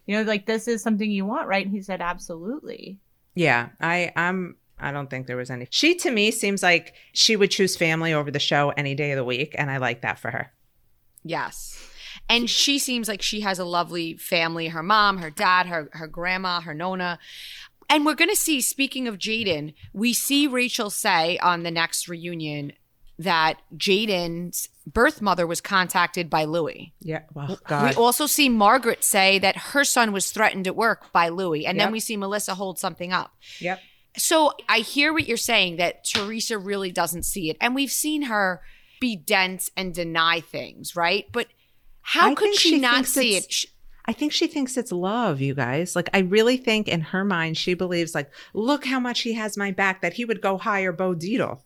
You 0.05 0.17
know, 0.17 0.23
like 0.23 0.45
this 0.45 0.67
is 0.67 0.81
something 0.81 1.09
you 1.11 1.25
want, 1.25 1.47
right? 1.47 1.65
And 1.65 1.73
he 1.75 1.81
said 1.81 2.01
absolutely. 2.01 2.97
Yeah, 3.35 3.69
I 3.81 4.11
I'm 4.15 4.55
I 4.79 4.91
don't 4.91 5.09
think 5.09 5.27
there 5.27 5.35
was 5.37 5.49
any. 5.49 5.67
She 5.71 5.95
to 5.95 6.09
me 6.11 6.31
seems 6.31 6.63
like 6.63 6.93
she 7.13 7.35
would 7.35 7.51
choose 7.51 7.75
family 7.75 8.13
over 8.13 8.31
the 8.31 8.39
show 8.39 8.69
any 8.77 8.95
day 8.95 9.11
of 9.11 9.17
the 9.17 9.23
week, 9.25 9.53
and 9.57 9.69
I 9.69 9.77
like 9.77 10.01
that 10.01 10.19
for 10.19 10.31
her. 10.31 10.51
Yes. 11.23 11.77
And 12.27 12.49
she 12.49 12.79
seems 12.79 13.07
like 13.07 13.21
she 13.21 13.41
has 13.41 13.59
a 13.59 13.65
lovely 13.65 14.15
family 14.15 14.67
her 14.69 14.83
mom, 14.83 15.19
her 15.19 15.29
dad, 15.29 15.67
her, 15.67 15.89
her 15.93 16.07
grandma, 16.07 16.61
her 16.61 16.73
Nona. 16.73 17.19
And 17.89 18.05
we're 18.05 18.15
going 18.15 18.29
to 18.29 18.35
see, 18.35 18.61
speaking 18.61 19.07
of 19.07 19.17
Jaden, 19.17 19.73
we 19.93 20.13
see 20.13 20.45
Rachel 20.47 20.89
say 20.89 21.37
on 21.39 21.63
the 21.63 21.71
next 21.71 22.07
reunion 22.07 22.73
that 23.17 23.61
Jaden's 23.75 24.69
birth 24.87 25.21
mother 25.21 25.45
was 25.45 25.59
contacted 25.59 26.29
by 26.29 26.45
Louis. 26.45 26.93
Yeah. 27.01 27.23
Well, 27.33 27.59
We 27.69 27.93
also 27.95 28.27
see 28.27 28.47
Margaret 28.47 29.03
say 29.03 29.39
that 29.39 29.57
her 29.57 29.83
son 29.83 30.11
was 30.13 30.31
threatened 30.31 30.67
at 30.67 30.75
work 30.75 31.11
by 31.11 31.29
Louis. 31.29 31.65
And 31.65 31.79
then 31.79 31.91
we 31.91 31.99
see 31.99 32.15
Melissa 32.15 32.55
hold 32.55 32.79
something 32.79 33.11
up. 33.11 33.33
yep. 33.59 33.79
So 34.17 34.53
I 34.67 34.79
hear 34.79 35.13
what 35.13 35.27
you're 35.27 35.37
saying 35.37 35.77
that 35.77 36.03
Teresa 36.03 36.57
really 36.57 36.91
doesn't 36.91 37.23
see 37.23 37.49
it. 37.49 37.57
And 37.61 37.75
we've 37.75 37.91
seen 37.91 38.23
her 38.23 38.61
be 38.99 39.15
dense 39.15 39.69
and 39.77 39.93
deny 39.93 40.41
things, 40.41 40.95
right? 40.95 41.25
But 41.31 41.47
how 42.09 42.31
I 42.31 42.35
could 42.35 42.55
she, 42.55 42.69
she 42.71 42.79
not 42.79 43.05
see 43.05 43.35
it? 43.35 43.51
Sh- 43.51 43.65
I 44.05 44.13
think 44.13 44.31
she 44.31 44.47
thinks 44.47 44.77
it's 44.77 44.91
love, 44.91 45.41
you 45.41 45.53
guys. 45.53 45.95
Like 45.95 46.09
I 46.11 46.19
really 46.19 46.57
think 46.57 46.87
in 46.87 47.01
her 47.01 47.23
mind 47.23 47.55
she 47.57 47.75
believes 47.75 48.15
like, 48.15 48.31
look 48.55 48.83
how 48.83 48.99
much 48.99 49.21
he 49.21 49.33
has 49.33 49.55
my 49.57 49.71
back 49.71 50.01
that 50.01 50.13
he 50.13 50.25
would 50.25 50.41
go 50.41 50.57
hire 50.57 50.91
Bo 50.91 51.13
Dietl. 51.13 51.61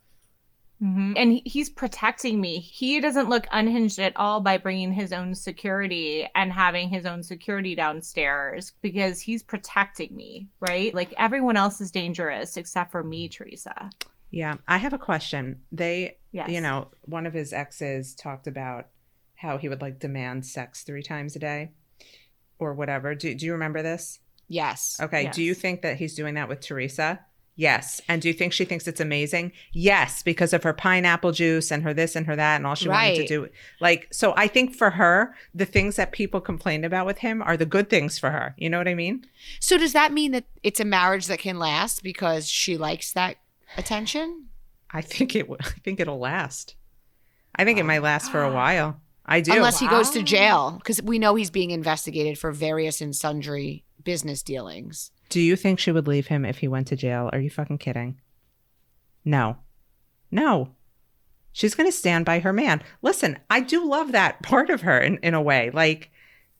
Mm-hmm. 0.82 1.12
And 1.16 1.40
he's 1.46 1.70
protecting 1.70 2.42
me. 2.42 2.58
He 2.58 3.00
doesn't 3.00 3.30
look 3.30 3.46
unhinged 3.52 3.98
at 3.98 4.12
all 4.16 4.40
by 4.42 4.58
bringing 4.58 4.92
his 4.92 5.14
own 5.14 5.34
security 5.34 6.28
and 6.34 6.52
having 6.52 6.90
his 6.90 7.06
own 7.06 7.22
security 7.22 7.74
downstairs 7.74 8.74
because 8.82 9.20
he's 9.22 9.42
protecting 9.42 10.14
me, 10.14 10.48
right? 10.60 10.92
Like 10.94 11.14
everyone 11.16 11.56
else 11.56 11.80
is 11.80 11.90
dangerous 11.90 12.58
except 12.58 12.90
for 12.90 13.02
me, 13.02 13.28
Teresa. 13.28 13.88
Yeah, 14.30 14.56
I 14.68 14.76
have 14.76 14.92
a 14.92 14.98
question. 14.98 15.60
They, 15.72 16.18
Yes. 16.32 16.50
you 16.50 16.60
know, 16.60 16.88
one 17.02 17.24
of 17.24 17.32
his 17.32 17.52
exes 17.52 18.14
talked 18.16 18.48
about 18.48 18.88
how 19.36 19.58
he 19.58 19.68
would 19.68 19.80
like 19.82 19.98
demand 19.98 20.46
sex 20.46 20.82
three 20.82 21.02
times 21.02 21.36
a 21.36 21.38
day 21.38 21.72
or 22.58 22.74
whatever. 22.74 23.14
Do, 23.14 23.34
do 23.34 23.46
you 23.46 23.52
remember 23.52 23.82
this? 23.82 24.20
yes. 24.48 24.98
Okay. 25.00 25.30
Do 25.32 25.42
you 25.42 25.54
think 25.54 25.82
that 25.82 25.96
he's 25.96 26.14
doing 26.14 26.34
that 26.34 26.48
with 26.48 26.60
Teresa? 26.60 27.20
Yes. 27.56 28.00
And 28.08 28.20
do 28.20 28.28
you 28.28 28.34
think 28.34 28.52
she 28.52 28.64
thinks 28.64 28.88
it's 28.88 29.00
amazing? 29.00 29.52
Yes, 29.72 30.22
because 30.24 30.52
of 30.52 30.64
her 30.64 30.72
pineapple 30.72 31.30
juice 31.30 31.70
and 31.70 31.84
her 31.84 31.94
this 31.94 32.16
and 32.16 32.26
her 32.26 32.34
that 32.34 32.56
and 32.56 32.66
all 32.66 32.74
she 32.74 32.88
wanted 32.88 33.16
to 33.16 33.26
do. 33.26 33.48
Like, 33.80 34.08
so 34.12 34.34
I 34.36 34.48
think 34.48 34.74
for 34.74 34.90
her, 34.90 35.36
the 35.54 35.64
things 35.64 35.94
that 35.96 36.10
people 36.10 36.40
complain 36.40 36.84
about 36.84 37.06
with 37.06 37.18
him 37.18 37.42
are 37.42 37.56
the 37.56 37.66
good 37.66 37.88
things 37.88 38.18
for 38.18 38.30
her. 38.30 38.54
You 38.58 38.70
know 38.70 38.78
what 38.78 38.88
I 38.88 38.94
mean? 38.94 39.24
So 39.60 39.78
does 39.78 39.92
that 39.92 40.12
mean 40.12 40.32
that 40.32 40.44
it's 40.64 40.80
a 40.80 40.84
marriage 40.84 41.26
that 41.26 41.38
can 41.38 41.58
last 41.58 42.02
because 42.02 42.48
she 42.48 42.76
likes 42.76 43.12
that 43.12 43.36
attention? 43.76 44.46
I 44.90 45.00
think 45.00 45.36
it. 45.36 45.42
w- 45.42 45.58
I 45.60 45.78
think 45.84 46.00
it'll 46.00 46.18
last. 46.18 46.74
I 47.54 47.64
think 47.64 47.78
it 47.78 47.82
oh, 47.82 47.86
might 47.86 48.02
last 48.02 48.32
for 48.32 48.42
a 48.42 48.52
while. 48.52 49.00
I 49.26 49.40
do. 49.40 49.52
Unless 49.52 49.80
he 49.80 49.88
goes 49.88 50.10
to 50.10 50.22
jail 50.22 50.72
because 50.78 51.00
we 51.02 51.18
know 51.18 51.34
he's 51.34 51.50
being 51.50 51.70
investigated 51.70 52.38
for 52.38 52.52
various 52.52 53.00
and 53.00 53.14
sundry 53.14 53.84
business 54.02 54.42
dealings. 54.42 55.10
Do 55.30 55.40
you 55.40 55.56
think 55.56 55.78
she 55.78 55.92
would 55.92 56.06
leave 56.06 56.26
him 56.26 56.44
if 56.44 56.58
he 56.58 56.68
went 56.68 56.88
to 56.88 56.96
jail? 56.96 57.30
Are 57.32 57.40
you 57.40 57.50
fucking 57.50 57.78
kidding? 57.78 58.20
No. 59.24 59.56
No. 60.30 60.70
She's 61.52 61.74
going 61.74 61.88
to 61.88 61.96
stand 61.96 62.24
by 62.24 62.40
her 62.40 62.52
man. 62.52 62.82
Listen, 63.00 63.38
I 63.48 63.60
do 63.60 63.88
love 63.88 64.12
that 64.12 64.42
part 64.42 64.70
of 64.70 64.82
her 64.82 64.98
in, 64.98 65.18
in 65.18 65.34
a 65.34 65.42
way. 65.42 65.70
Like 65.72 66.10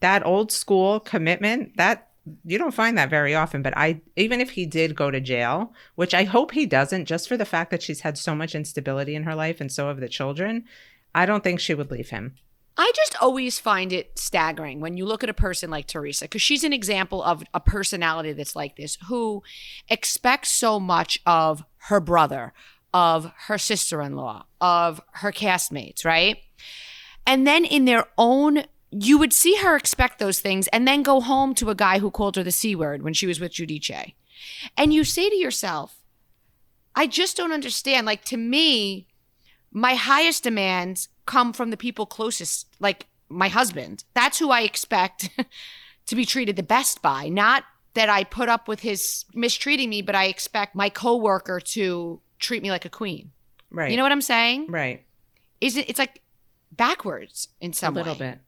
that 0.01 0.24
old 0.24 0.51
school 0.51 1.01
commitment, 1.01 1.76
that 1.76 2.09
you 2.45 2.57
don't 2.57 2.74
find 2.74 2.97
that 2.97 3.11
very 3.11 3.34
often. 3.34 3.62
But 3.62 3.76
I, 3.76 4.01
even 4.16 4.41
if 4.41 4.51
he 4.51 4.64
did 4.64 4.97
go 4.97 5.11
to 5.11 5.20
jail, 5.20 5.72
which 5.97 6.14
I 6.14 6.24
hope 6.24 6.53
he 6.53 6.64
doesn't, 6.64 7.05
just 7.05 7.28
for 7.28 7.36
the 7.36 7.45
fact 7.45 7.70
that 7.70 7.82
she's 7.82 8.01
had 8.01 8.16
so 8.16 8.34
much 8.34 8.55
instability 8.55 9.14
in 9.14 9.24
her 9.24 9.34
life 9.34 9.61
and 9.61 9.70
so 9.70 9.88
have 9.88 10.01
the 10.01 10.09
children, 10.09 10.64
I 11.14 11.26
don't 11.26 11.45
think 11.45 11.61
she 11.61 11.74
would 11.74 11.91
leave 11.91 12.11
him. 12.11 12.34
I 12.77 12.93
just 12.97 13.14
always 13.20 13.59
find 13.59 13.93
it 13.93 14.18
staggering 14.18 14.81
when 14.81 14.97
you 14.97 15.07
look 15.07 15.22
at 15.22 15.31
a 15.31 15.35
person 15.35 15.70
like 15.70 15.87
Teresa, 15.87 16.25
because 16.25 16.43
she's 16.43 16.64
an 16.64 16.72
example 16.72 17.22
of 17.22 17.45
a 17.55 17.61
personality 17.61 18.33
that's 18.33 18.57
like 18.57 18.77
this, 18.77 18.99
who 19.09 19.43
expects 19.89 20.51
so 20.51 20.81
much 20.81 21.20
of 21.25 21.64
her 21.89 22.01
brother, 22.01 22.53
of 22.93 23.33
her 23.47 23.59
sister 23.59 24.03
in 24.03 24.16
law, 24.16 24.47
of 24.61 25.01
her 25.12 25.31
castmates, 25.31 26.05
right? 26.05 26.39
And 27.27 27.47
then 27.47 27.64
in 27.64 27.85
their 27.85 28.07
own, 28.18 28.64
you 28.91 29.18
would 29.18 29.33
see 29.33 29.57
her 29.57 29.77
expect 29.77 30.18
those 30.18 30.41
things 30.41 30.66
and 30.68 30.87
then 30.87 31.03
go 31.03 31.20
home 31.20 31.55
to 31.55 31.70
a 31.70 31.75
guy 31.75 32.01
who 32.01 32.11
called 32.11 32.37
her 32.37 32.43
the 32.43 32.53
C 32.53 32.75
word 32.75 33.03
when 33.03 33.14
she 33.14 33.27
was 33.27 33.41
with 33.41 33.53
Giudice. 33.53 34.14
And 34.77 34.93
you 34.93 35.05
say 35.05 35.31
to 35.31 35.37
yourself, 35.37 36.01
I 36.95 37.07
just 37.07 37.37
don't 37.37 37.53
understand. 37.53 38.07
Like, 38.07 38.25
to 38.27 38.37
me, 38.37 39.07
my 39.72 39.95
highest 39.95 40.45
demands 40.45 41.09
come 41.27 41.53
from 41.53 41.70
the 41.70 41.77
people 41.77 42.07
closest, 42.07 42.68
like 42.81 43.07
my 43.29 43.49
husband. 43.49 44.05
That's 44.14 44.39
who 44.39 44.51
I 44.51 44.62
expect 44.62 45.31
to 46.07 46.14
be 46.14 46.25
treated 46.25 46.57
the 46.57 46.62
best 46.62 47.03
by, 47.03 47.29
not 47.29 47.64
that 47.95 48.09
I 48.09 48.25
put 48.25 48.49
up 48.49 48.68
with 48.68 48.81
his 48.81 49.25
mistreating 49.35 49.89
me, 49.89 50.03
but 50.03 50.14
I 50.14 50.27
expect 50.27 50.75
my 50.75 50.89
coworker 50.89 51.61
to 51.61 52.20
treat 52.39 52.62
me 52.62 52.70
like 52.70 52.85
a 52.85 52.91
queen. 52.91 53.31
Right. 53.70 53.91
You 53.91 53.97
know 53.97 54.03
what 54.03 54.12
I'm 54.12 54.20
saying? 54.20 54.66
Right. 54.68 55.05
Is 55.61 55.77
it? 55.77 55.89
It's 55.89 55.99
like 55.99 56.20
backwards 56.72 57.49
in 57.61 57.72
some 57.72 57.95
a 57.95 57.99
little 57.99 58.14
way. 58.14 58.31
bit. 58.31 58.39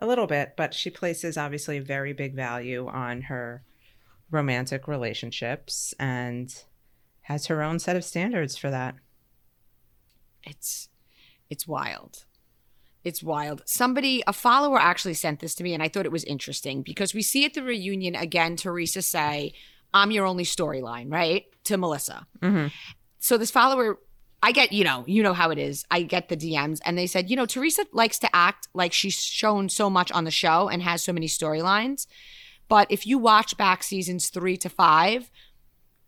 A 0.00 0.06
little 0.06 0.26
bit, 0.26 0.54
but 0.56 0.74
she 0.74 0.90
places 0.90 1.36
obviously 1.36 1.78
a 1.78 1.82
very 1.82 2.12
big 2.12 2.34
value 2.34 2.88
on 2.88 3.22
her 3.22 3.62
romantic 4.30 4.88
relationships 4.88 5.94
and 6.00 6.64
has 7.22 7.46
her 7.46 7.62
own 7.62 7.78
set 7.78 7.96
of 7.96 8.04
standards 8.04 8.56
for 8.56 8.70
that. 8.70 8.96
It's 10.42 10.88
it's 11.50 11.66
wild. 11.66 12.24
It's 13.04 13.22
wild. 13.22 13.62
Somebody, 13.66 14.22
a 14.26 14.32
follower 14.32 14.78
actually 14.78 15.14
sent 15.14 15.40
this 15.40 15.54
to 15.56 15.62
me, 15.62 15.74
and 15.74 15.82
I 15.82 15.88
thought 15.88 16.06
it 16.06 16.12
was 16.12 16.24
interesting 16.24 16.82
because 16.82 17.12
we 17.12 17.22
see 17.22 17.44
at 17.44 17.52
the 17.52 17.62
reunion 17.62 18.14
again 18.14 18.56
Teresa 18.56 19.02
say, 19.02 19.52
I'm 19.92 20.10
your 20.10 20.26
only 20.26 20.44
storyline, 20.44 21.12
right? 21.12 21.44
To 21.64 21.76
Melissa. 21.76 22.26
Mm-hmm. 22.40 22.68
So 23.20 23.36
this 23.36 23.50
follower, 23.50 23.98
I 24.42 24.52
get, 24.52 24.72
you 24.72 24.84
know, 24.84 25.04
you 25.06 25.22
know 25.22 25.34
how 25.34 25.50
it 25.50 25.58
is. 25.58 25.84
I 25.90 26.02
get 26.02 26.28
the 26.28 26.36
DMs, 26.36 26.80
and 26.84 26.96
they 26.96 27.06
said, 27.06 27.28
you 27.28 27.36
know, 27.36 27.46
Teresa 27.46 27.86
likes 27.92 28.18
to 28.20 28.36
act 28.36 28.68
like 28.74 28.92
she's 28.92 29.22
shown 29.22 29.68
so 29.68 29.90
much 29.90 30.10
on 30.10 30.24
the 30.24 30.30
show 30.30 30.68
and 30.68 30.82
has 30.82 31.04
so 31.04 31.12
many 31.12 31.28
storylines. 31.28 32.06
But 32.68 32.90
if 32.90 33.06
you 33.06 33.18
watch 33.18 33.56
back 33.56 33.82
seasons 33.82 34.28
three 34.28 34.56
to 34.58 34.70
five, 34.70 35.30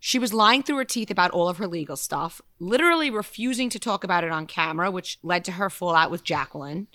she 0.07 0.21
was 0.21 0.33
lying 0.33 0.63
through 0.63 0.77
her 0.77 0.85
teeth 0.85 1.11
about 1.11 1.33
all 1.33 1.49
of 1.49 1.57
her 1.57 1.67
legal 1.67 1.97
stuff, 1.97 2.41
literally 2.61 3.11
refusing 3.11 3.69
to 3.69 3.77
talk 3.81 4.05
about 4.05 4.23
it 4.23 4.31
on 4.31 4.47
camera, 4.47 4.89
which 4.89 5.19
led 5.21 5.45
to 5.45 5.51
her 5.51 5.69
fallout 5.69 6.13
with 6.13 6.23
Jacqueline. 6.23 6.87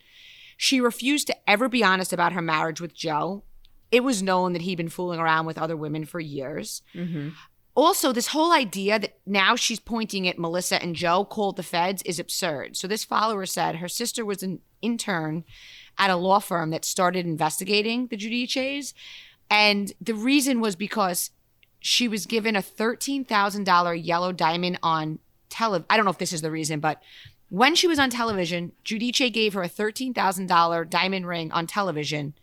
She 0.55 0.79
refused 0.79 1.27
to 1.27 1.35
ever 1.45 1.67
be 1.67 1.83
honest 1.83 2.13
about 2.13 2.31
her 2.31 2.41
marriage 2.41 2.79
with 2.79 2.93
Joe. 2.93 3.43
It 3.91 4.05
was 4.05 4.23
known 4.23 4.53
that 4.53 4.61
he'd 4.61 4.77
been 4.77 4.87
fooling 4.87 5.19
around 5.19 5.45
with 5.45 5.57
other 5.57 5.75
women 5.75 6.05
for 6.05 6.21
years. 6.21 6.83
Mm-hmm. 6.95 7.31
Also, 7.75 8.13
this 8.13 8.27
whole 8.27 8.53
idea 8.53 8.97
that 8.97 9.17
now 9.25 9.57
she's 9.57 9.81
pointing 9.81 10.25
at 10.25 10.39
Melissa 10.39 10.81
and 10.81 10.95
Joe 10.95 11.25
called 11.25 11.57
the 11.57 11.63
feds 11.63 12.01
is 12.03 12.17
absurd. 12.17 12.77
So, 12.77 12.87
this 12.87 13.03
follower 13.03 13.45
said 13.45 13.75
her 13.75 13.89
sister 13.89 14.23
was 14.23 14.41
an 14.41 14.61
intern 14.81 15.43
at 15.97 16.09
a 16.09 16.15
law 16.15 16.39
firm 16.39 16.69
that 16.69 16.85
started 16.85 17.25
investigating 17.25 18.07
the 18.07 18.15
Giudices. 18.15 18.93
And 19.49 19.91
the 19.99 20.15
reason 20.15 20.61
was 20.61 20.77
because 20.77 21.31
she 21.81 22.07
was 22.07 22.25
given 22.25 22.55
a 22.55 22.61
$13,000 22.61 24.05
yellow 24.05 24.31
diamond 24.31 24.79
on 24.81 25.19
tele. 25.49 25.83
I 25.89 25.97
don't 25.97 26.05
know 26.05 26.11
if 26.11 26.17
this 26.17 26.31
is 26.31 26.41
the 26.41 26.51
reason, 26.51 26.79
but 26.79 27.01
when 27.49 27.75
she 27.75 27.87
was 27.87 27.99
on 27.99 28.09
television, 28.09 28.71
Giudice 28.85 29.33
gave 29.33 29.53
her 29.53 29.63
a 29.63 29.69
$13,000 29.69 30.89
diamond 30.89 31.27
ring 31.27 31.51
on 31.51 31.67
television 31.67 32.33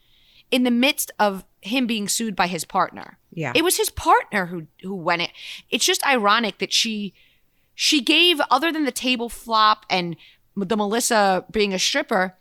in 0.50 0.64
the 0.64 0.70
midst 0.70 1.10
of 1.18 1.44
him 1.62 1.86
being 1.86 2.08
sued 2.08 2.36
by 2.36 2.46
his 2.46 2.64
partner. 2.64 3.18
Yeah. 3.32 3.52
It 3.54 3.64
was 3.64 3.76
his 3.76 3.90
partner 3.90 4.46
who 4.46 4.66
who 4.82 4.94
went 4.94 5.22
it. 5.22 5.30
It's 5.70 5.84
just 5.84 6.06
ironic 6.06 6.58
that 6.58 6.72
she 6.72 7.14
she 7.74 8.00
gave 8.00 8.40
other 8.50 8.72
than 8.72 8.84
the 8.84 8.92
table 8.92 9.28
flop 9.28 9.86
and 9.88 10.16
the 10.56 10.76
Melissa 10.76 11.44
being 11.50 11.72
a 11.72 11.78
stripper, 11.78 12.36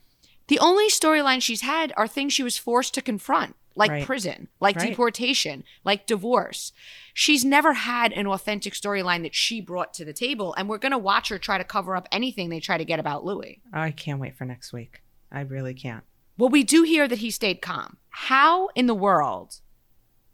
the 0.47 0.59
only 0.59 0.89
storyline 0.89 1.41
she's 1.41 1.61
had 1.61 1.93
are 1.95 2.07
things 2.07 2.33
she 2.33 2.43
was 2.43 2.57
forced 2.57 2.93
to 2.95 3.01
confront, 3.01 3.55
like 3.77 3.91
Right. 3.91 4.05
prison, 4.05 4.47
like 4.59 4.75
Right. 4.75 4.89
deportation, 4.89 5.63
like 5.83 6.07
divorce. 6.07 6.73
She's 7.13 7.45
never 7.45 7.73
had 7.73 8.11
an 8.11 8.27
authentic 8.27 8.73
storyline 8.73 9.21
that 9.23 9.35
she 9.35 9.61
brought 9.61 9.93
to 9.95 10.05
the 10.05 10.13
table, 10.13 10.53
and 10.55 10.67
we're 10.67 10.77
gonna 10.79 10.97
watch 10.97 11.29
her 11.29 11.37
try 11.39 11.57
to 11.57 11.63
cover 11.63 11.95
up 11.95 12.07
anything 12.11 12.49
they 12.49 12.59
try 12.59 12.77
to 12.77 12.85
get 12.85 12.99
about 12.99 13.23
Louis. 13.23 13.61
I 13.71 13.91
can't 13.91 14.19
wait 14.19 14.35
for 14.35 14.45
next 14.45 14.73
week. 14.73 15.01
I 15.31 15.41
really 15.41 15.73
can't. 15.73 16.03
Well, 16.37 16.49
we 16.49 16.63
do 16.63 16.83
hear 16.83 17.07
that 17.07 17.19
he 17.19 17.31
stayed 17.31 17.61
calm. 17.61 17.97
How 18.09 18.67
in 18.75 18.87
the 18.87 18.93
world 18.95 19.59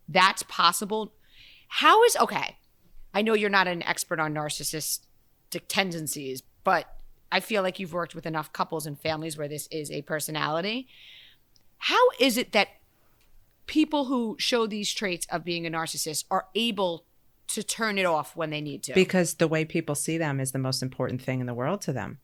that's 0.07 0.43
possible? 0.43 1.13
How 1.67 2.03
is 2.03 2.15
okay? 2.17 2.57
I 3.13 3.21
know 3.21 3.33
you're 3.33 3.49
not 3.49 3.67
an 3.67 3.83
expert 3.83 4.19
on 4.19 4.33
narcissistic 4.33 5.61
tendencies, 5.67 6.41
but 6.63 6.87
I 7.31 7.39
feel 7.39 7.63
like 7.63 7.79
you've 7.79 7.93
worked 7.93 8.15
with 8.15 8.25
enough 8.25 8.53
couples 8.53 8.85
and 8.85 8.99
families 8.99 9.37
where 9.37 9.47
this 9.47 9.67
is 9.67 9.89
a 9.91 10.01
personality. 10.03 10.87
How 11.77 12.09
is 12.19 12.37
it 12.37 12.51
that 12.51 12.67
people 13.67 14.05
who 14.05 14.35
show 14.39 14.67
these 14.67 14.91
traits 14.93 15.25
of 15.31 15.43
being 15.43 15.65
a 15.65 15.69
narcissist 15.71 16.25
are 16.31 16.47
able 16.55 17.05
to 17.47 17.63
turn 17.63 17.97
it 17.97 18.05
off 18.05 18.35
when 18.35 18.49
they 18.49 18.61
need 18.61 18.83
to? 18.83 18.93
Because 18.93 19.35
the 19.35 19.47
way 19.47 19.63
people 19.65 19.95
see 19.95 20.17
them 20.17 20.39
is 20.39 20.51
the 20.51 20.59
most 20.59 20.81
important 20.81 21.21
thing 21.21 21.39
in 21.39 21.45
the 21.45 21.53
world 21.53 21.81
to 21.81 21.93
them. 21.93 22.19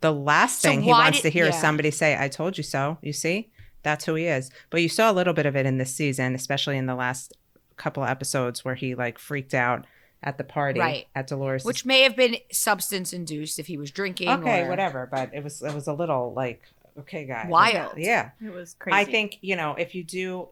The 0.00 0.12
last 0.12 0.60
So 0.62 0.68
thing 0.68 0.82
he 0.82 0.90
wants 0.90 1.18
did- 1.18 1.22
to 1.22 1.30
hear 1.30 1.46
is 1.46 1.56
somebody 1.60 1.90
say, 1.90 2.16
I 2.18 2.28
told 2.28 2.56
you 2.56 2.62
so. 2.64 2.98
You 3.02 3.12
see? 3.12 3.50
That's 3.82 4.04
who 4.04 4.14
he 4.14 4.26
is. 4.26 4.50
But 4.70 4.82
you 4.82 4.88
saw 4.88 5.10
a 5.10 5.14
little 5.14 5.32
bit 5.34 5.46
of 5.46 5.56
it 5.56 5.66
in 5.66 5.78
this 5.78 5.94
season, 5.94 6.34
especially 6.34 6.76
in 6.76 6.86
the 6.86 6.94
last 6.94 7.36
couple 7.76 8.04
episodes 8.04 8.64
where 8.64 8.74
he 8.74 8.94
like 8.94 9.18
freaked 9.18 9.54
out 9.54 9.86
at 10.22 10.36
the 10.36 10.44
party 10.44 10.80
Right. 10.80 11.06
at 11.14 11.28
Dolores. 11.28 11.64
Which 11.64 11.84
may 11.84 12.02
have 12.02 12.16
been 12.16 12.36
substance 12.50 13.12
induced 13.12 13.58
if 13.58 13.66
he 13.68 13.76
was 13.76 13.90
drinking. 13.90 14.28
okay, 14.28 14.62
or- 14.62 14.68
whatever. 14.68 15.08
But 15.10 15.32
it 15.32 15.42
was 15.44 15.62
it 15.62 15.74
was 15.74 15.86
a 15.86 15.92
little 15.92 16.32
like, 16.34 16.62
okay, 17.00 17.24
guys. 17.24 17.46
Wild. 17.48 17.92
Yeah. 17.96 18.30
It 18.44 18.52
was 18.52 18.74
crazy. 18.74 18.96
I 18.96 19.04
think, 19.04 19.38
you 19.40 19.56
know, 19.56 19.74
if 19.74 19.94
you 19.94 20.04
do, 20.04 20.48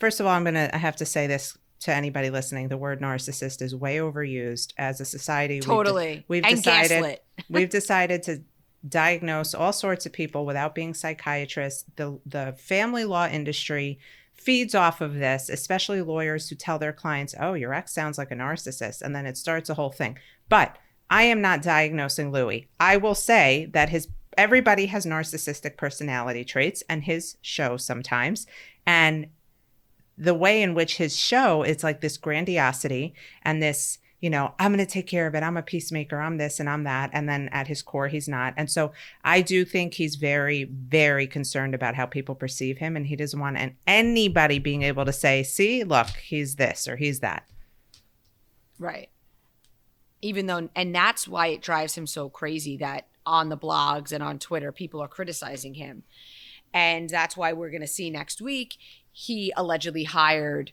first 0.00 0.20
of 0.20 0.26
all, 0.26 0.32
I'm 0.32 0.44
going 0.44 0.54
to, 0.54 0.74
I 0.74 0.78
have 0.78 0.96
to 0.96 1.06
say 1.06 1.26
this 1.26 1.56
to 1.80 1.94
anybody 1.94 2.30
listening. 2.30 2.68
The 2.68 2.76
word 2.76 3.00
narcissist 3.00 3.62
is 3.62 3.74
way 3.74 3.96
overused 3.96 4.72
as 4.78 5.00
a 5.00 5.04
society. 5.04 5.54
We've 5.54 5.62
de- 5.62 5.66
Totally. 5.66 6.24
We've, 6.28 6.42
decided, 6.42 7.20
we've 7.50 7.70
decided 7.70 8.22
to 8.24 8.42
diagnose 8.88 9.54
all 9.54 9.72
sorts 9.72 10.06
of 10.06 10.12
people 10.12 10.46
without 10.46 10.74
being 10.74 10.94
psychiatrists. 10.94 11.84
The, 11.96 12.18
the 12.24 12.54
family 12.58 13.04
law 13.04 13.26
industry 13.28 13.98
feeds 14.34 14.74
off 14.74 15.00
of 15.00 15.14
this, 15.14 15.48
especially 15.48 16.02
lawyers 16.02 16.48
who 16.48 16.56
tell 16.56 16.78
their 16.78 16.92
clients, 16.92 17.34
oh, 17.40 17.54
your 17.54 17.74
ex 17.74 17.92
sounds 17.92 18.18
like 18.18 18.30
a 18.30 18.36
narcissist. 18.36 19.02
And 19.02 19.14
then 19.14 19.26
it 19.26 19.36
starts 19.36 19.70
a 19.70 19.74
whole 19.74 19.92
thing. 19.92 20.18
But 20.48 20.76
I 21.10 21.24
am 21.24 21.40
not 21.40 21.62
diagnosing 21.62 22.32
Louis. 22.32 22.68
I 22.80 22.96
will 22.96 23.14
say 23.14 23.68
that 23.72 23.88
his 23.88 24.08
everybody 24.36 24.86
has 24.86 25.06
narcissistic 25.06 25.76
personality 25.76 26.44
traits 26.44 26.82
and 26.88 27.04
his 27.04 27.36
show 27.40 27.76
sometimes. 27.76 28.46
And 28.86 29.28
the 30.18 30.34
way 30.34 30.62
in 30.62 30.74
which 30.74 30.96
his 30.96 31.16
show 31.16 31.62
is 31.62 31.84
like 31.84 32.00
this 32.00 32.16
grandiosity 32.16 33.14
and 33.42 33.62
this, 33.62 33.98
you 34.20 34.30
know, 34.30 34.54
I'm 34.58 34.72
going 34.72 34.84
to 34.84 34.90
take 34.90 35.06
care 35.06 35.26
of 35.26 35.34
it. 35.34 35.42
I'm 35.42 35.56
a 35.56 35.62
peacemaker. 35.62 36.18
I'm 36.18 36.38
this 36.38 36.58
and 36.58 36.68
I'm 36.68 36.84
that. 36.84 37.10
And 37.12 37.28
then 37.28 37.48
at 37.52 37.66
his 37.66 37.82
core, 37.82 38.08
he's 38.08 38.28
not. 38.28 38.54
And 38.56 38.70
so 38.70 38.92
I 39.24 39.42
do 39.42 39.64
think 39.64 39.94
he's 39.94 40.16
very, 40.16 40.64
very 40.64 41.26
concerned 41.26 41.74
about 41.74 41.94
how 41.94 42.06
people 42.06 42.34
perceive 42.34 42.78
him. 42.78 42.96
And 42.96 43.06
he 43.06 43.16
doesn't 43.16 43.38
want 43.38 43.58
an- 43.58 43.76
anybody 43.86 44.58
being 44.58 44.82
able 44.82 45.04
to 45.04 45.12
say, 45.12 45.42
see, 45.42 45.84
look, 45.84 46.08
he's 46.08 46.56
this 46.56 46.88
or 46.88 46.96
he's 46.96 47.20
that. 47.20 47.44
Right. 48.78 49.10
Even 50.22 50.46
though, 50.46 50.70
and 50.74 50.94
that's 50.94 51.28
why 51.28 51.48
it 51.48 51.60
drives 51.60 51.94
him 51.94 52.06
so 52.06 52.30
crazy 52.30 52.78
that 52.78 53.06
on 53.26 53.48
the 53.48 53.58
blogs 53.58 54.12
and 54.12 54.22
on 54.22 54.38
Twitter, 54.38 54.72
people 54.72 55.02
are 55.02 55.08
criticizing 55.08 55.74
him. 55.74 56.04
And 56.72 57.08
that's 57.08 57.36
why 57.36 57.52
we're 57.52 57.70
going 57.70 57.80
to 57.82 57.86
see 57.86 58.10
next 58.10 58.40
week 58.40 58.76
he 59.18 59.50
allegedly 59.56 60.04
hired 60.04 60.72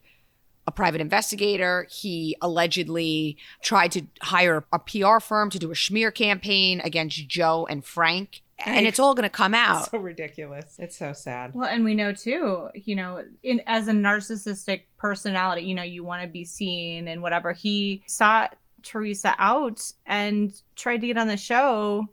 a 0.67 0.71
private 0.71 0.99
investigator. 0.99 1.87
He 1.89 2.35
allegedly 2.41 3.37
tried 3.61 3.93
to 3.93 4.03
hire 4.21 4.65
a 4.73 4.79
PR 4.79 5.19
firm 5.19 5.49
to 5.49 5.59
do 5.59 5.71
a 5.71 5.75
smear 5.75 6.11
campaign 6.11 6.81
against 6.83 7.27
Joe 7.29 7.65
and 7.69 7.85
Frank. 7.85 8.41
And 8.65 8.85
it's 8.85 8.99
all 8.99 9.15
going 9.15 9.23
to 9.23 9.29
come 9.29 9.53
out. 9.53 9.89
So 9.91 9.97
ridiculous. 9.97 10.75
It's 10.77 10.97
so 10.97 11.13
sad. 11.13 11.53
Well, 11.53 11.69
and 11.69 11.85
we 11.85 11.95
know 11.95 12.11
too, 12.11 12.69
you 12.75 12.95
know, 12.95 13.23
in 13.43 13.61
as 13.65 13.87
a 13.87 13.91
narcissistic 13.91 14.83
personality, 14.97 15.63
you 15.63 15.73
know, 15.73 15.83
you 15.83 16.03
want 16.03 16.21
to 16.23 16.27
be 16.27 16.43
seen 16.43 17.07
and 17.07 17.21
whatever. 17.21 17.53
He 17.53 18.03
sought 18.07 18.57
Teresa 18.83 19.35
out 19.37 19.81
and 20.05 20.53
tried 20.75 21.01
to 21.01 21.07
get 21.07 21.17
on 21.17 21.27
the 21.27 21.37
show, 21.37 22.07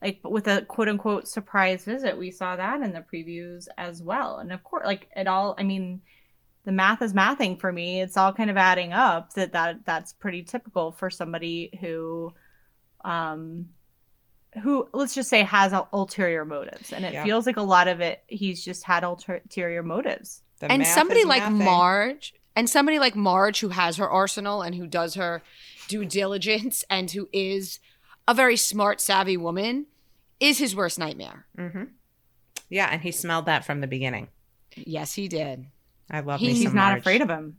like 0.00 0.20
with 0.24 0.46
a 0.46 0.62
quote 0.62 0.88
unquote 0.88 1.28
surprise 1.28 1.84
visit. 1.84 2.16
We 2.16 2.30
saw 2.30 2.56
that 2.56 2.82
in 2.82 2.92
the 2.92 3.04
previews 3.12 3.68
as 3.76 4.02
well. 4.02 4.38
And 4.38 4.52
of 4.52 4.62
course, 4.62 4.86
like 4.86 5.08
it 5.16 5.26
all, 5.26 5.54
I 5.58 5.62
mean, 5.62 6.00
the 6.64 6.72
math 6.72 7.02
is 7.02 7.12
mathing 7.12 7.58
for 7.60 7.72
me. 7.72 8.00
It's 8.00 8.16
all 8.16 8.32
kind 8.32 8.50
of 8.50 8.56
adding 8.56 8.92
up 8.92 9.32
that, 9.34 9.52
that 9.52 9.84
that's 9.84 10.12
pretty 10.12 10.42
typical 10.42 10.92
for 10.92 11.10
somebody 11.10 11.76
who 11.80 12.32
um 13.04 13.66
who 14.62 14.88
let's 14.92 15.14
just 15.14 15.28
say 15.28 15.42
has 15.42 15.72
ulterior 15.92 16.44
motives 16.44 16.92
and 16.92 17.04
it 17.04 17.12
yeah. 17.12 17.24
feels 17.24 17.46
like 17.46 17.58
a 17.58 17.62
lot 17.62 17.86
of 17.86 18.00
it 18.00 18.22
he's 18.26 18.64
just 18.64 18.82
had 18.82 19.04
ulterior 19.04 19.82
motives 19.82 20.42
the 20.60 20.72
and 20.72 20.86
somebody 20.86 21.24
like 21.24 21.42
mathing. 21.42 21.64
marge 21.64 22.34
and 22.56 22.68
somebody 22.68 22.98
like 22.98 23.14
marge 23.14 23.60
who 23.60 23.68
has 23.68 23.98
her 23.98 24.08
arsenal 24.08 24.62
and 24.62 24.74
who 24.74 24.86
does 24.86 25.14
her 25.14 25.42
due 25.86 26.04
diligence 26.04 26.82
and 26.90 27.10
who 27.10 27.28
is 27.32 27.78
a 28.28 28.34
very 28.34 28.56
smart 28.56 29.00
savvy 29.00 29.36
woman 29.36 29.86
is 30.38 30.58
his 30.58 30.76
worst 30.76 30.98
nightmare 30.98 31.46
mm-hmm. 31.58 31.84
yeah 32.68 32.88
and 32.92 33.02
he 33.02 33.10
smelled 33.10 33.46
that 33.46 33.64
from 33.64 33.80
the 33.80 33.88
beginning 33.88 34.28
yes 34.76 35.14
he 35.14 35.26
did 35.26 35.66
i 36.08 36.20
love 36.20 36.38
he, 36.38 36.52
he's 36.52 36.72
not 36.72 36.96
afraid 36.96 37.20
of 37.20 37.28
him 37.28 37.58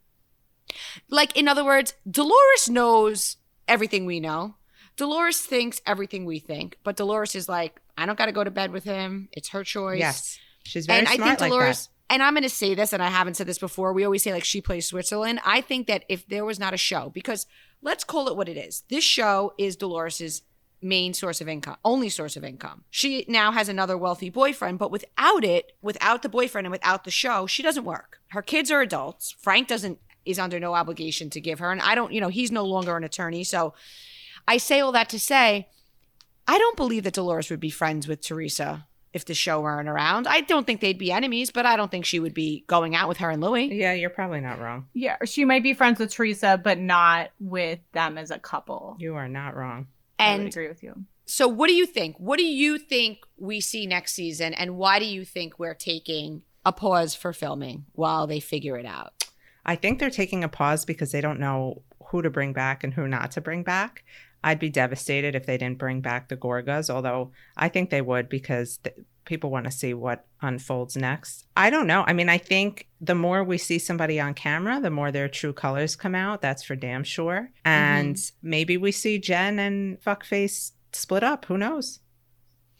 like 1.09 1.35
in 1.35 1.49
other 1.49 1.65
words 1.65 1.93
dolores 2.09 2.69
knows 2.69 3.35
everything 3.67 4.05
we 4.05 4.21
know 4.21 4.55
Dolores 4.99 5.39
thinks 5.39 5.81
everything 5.85 6.25
we 6.25 6.39
think, 6.39 6.77
but 6.83 6.97
Dolores 6.97 7.33
is 7.33 7.47
like, 7.47 7.79
I 7.97 8.05
don't 8.05 8.17
got 8.17 8.25
to 8.25 8.33
go 8.33 8.43
to 8.43 8.51
bed 8.51 8.73
with 8.73 8.83
him. 8.83 9.29
It's 9.31 9.47
her 9.49 9.63
choice. 9.63 9.97
Yes, 9.97 10.37
she's 10.65 10.87
very 10.87 10.99
and 10.99 11.07
smart 11.07 11.21
I 11.21 11.35
think 11.35 11.39
Dolores. 11.39 11.87
Like 11.87 11.95
and 12.09 12.23
I'm 12.23 12.33
going 12.33 12.43
to 12.43 12.49
say 12.49 12.75
this, 12.75 12.91
and 12.91 13.01
I 13.01 13.07
haven't 13.07 13.35
said 13.35 13.47
this 13.47 13.59
before. 13.59 13.93
We 13.93 14.03
always 14.03 14.23
say 14.23 14.33
like 14.33 14.43
she 14.43 14.59
plays 14.59 14.87
Switzerland. 14.87 15.39
I 15.45 15.61
think 15.61 15.87
that 15.87 16.03
if 16.09 16.27
there 16.27 16.43
was 16.43 16.59
not 16.59 16.73
a 16.73 16.77
show, 16.77 17.11
because 17.13 17.45
let's 17.81 18.03
call 18.03 18.27
it 18.27 18.35
what 18.35 18.49
it 18.49 18.57
is. 18.57 18.83
This 18.89 19.05
show 19.05 19.53
is 19.57 19.77
Dolores's 19.77 20.41
main 20.81 21.13
source 21.13 21.41
of 21.41 21.47
income, 21.47 21.77
only 21.83 22.09
source 22.09 22.37
of 22.37 22.43
income. 22.43 22.83
She 22.89 23.25
now 23.27 23.51
has 23.51 23.69
another 23.69 23.97
wealthy 23.97 24.29
boyfriend, 24.29 24.79
but 24.79 24.91
without 24.91 25.43
it, 25.43 25.73
without 25.81 26.21
the 26.21 26.29
boyfriend 26.29 26.65
and 26.67 26.71
without 26.71 27.03
the 27.03 27.11
show, 27.11 27.47
she 27.47 27.63
doesn't 27.63 27.85
work. 27.85 28.19
Her 28.29 28.41
kids 28.41 28.71
are 28.71 28.81
adults. 28.81 29.35
Frank 29.39 29.67
doesn't 29.67 29.99
is 30.25 30.39
under 30.39 30.59
no 30.59 30.73
obligation 30.75 31.29
to 31.31 31.41
give 31.41 31.59
her, 31.59 31.71
and 31.71 31.81
I 31.81 31.95
don't, 31.95 32.13
you 32.13 32.21
know, 32.21 32.27
he's 32.27 32.51
no 32.51 32.65
longer 32.65 32.95
an 32.95 33.03
attorney, 33.03 33.43
so 33.43 33.73
I 34.47 34.57
say 34.57 34.79
all 34.79 34.91
that 34.91 35.09
to 35.09 35.19
say, 35.19 35.69
I 36.47 36.57
don't 36.57 36.77
believe 36.77 37.03
that 37.03 37.13
Dolores 37.13 37.49
would 37.49 37.59
be 37.59 37.69
friends 37.69 38.07
with 38.07 38.21
Teresa 38.21 38.87
if 39.13 39.25
the 39.25 39.33
show 39.33 39.61
weren't 39.61 39.89
around. 39.89 40.27
I 40.27 40.41
don't 40.41 40.67
think 40.67 40.81
they'd 40.81 40.97
be 40.97 41.11
enemies, 41.11 41.51
but 41.51 41.65
I 41.65 41.75
don't 41.75 41.89
think 41.89 42.05
she 42.05 42.19
would 42.19 42.33
be 42.33 42.63
going 42.67 42.95
out 42.95 43.07
with 43.07 43.17
her 43.17 43.29
and 43.29 43.41
Louis. 43.41 43.73
Yeah, 43.73 43.93
you're 43.93 44.09
probably 44.09 44.41
not 44.41 44.59
wrong. 44.59 44.87
Yeah, 44.93 45.17
she 45.25 45.45
might 45.45 45.63
be 45.63 45.73
friends 45.73 45.99
with 45.99 46.11
Teresa, 46.11 46.59
but 46.63 46.77
not 46.77 47.31
with 47.39 47.79
them 47.93 48.17
as 48.17 48.29
a 48.29 48.39
couple. 48.39 48.97
You 48.99 49.15
are 49.15 49.27
not 49.27 49.55
wrong. 49.55 49.87
And 50.19 50.43
I 50.43 50.45
agree 50.45 50.67
with 50.67 50.83
you. 50.83 51.05
So, 51.25 51.47
what 51.47 51.67
do 51.67 51.73
you 51.73 51.85
think? 51.85 52.17
What 52.17 52.37
do 52.37 52.45
you 52.45 52.77
think 52.77 53.19
we 53.37 53.61
see 53.61 53.85
next 53.85 54.13
season, 54.13 54.53
and 54.53 54.77
why 54.77 54.99
do 54.99 55.05
you 55.05 55.23
think 55.23 55.59
we're 55.59 55.75
taking 55.75 56.41
a 56.65 56.73
pause 56.73 57.15
for 57.15 57.33
filming 57.33 57.85
while 57.93 58.27
they 58.27 58.39
figure 58.39 58.77
it 58.77 58.85
out? 58.85 59.13
I 59.65 59.75
think 59.75 59.99
they're 59.99 60.09
taking 60.09 60.43
a 60.43 60.49
pause 60.49 60.85
because 60.85 61.11
they 61.11 61.21
don't 61.21 61.39
know 61.39 61.83
who 62.07 62.21
to 62.21 62.29
bring 62.29 62.53
back 62.53 62.83
and 62.83 62.93
who 62.93 63.07
not 63.07 63.31
to 63.31 63.41
bring 63.41 63.63
back. 63.63 64.03
I'd 64.43 64.59
be 64.59 64.69
devastated 64.69 65.35
if 65.35 65.45
they 65.45 65.57
didn't 65.57 65.77
bring 65.77 66.01
back 66.01 66.29
the 66.29 66.37
Gorgas, 66.37 66.89
although 66.89 67.31
I 67.57 67.69
think 67.69 67.89
they 67.89 68.01
would 68.01 68.29
because 68.29 68.77
th- 68.77 68.95
people 69.29 69.49
want 69.49 69.65
to 69.65 69.71
see 69.71 69.93
what 69.93 70.25
unfolds 70.41 70.97
next. 70.97 71.45
I 71.55 71.69
don't 71.69 71.87
know. 71.87 72.03
I 72.05 72.13
mean, 72.13 72.27
I 72.27 72.37
think 72.37 72.87
the 72.99 73.15
more 73.15 73.43
we 73.43 73.57
see 73.57 73.79
somebody 73.79 74.19
on 74.19 74.33
camera, 74.33 74.81
the 74.81 74.89
more 74.89 75.11
their 75.11 75.29
true 75.29 75.53
colors 75.53 75.95
come 75.95 76.15
out. 76.15 76.41
That's 76.41 76.63
for 76.63 76.75
damn 76.75 77.05
sure. 77.05 77.51
And 77.63 78.15
mm-hmm. 78.15 78.49
maybe 78.49 78.75
we 78.75 78.91
see 78.91 79.19
Jen 79.19 79.59
and 79.59 80.01
Fuckface 80.01 80.71
split 80.91 81.23
up. 81.23 81.45
Who 81.45 81.57
knows? 81.57 81.99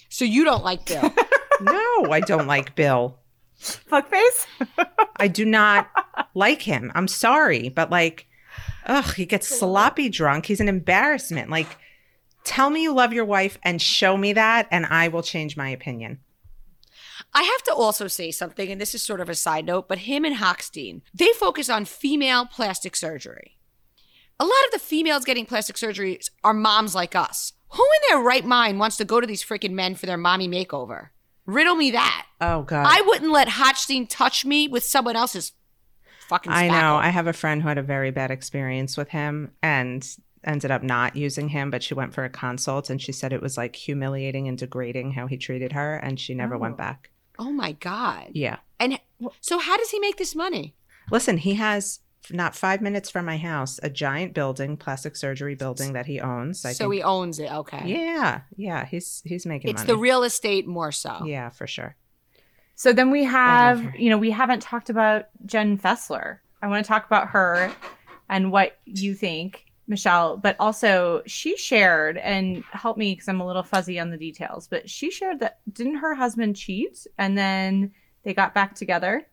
So 0.09 0.25
you 0.25 0.43
don't 0.43 0.65
like 0.65 0.85
Bill? 0.85 1.13
no, 1.61 2.11
I 2.11 2.19
don't 2.19 2.47
like 2.47 2.75
Bill. 2.75 3.19
Fuckface? 3.61 4.47
I 5.17 5.27
do 5.27 5.45
not 5.45 5.87
like 6.33 6.61
him. 6.61 6.91
I'm 6.95 7.07
sorry, 7.07 7.69
but 7.69 7.89
like 7.89 8.27
Ugh, 8.89 9.13
he 9.13 9.25
gets 9.25 9.47
sloppy 9.47 10.09
drunk. 10.09 10.47
He's 10.47 10.59
an 10.59 10.67
embarrassment. 10.67 11.51
Like, 11.51 11.77
tell 12.43 12.71
me 12.71 12.83
you 12.83 12.93
love 12.93 13.13
your 13.13 13.25
wife 13.25 13.59
and 13.61 13.79
show 13.79 14.17
me 14.17 14.33
that, 14.33 14.67
and 14.71 14.85
I 14.87 15.09
will 15.09 15.21
change 15.21 15.55
my 15.55 15.69
opinion. 15.69 16.19
I 17.34 17.43
have 17.43 17.63
to 17.63 17.73
also 17.73 18.07
say 18.07 18.32
something, 18.32 18.71
and 18.71 18.82
this 18.82 18.95
is 18.95 19.01
sort 19.01 19.21
of 19.21 19.30
a 19.30 19.36
side 19.36 19.65
note, 19.65 19.88
but 19.88 19.99
him 19.99 20.25
and 20.25 20.38
Hochstein, 20.38 21.01
they 21.13 21.32
focus 21.34 21.69
on 21.69 21.86
female 21.86 22.45
plastic 22.45 22.95
surgery. 22.95 23.57
A 24.39 24.45
lot 24.45 24.65
of 24.65 24.71
the 24.71 24.80
females 24.80 25.25
getting 25.25 25.45
plastic 25.45 25.75
surgeries 25.75 26.30
are 26.43 26.53
moms 26.53 26.95
like 26.95 27.15
us. 27.15 27.53
Who 27.69 27.84
in 27.84 28.01
their 28.09 28.23
right 28.23 28.45
mind 28.45 28.80
wants 28.80 28.97
to 28.97 29.05
go 29.05 29.21
to 29.21 29.27
these 29.27 29.43
freaking 29.43 29.73
men 29.73 29.95
for 29.95 30.05
their 30.05 30.17
mommy 30.17 30.47
makeover? 30.47 31.09
Riddle 31.45 31.75
me 31.75 31.91
that. 31.91 32.25
Oh, 32.41 32.63
God. 32.63 32.86
I 32.88 33.01
wouldn't 33.01 33.32
let 33.32 33.47
Hochstein 33.47 34.07
touch 34.09 34.45
me 34.45 34.67
with 34.67 34.84
someone 34.84 35.15
else's 35.15 35.51
fucking 36.30 36.51
I 36.51 36.67
know. 36.67 36.95
I 36.95 37.09
have 37.09 37.27
a 37.27 37.34
friend 37.34 37.61
who 37.61 37.67
had 37.67 37.77
a 37.77 37.84
very 37.84 38.11
bad 38.11 38.32
experience 38.32 38.95
with 38.95 39.09
him 39.09 39.51
and 39.61 40.07
ended 40.43 40.71
up 40.71 40.84
not 40.84 41.15
using 41.15 41.49
him, 41.49 41.69
but 41.69 41.84
she 41.84 41.93
went 41.93 42.13
for 42.13 42.23
a 42.23 42.30
consult 42.30 42.89
and 42.89 43.01
she 43.01 43.11
said 43.11 43.34
it 43.34 43.41
was 43.41 43.57
like 43.57 43.75
humiliating 43.75 44.47
and 44.47 44.57
degrading 44.57 45.11
how 45.11 45.27
he 45.27 45.38
treated 45.38 45.73
her 45.73 45.95
and 45.95 46.19
she 46.19 46.34
never 46.34 46.55
oh. 46.55 46.59
went 46.59 46.77
back. 46.77 47.09
Oh 47.39 47.51
my 47.51 47.71
God. 47.71 48.31
Yeah. 48.33 48.57
And 48.79 48.99
so 49.41 49.57
how 49.57 49.77
does 49.77 49.89
he 49.89 49.99
make 49.99 50.17
this 50.17 50.35
money? 50.35 50.75
Listen, 51.09 51.37
he 51.37 51.55
has 51.55 52.01
not 52.29 52.55
five 52.55 52.81
minutes 52.81 53.09
from 53.09 53.25
my 53.25 53.37
house, 53.37 53.79
a 53.81 53.89
giant 53.89 54.33
building, 54.33 54.77
plastic 54.77 55.15
surgery 55.15 55.55
building 55.55 55.93
that 55.93 56.05
he 56.05 56.19
owns. 56.19 56.65
I 56.65 56.73
so 56.73 56.85
think. 56.85 56.95
he 56.95 57.03
owns 57.03 57.39
it. 57.39 57.51
Okay. 57.51 57.81
Yeah, 57.85 58.41
yeah. 58.55 58.85
He's 58.85 59.21
he's 59.25 59.45
making. 59.45 59.71
It's 59.71 59.81
money. 59.81 59.87
the 59.87 59.97
real 59.97 60.23
estate 60.23 60.67
more 60.67 60.91
so. 60.91 61.23
Yeah, 61.25 61.49
for 61.49 61.65
sure. 61.65 61.95
So 62.75 62.93
then 62.93 63.11
we 63.11 63.25
have, 63.25 63.95
you 63.95 64.09
know, 64.09 64.17
we 64.17 64.31
haven't 64.31 64.61
talked 64.61 64.89
about 64.89 65.25
Jen 65.45 65.77
Fessler. 65.77 66.37
I 66.61 66.67
want 66.67 66.85
to 66.85 66.87
talk 66.87 67.05
about 67.05 67.29
her 67.29 67.73
and 68.29 68.53
what 68.53 68.77
you 68.85 69.15
think, 69.15 69.65
Michelle, 69.89 70.37
but 70.37 70.55
also 70.59 71.21
she 71.25 71.57
shared 71.57 72.17
and 72.17 72.63
help 72.71 72.97
me 72.97 73.13
because 73.13 73.27
I'm 73.27 73.41
a 73.41 73.45
little 73.45 73.63
fuzzy 73.63 73.99
on 73.99 74.11
the 74.11 74.17
details, 74.17 74.67
but 74.67 74.89
she 74.89 75.11
shared 75.11 75.39
that 75.39 75.59
didn't 75.71 75.95
her 75.95 76.15
husband 76.15 76.55
cheat 76.55 77.05
and 77.17 77.37
then 77.37 77.91
they 78.23 78.33
got 78.33 78.53
back 78.53 78.75
together? 78.75 79.25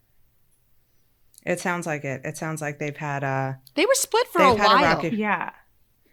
It 1.45 1.61
sounds 1.61 1.87
like 1.87 2.05
it. 2.05 2.23
It 2.25 2.37
sounds 2.37 2.61
like 2.61 2.79
they've 2.79 2.97
had 2.97 3.23
a. 3.23 3.61
They 3.75 3.87
were 3.87 3.95
split 3.95 4.27
for 4.29 4.43
a 4.43 4.55
while. 4.55 5.01
A 5.01 5.11
yeah. 5.11 5.51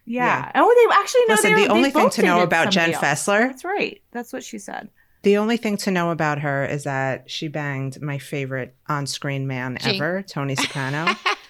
Yeah. 0.05 0.25
yeah. 0.25 0.51
Oh, 0.55 0.87
they 0.89 0.95
actually 0.95 1.21
know. 1.27 1.33
Listen, 1.33 1.55
the 1.55 1.73
only 1.73 1.89
thing 1.89 2.09
to 2.11 2.21
know 2.21 2.43
about 2.43 2.71
Jen 2.71 2.93
else. 2.93 3.03
Fessler. 3.03 3.47
That's 3.47 3.65
right. 3.65 4.01
That's 4.11 4.31
what 4.31 4.43
she 4.43 4.59
said. 4.59 4.89
The 5.23 5.37
only 5.37 5.55
thing 5.55 5.77
to 5.77 5.91
know 5.91 6.11
about 6.11 6.39
her 6.39 6.65
is 6.65 6.83
that 6.83 7.31
she 7.31 7.47
banged 7.47 8.01
my 8.01 8.17
favorite 8.17 8.75
on 8.87 9.07
screen 9.07 9.47
man 9.47 9.77
ever, 9.81 10.21
Tony 10.21 10.55
Soprano, 10.55 11.13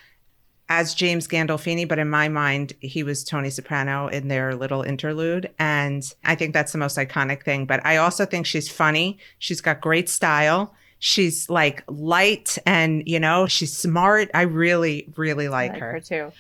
as 0.80 0.96
James 0.96 1.28
Gandolfini. 1.28 1.88
But 1.88 2.00
in 2.00 2.10
my 2.10 2.30
mind, 2.30 2.74
he 2.80 3.04
was 3.04 3.24
Tony 3.24 3.50
Soprano 3.50 4.08
in 4.08 4.28
their 4.28 4.56
little 4.56 4.82
interlude. 4.82 5.52
And 5.60 6.04
I 6.24 6.36
think 6.36 6.54
that's 6.54 6.72
the 6.72 6.78
most 6.78 6.98
iconic 6.98 7.44
thing. 7.44 7.66
But 7.66 7.86
I 7.86 7.98
also 7.98 8.26
think 8.26 8.46
she's 8.46 8.70
funny. 8.70 9.20
She's 9.40 9.62
got 9.62 9.82
great 9.82 10.10
style. 10.10 10.74
She's 11.00 11.50
like 11.50 11.84
light 11.88 12.58
and, 12.66 13.04
you 13.06 13.20
know, 13.20 13.46
she's 13.46 13.76
smart. 13.76 14.32
I 14.34 14.44
really, 14.44 15.14
really 15.16 15.50
like, 15.50 15.74
like 15.74 15.82
her. 15.82 15.92
her. 15.94 16.00
too. 16.00 16.32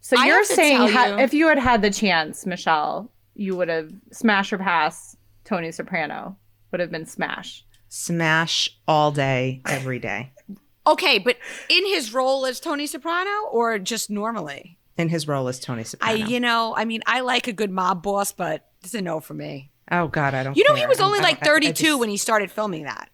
So 0.00 0.22
you're 0.22 0.44
saying 0.44 0.88
ha- 0.88 1.16
you. 1.16 1.18
if 1.18 1.34
you 1.34 1.48
had 1.48 1.58
had 1.58 1.82
the 1.82 1.90
chance, 1.90 2.46
Michelle, 2.46 3.10
you 3.34 3.56
would 3.56 3.68
have 3.68 3.90
smashed 4.12 4.52
or 4.52 4.58
passed 4.58 5.16
Tony 5.44 5.72
Soprano 5.72 6.36
would 6.70 6.80
have 6.80 6.90
been 6.90 7.06
Smash. 7.06 7.64
Smash 7.88 8.68
all 8.86 9.10
day, 9.10 9.62
every 9.66 9.98
day. 9.98 10.32
Okay, 10.88 11.18
but 11.18 11.36
in 11.68 11.86
his 11.86 12.14
role 12.14 12.46
as 12.46 12.60
Tony 12.60 12.86
Soprano 12.86 13.46
or 13.50 13.78
just 13.78 14.08
normally? 14.08 14.78
In 14.96 15.10
his 15.10 15.28
role 15.28 15.46
as 15.48 15.60
Tony 15.60 15.84
Soprano. 15.84 16.24
I, 16.24 16.26
you 16.26 16.40
know, 16.40 16.74
I 16.76 16.84
mean, 16.84 17.02
I 17.06 17.20
like 17.20 17.46
a 17.46 17.52
good 17.52 17.70
mob 17.70 18.02
boss, 18.02 18.32
but 18.32 18.66
it's 18.82 18.94
a 18.94 19.02
no 19.02 19.20
for 19.20 19.34
me. 19.34 19.70
Oh 19.90 20.08
God, 20.08 20.34
I 20.34 20.42
don't. 20.42 20.56
You 20.56 20.64
know, 20.64 20.74
care. 20.74 20.84
he 20.84 20.86
was 20.86 21.00
only 21.00 21.20
like 21.20 21.42
32 21.44 21.72
just... 21.72 21.98
when 22.00 22.08
he 22.08 22.16
started 22.16 22.50
filming 22.50 22.84
that. 22.84 23.10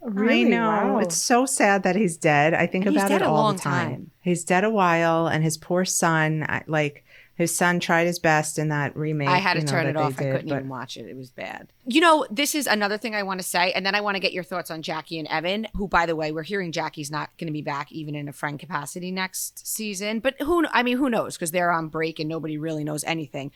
Really? 0.00 0.44
I 0.44 0.48
know. 0.48 0.68
Wow. 0.68 0.98
It's 0.98 1.16
so 1.16 1.44
sad 1.44 1.82
that 1.82 1.96
he's 1.96 2.16
dead. 2.16 2.54
I 2.54 2.66
think 2.66 2.86
and 2.86 2.96
about 2.96 3.10
it 3.10 3.22
all 3.22 3.52
the 3.52 3.58
time. 3.58 3.90
time. 3.90 4.10
He's 4.20 4.44
dead 4.44 4.64
a 4.64 4.70
while, 4.70 5.26
and 5.26 5.42
his 5.42 5.56
poor 5.56 5.84
son, 5.84 6.46
like 6.66 7.04
his 7.38 7.56
son 7.56 7.78
tried 7.78 8.08
his 8.08 8.18
best 8.18 8.58
in 8.58 8.68
that 8.68 8.96
remake. 8.96 9.28
I 9.28 9.38
had 9.38 9.54
to 9.54 9.60
you 9.60 9.66
know, 9.66 9.70
turn 9.70 9.86
it 9.86 9.96
off. 9.96 10.16
Did, 10.16 10.26
I 10.26 10.30
couldn't 10.32 10.48
but... 10.48 10.56
even 10.56 10.68
watch 10.68 10.96
it. 10.96 11.06
It 11.06 11.16
was 11.16 11.30
bad. 11.30 11.72
You 11.86 12.00
know, 12.00 12.26
this 12.30 12.56
is 12.56 12.66
another 12.66 12.98
thing 12.98 13.14
I 13.14 13.22
want 13.22 13.38
to 13.40 13.46
say, 13.46 13.70
and 13.72 13.86
then 13.86 13.94
I 13.94 14.00
want 14.00 14.16
to 14.16 14.20
get 14.20 14.32
your 14.32 14.42
thoughts 14.42 14.72
on 14.72 14.82
Jackie 14.82 15.20
and 15.20 15.28
Evan, 15.28 15.68
who, 15.74 15.86
by 15.86 16.04
the 16.04 16.16
way, 16.16 16.32
we're 16.32 16.42
hearing 16.42 16.72
Jackie's 16.72 17.12
not 17.12 17.30
going 17.38 17.46
to 17.46 17.52
be 17.52 17.62
back 17.62 17.92
even 17.92 18.16
in 18.16 18.28
a 18.28 18.32
friend 18.32 18.58
capacity 18.58 19.12
next 19.12 19.64
season. 19.64 20.18
But 20.18 20.34
who? 20.42 20.66
I 20.72 20.82
mean, 20.82 20.98
who 20.98 21.08
knows? 21.08 21.36
Because 21.36 21.52
they're 21.52 21.70
on 21.70 21.88
break 21.88 22.18
and 22.18 22.28
nobody 22.28 22.58
really 22.58 22.82
knows 22.82 23.04
anything. 23.04 23.52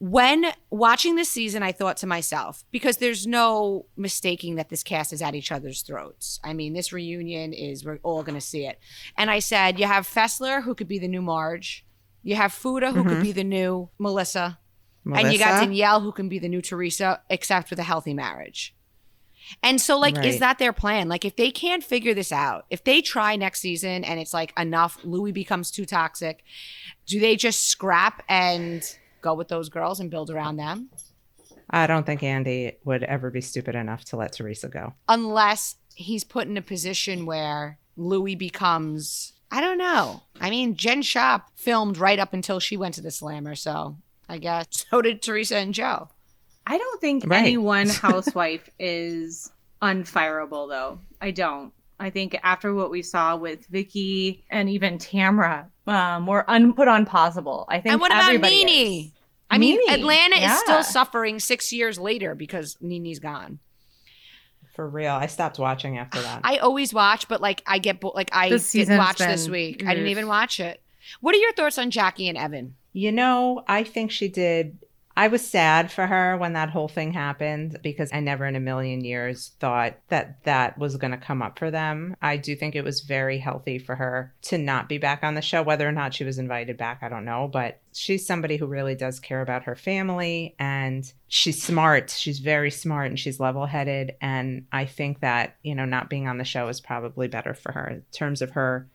When 0.00 0.46
watching 0.70 1.16
this 1.16 1.28
season, 1.28 1.64
I 1.64 1.72
thought 1.72 1.96
to 1.96 2.06
myself, 2.06 2.64
because 2.70 2.98
there's 2.98 3.26
no 3.26 3.86
mistaking 3.96 4.54
that 4.54 4.68
this 4.68 4.84
cast 4.84 5.12
is 5.12 5.20
at 5.20 5.34
each 5.34 5.50
other's 5.50 5.82
throats. 5.82 6.38
I 6.44 6.52
mean, 6.52 6.72
this 6.72 6.92
reunion 6.92 7.52
is, 7.52 7.84
we're 7.84 7.98
all 8.04 8.22
going 8.22 8.38
to 8.38 8.40
see 8.40 8.64
it. 8.64 8.78
And 9.16 9.28
I 9.28 9.40
said, 9.40 9.80
you 9.80 9.86
have 9.86 10.06
Fessler, 10.06 10.62
who 10.62 10.76
could 10.76 10.86
be 10.86 11.00
the 11.00 11.08
new 11.08 11.20
Marge. 11.20 11.84
You 12.28 12.34
have 12.34 12.52
Fuda, 12.52 12.92
who 12.92 13.00
mm-hmm. 13.00 13.08
could 13.08 13.22
be 13.22 13.32
the 13.32 13.42
new 13.42 13.88
Melissa. 13.98 14.58
Melissa. 15.02 15.24
And 15.24 15.32
you 15.32 15.38
got 15.38 15.60
Danielle, 15.60 16.02
who 16.02 16.12
can 16.12 16.28
be 16.28 16.38
the 16.38 16.50
new 16.50 16.60
Teresa, 16.60 17.22
except 17.30 17.70
with 17.70 17.78
a 17.78 17.82
healthy 17.82 18.12
marriage. 18.12 18.74
And 19.62 19.80
so, 19.80 19.98
like, 19.98 20.14
right. 20.14 20.26
is 20.26 20.40
that 20.40 20.58
their 20.58 20.74
plan? 20.74 21.08
Like, 21.08 21.24
if 21.24 21.36
they 21.36 21.50
can't 21.50 21.82
figure 21.82 22.12
this 22.12 22.30
out, 22.30 22.66
if 22.68 22.84
they 22.84 23.00
try 23.00 23.36
next 23.36 23.60
season 23.60 24.04
and 24.04 24.20
it's 24.20 24.34
like 24.34 24.52
enough, 24.58 24.98
Louis 25.04 25.32
becomes 25.32 25.70
too 25.70 25.86
toxic, 25.86 26.44
do 27.06 27.18
they 27.18 27.34
just 27.34 27.66
scrap 27.66 28.22
and 28.28 28.84
go 29.22 29.32
with 29.32 29.48
those 29.48 29.70
girls 29.70 29.98
and 29.98 30.10
build 30.10 30.28
around 30.28 30.58
them? 30.58 30.90
I 31.70 31.86
don't 31.86 32.04
think 32.04 32.22
Andy 32.22 32.72
would 32.84 33.04
ever 33.04 33.30
be 33.30 33.40
stupid 33.40 33.74
enough 33.74 34.04
to 34.06 34.16
let 34.16 34.34
Teresa 34.34 34.68
go. 34.68 34.92
Unless 35.08 35.76
he's 35.94 36.24
put 36.24 36.46
in 36.46 36.58
a 36.58 36.62
position 36.62 37.24
where 37.24 37.78
Louis 37.96 38.34
becomes, 38.34 39.32
I 39.50 39.60
don't 39.60 39.78
know. 39.78 40.22
I 40.40 40.50
mean, 40.50 40.76
Jen 40.76 41.02
Shah 41.02 41.40
filmed 41.56 41.96
right 41.98 42.18
up 42.18 42.32
until 42.34 42.60
she 42.60 42.76
went 42.76 42.94
to 42.94 43.00
the 43.00 43.10
Slammer, 43.10 43.54
so 43.54 43.96
I 44.28 44.38
guess 44.38 44.66
so 44.90 45.00
did 45.02 45.22
Teresa 45.22 45.56
and 45.56 45.72
Joe. 45.74 46.08
I 46.66 46.76
don't 46.76 47.00
think 47.00 47.24
Right. 47.26 47.38
any 47.38 47.56
one 47.56 47.88
housewife 47.88 48.68
is 48.78 49.50
unfireable, 49.80 50.68
though. 50.68 51.00
I 51.20 51.30
don't. 51.30 51.72
I 52.00 52.10
think 52.10 52.38
after 52.44 52.74
what 52.74 52.90
we 52.90 53.02
saw 53.02 53.36
with 53.36 53.66
Vicki 53.66 54.44
and 54.50 54.68
even 54.70 54.98
Tamra, 54.98 55.66
um, 55.86 56.26
were 56.26 56.48
un- 56.48 56.74
put 56.74 56.86
on 56.86 57.06
possible. 57.06 57.64
I 57.68 57.80
think. 57.80 57.92
And 57.92 58.00
what 58.00 58.12
about 58.12 58.24
everybody 58.28 58.64
Nene? 58.64 59.04
is. 59.06 59.10
I 59.50 59.56
mean, 59.58 59.80
Nene, 59.86 59.98
Atlanta 60.00 60.36
is 60.36 60.58
still 60.60 60.82
suffering 60.84 61.40
six 61.40 61.72
years 61.72 61.98
later 61.98 62.34
because 62.34 62.76
Nene's 62.82 63.18
gone. 63.18 63.58
For 64.78 64.88
real. 64.88 65.10
I 65.10 65.26
stopped 65.26 65.58
watching 65.58 65.98
after 65.98 66.22
that. 66.22 66.42
I 66.44 66.58
always 66.58 66.94
watch, 66.94 67.26
but 67.26 67.40
like 67.40 67.64
I 67.66 67.78
get 67.80 67.98
bo- 67.98 68.12
like 68.14 68.30
I 68.32 68.48
didn't 68.50 68.60
season's 68.60 68.96
watch 68.96 69.18
this 69.18 69.46
been- 69.46 69.50
week. 69.52 69.82
I 69.84 69.92
didn't 69.92 70.10
even 70.10 70.28
watch 70.28 70.60
it. 70.60 70.80
What 71.20 71.34
are 71.34 71.38
your 71.38 71.52
thoughts 71.54 71.78
on 71.78 71.90
Jackie 71.90 72.28
and 72.28 72.38
Evan? 72.38 72.76
You 72.92 73.10
know, 73.10 73.64
I 73.66 73.82
think 73.82 74.12
she 74.12 74.28
did. 74.28 74.78
I 75.18 75.26
was 75.26 75.44
sad 75.44 75.90
for 75.90 76.06
her 76.06 76.36
when 76.36 76.52
that 76.52 76.70
whole 76.70 76.86
thing 76.86 77.12
happened 77.12 77.80
because 77.82 78.08
I 78.12 78.20
never 78.20 78.46
in 78.46 78.54
a 78.54 78.60
million 78.60 79.04
years 79.04 79.50
thought 79.58 79.98
that 80.10 80.44
that 80.44 80.78
was 80.78 80.96
going 80.96 81.10
to 81.10 81.16
come 81.16 81.42
up 81.42 81.58
for 81.58 81.72
them. 81.72 82.14
I 82.22 82.36
do 82.36 82.54
think 82.54 82.76
it 82.76 82.84
was 82.84 83.00
very 83.00 83.38
healthy 83.38 83.80
for 83.80 83.96
her 83.96 84.32
to 84.42 84.58
not 84.58 84.88
be 84.88 84.96
back 84.96 85.24
on 85.24 85.34
the 85.34 85.42
show. 85.42 85.60
Whether 85.60 85.88
or 85.88 85.92
not 85.92 86.14
she 86.14 86.22
was 86.22 86.38
invited 86.38 86.76
back, 86.76 87.00
I 87.02 87.08
don't 87.08 87.24
know. 87.24 87.50
But 87.52 87.80
she's 87.92 88.24
somebody 88.24 88.58
who 88.58 88.68
really 88.68 88.94
does 88.94 89.18
care 89.18 89.40
about 89.40 89.64
her 89.64 89.74
family 89.74 90.54
and 90.56 91.12
she's 91.26 91.60
smart. 91.60 92.10
She's 92.10 92.38
very 92.38 92.70
smart 92.70 93.08
and 93.08 93.18
she's 93.18 93.40
level 93.40 93.66
headed. 93.66 94.14
And 94.20 94.66
I 94.70 94.84
think 94.84 95.18
that, 95.18 95.56
you 95.64 95.74
know, 95.74 95.84
not 95.84 96.08
being 96.08 96.28
on 96.28 96.38
the 96.38 96.44
show 96.44 96.68
is 96.68 96.80
probably 96.80 97.26
better 97.26 97.54
for 97.54 97.72
her 97.72 97.88
in 97.88 98.04
terms 98.12 98.40
of 98.40 98.52
her 98.52 98.86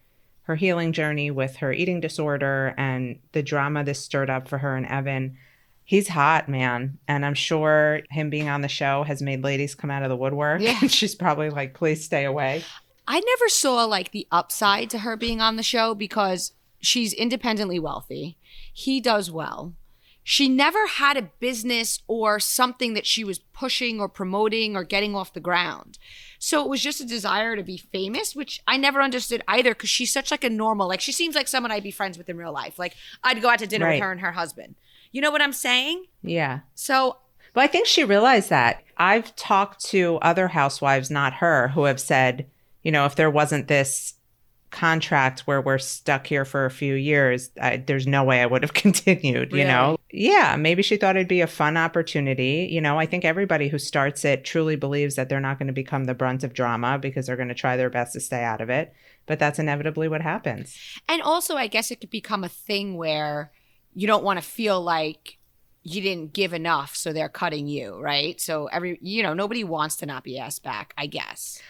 her 0.44 0.56
healing 0.56 0.92
journey 0.92 1.32
with 1.32 1.58
her 1.58 1.72
eating 1.72 2.02
disorder 2.02 2.74
and 2.78 3.20
the 3.32 3.42
drama 3.42 3.84
this 3.84 4.00
stirred 4.00 4.30
up 4.30 4.48
for 4.48 4.58
her 4.58 4.76
and 4.76 4.86
Evan. 4.86 5.38
He's 5.86 6.08
hot, 6.08 6.48
man. 6.48 6.98
And 7.08 7.26
I'm 7.26 7.34
sure 7.34 8.02
him 8.10 8.30
being 8.30 8.48
on 8.50 8.62
the 8.62 8.68
show 8.68 9.04
has 9.04 9.22
made 9.22 9.44
ladies 9.44 9.76
come 9.76 9.92
out 9.92 10.04
of 10.04 10.10
the 10.10 10.16
woodwork. 10.16 10.62
Yeah. 10.62 10.80
She's 10.88 11.16
probably 11.16 11.50
like, 11.50 11.74
please 11.74 12.04
stay 12.04 12.26
away. 12.26 12.64
I 13.08 13.20
never 13.20 13.50
saw 13.50 13.84
like 13.84 14.12
the 14.12 14.28
upside 14.32 14.90
to 14.92 15.00
her 15.00 15.18
being 15.18 15.42
on 15.42 15.58
the 15.58 15.64
show 15.64 15.94
because 15.94 16.54
she's 16.80 17.12
independently 17.14 17.78
wealthy. 17.80 18.38
He 18.74 19.02
does 19.02 19.30
well. 19.30 19.74
She 20.24 20.48
never 20.48 20.88
had 20.88 21.18
a 21.18 21.30
business 21.42 22.00
or 22.08 22.40
something 22.40 22.94
that 22.94 23.06
she 23.06 23.26
was 23.26 23.40
pushing 23.40 24.00
or 24.00 24.08
promoting 24.08 24.78
or 24.78 24.86
getting 24.86 25.16
off 25.18 25.34
the 25.34 25.42
ground. 25.42 25.98
So 26.40 26.64
it 26.64 26.70
was 26.70 26.82
just 26.82 27.02
a 27.02 27.06
desire 27.06 27.58
to 27.58 27.64
be 27.64 27.76
famous, 27.76 28.34
which 28.34 28.62
I 28.66 28.78
never 28.78 29.02
understood 29.02 29.44
either 29.50 29.72
because 29.74 29.90
she's 29.90 30.14
such 30.14 30.32
like 30.32 30.46
a 30.46 30.50
normal, 30.50 30.88
like 30.88 31.02
she 31.02 31.12
seems 31.12 31.36
like 31.36 31.50
someone 31.50 31.72
I'd 31.74 31.84
be 31.84 31.92
friends 31.92 32.18
with 32.18 32.30
in 32.30 32.38
real 32.38 32.54
life. 32.54 32.80
Like 32.80 32.96
I'd 33.22 33.42
go 33.42 33.50
out 33.50 33.60
to 33.60 33.68
dinner 33.68 33.86
Right. 33.88 33.96
with 33.96 34.04
her 34.04 34.12
and 34.14 34.22
her 34.22 34.32
husband. 34.32 34.76
You 35.14 35.22
know 35.22 35.32
what 35.32 35.42
I'm 35.42 35.54
saying? 35.54 36.08
Yeah. 36.22 36.60
So 36.76 37.18
But 37.54 37.64
I 37.64 37.68
think 37.68 37.88
she 37.88 38.04
realized 38.04 38.50
that. 38.50 38.84
I've 38.98 39.34
talked 39.38 39.86
to 39.86 40.18
other 40.22 40.50
housewives, 40.50 41.10
not 41.10 41.34
her, 41.34 41.70
who 41.70 41.86
have 41.86 42.02
said, 42.02 42.48
you 42.82 42.92
know, 42.92 43.06
if 43.06 43.16
there 43.16 43.32
wasn't 43.32 43.68
this 43.68 44.16
contract 44.72 45.42
where 45.42 45.62
we're 45.62 45.78
stuck 45.78 46.26
here 46.28 46.44
for 46.46 46.66
a 46.66 46.72
few 46.72 46.96
years, 46.96 47.52
I, 47.62 47.78
there's 47.78 48.08
no 48.08 48.24
way 48.24 48.42
I 48.42 48.46
would 48.46 48.64
have 48.64 48.74
continued, 48.86 49.54
you 49.54 49.64
know? 49.64 49.98
Yeah, 50.12 50.56
maybe 50.58 50.82
she 50.84 50.98
thought 50.98 51.16
it'd 51.16 51.28
be 51.28 51.42
a 51.42 51.48
fun 51.48 51.78
opportunity. 51.78 52.68
You 52.72 52.82
know, 52.82 53.00
I 53.00 53.06
think 53.06 53.24
everybody 53.24 53.68
who 53.68 53.80
starts 53.80 54.26
it 54.26 54.44
truly 54.44 54.76
believes 54.76 55.16
that 55.16 55.30
they're 55.30 55.40
not 55.40 55.60
going 55.60 55.68
to 55.68 55.74
become 55.74 56.06
the 56.06 56.14
brunt 56.14 56.44
of 56.44 56.54
drama 56.54 56.98
because 57.00 57.28
they're 57.28 57.36
going 57.36 57.48
to 57.48 57.56
try 57.56 57.78
their 57.78 57.90
best 57.90 58.14
to 58.14 58.20
stay 58.20 58.44
out 58.44 58.62
of 58.62 58.70
it. 58.70 58.94
But 59.26 59.40
that's 59.40 59.60
inevitably 59.60 60.08
what 60.08 60.22
happens. 60.22 60.78
And 61.08 61.22
also, 61.22 61.56
I 61.56 61.68
guess 61.68 61.92
it 61.92 62.02
could 62.02 62.10
become 62.10 62.44
a 62.44 62.50
thing 62.50 62.98
where 62.98 63.52
you 63.96 64.08
don't 64.08 64.24
want 64.24 64.40
to 64.40 64.46
feel 64.46 64.82
like 64.82 65.38
you 65.84 66.02
didn't 66.02 66.34
give 66.34 66.54
enough, 66.54 66.96
so 66.96 67.12
they're 67.12 67.28
cutting 67.30 67.68
you, 67.68 68.00
right? 68.00 68.40
So 68.40 68.68
every, 68.68 68.98
you 69.02 69.22
know, 69.22 69.34
nobody 69.34 69.64
wants 69.64 69.98
to 69.98 70.06
not 70.06 70.24
be 70.24 70.40
asked 70.40 70.64
back. 70.64 70.94
I 70.98 71.08
guess. 71.08 71.62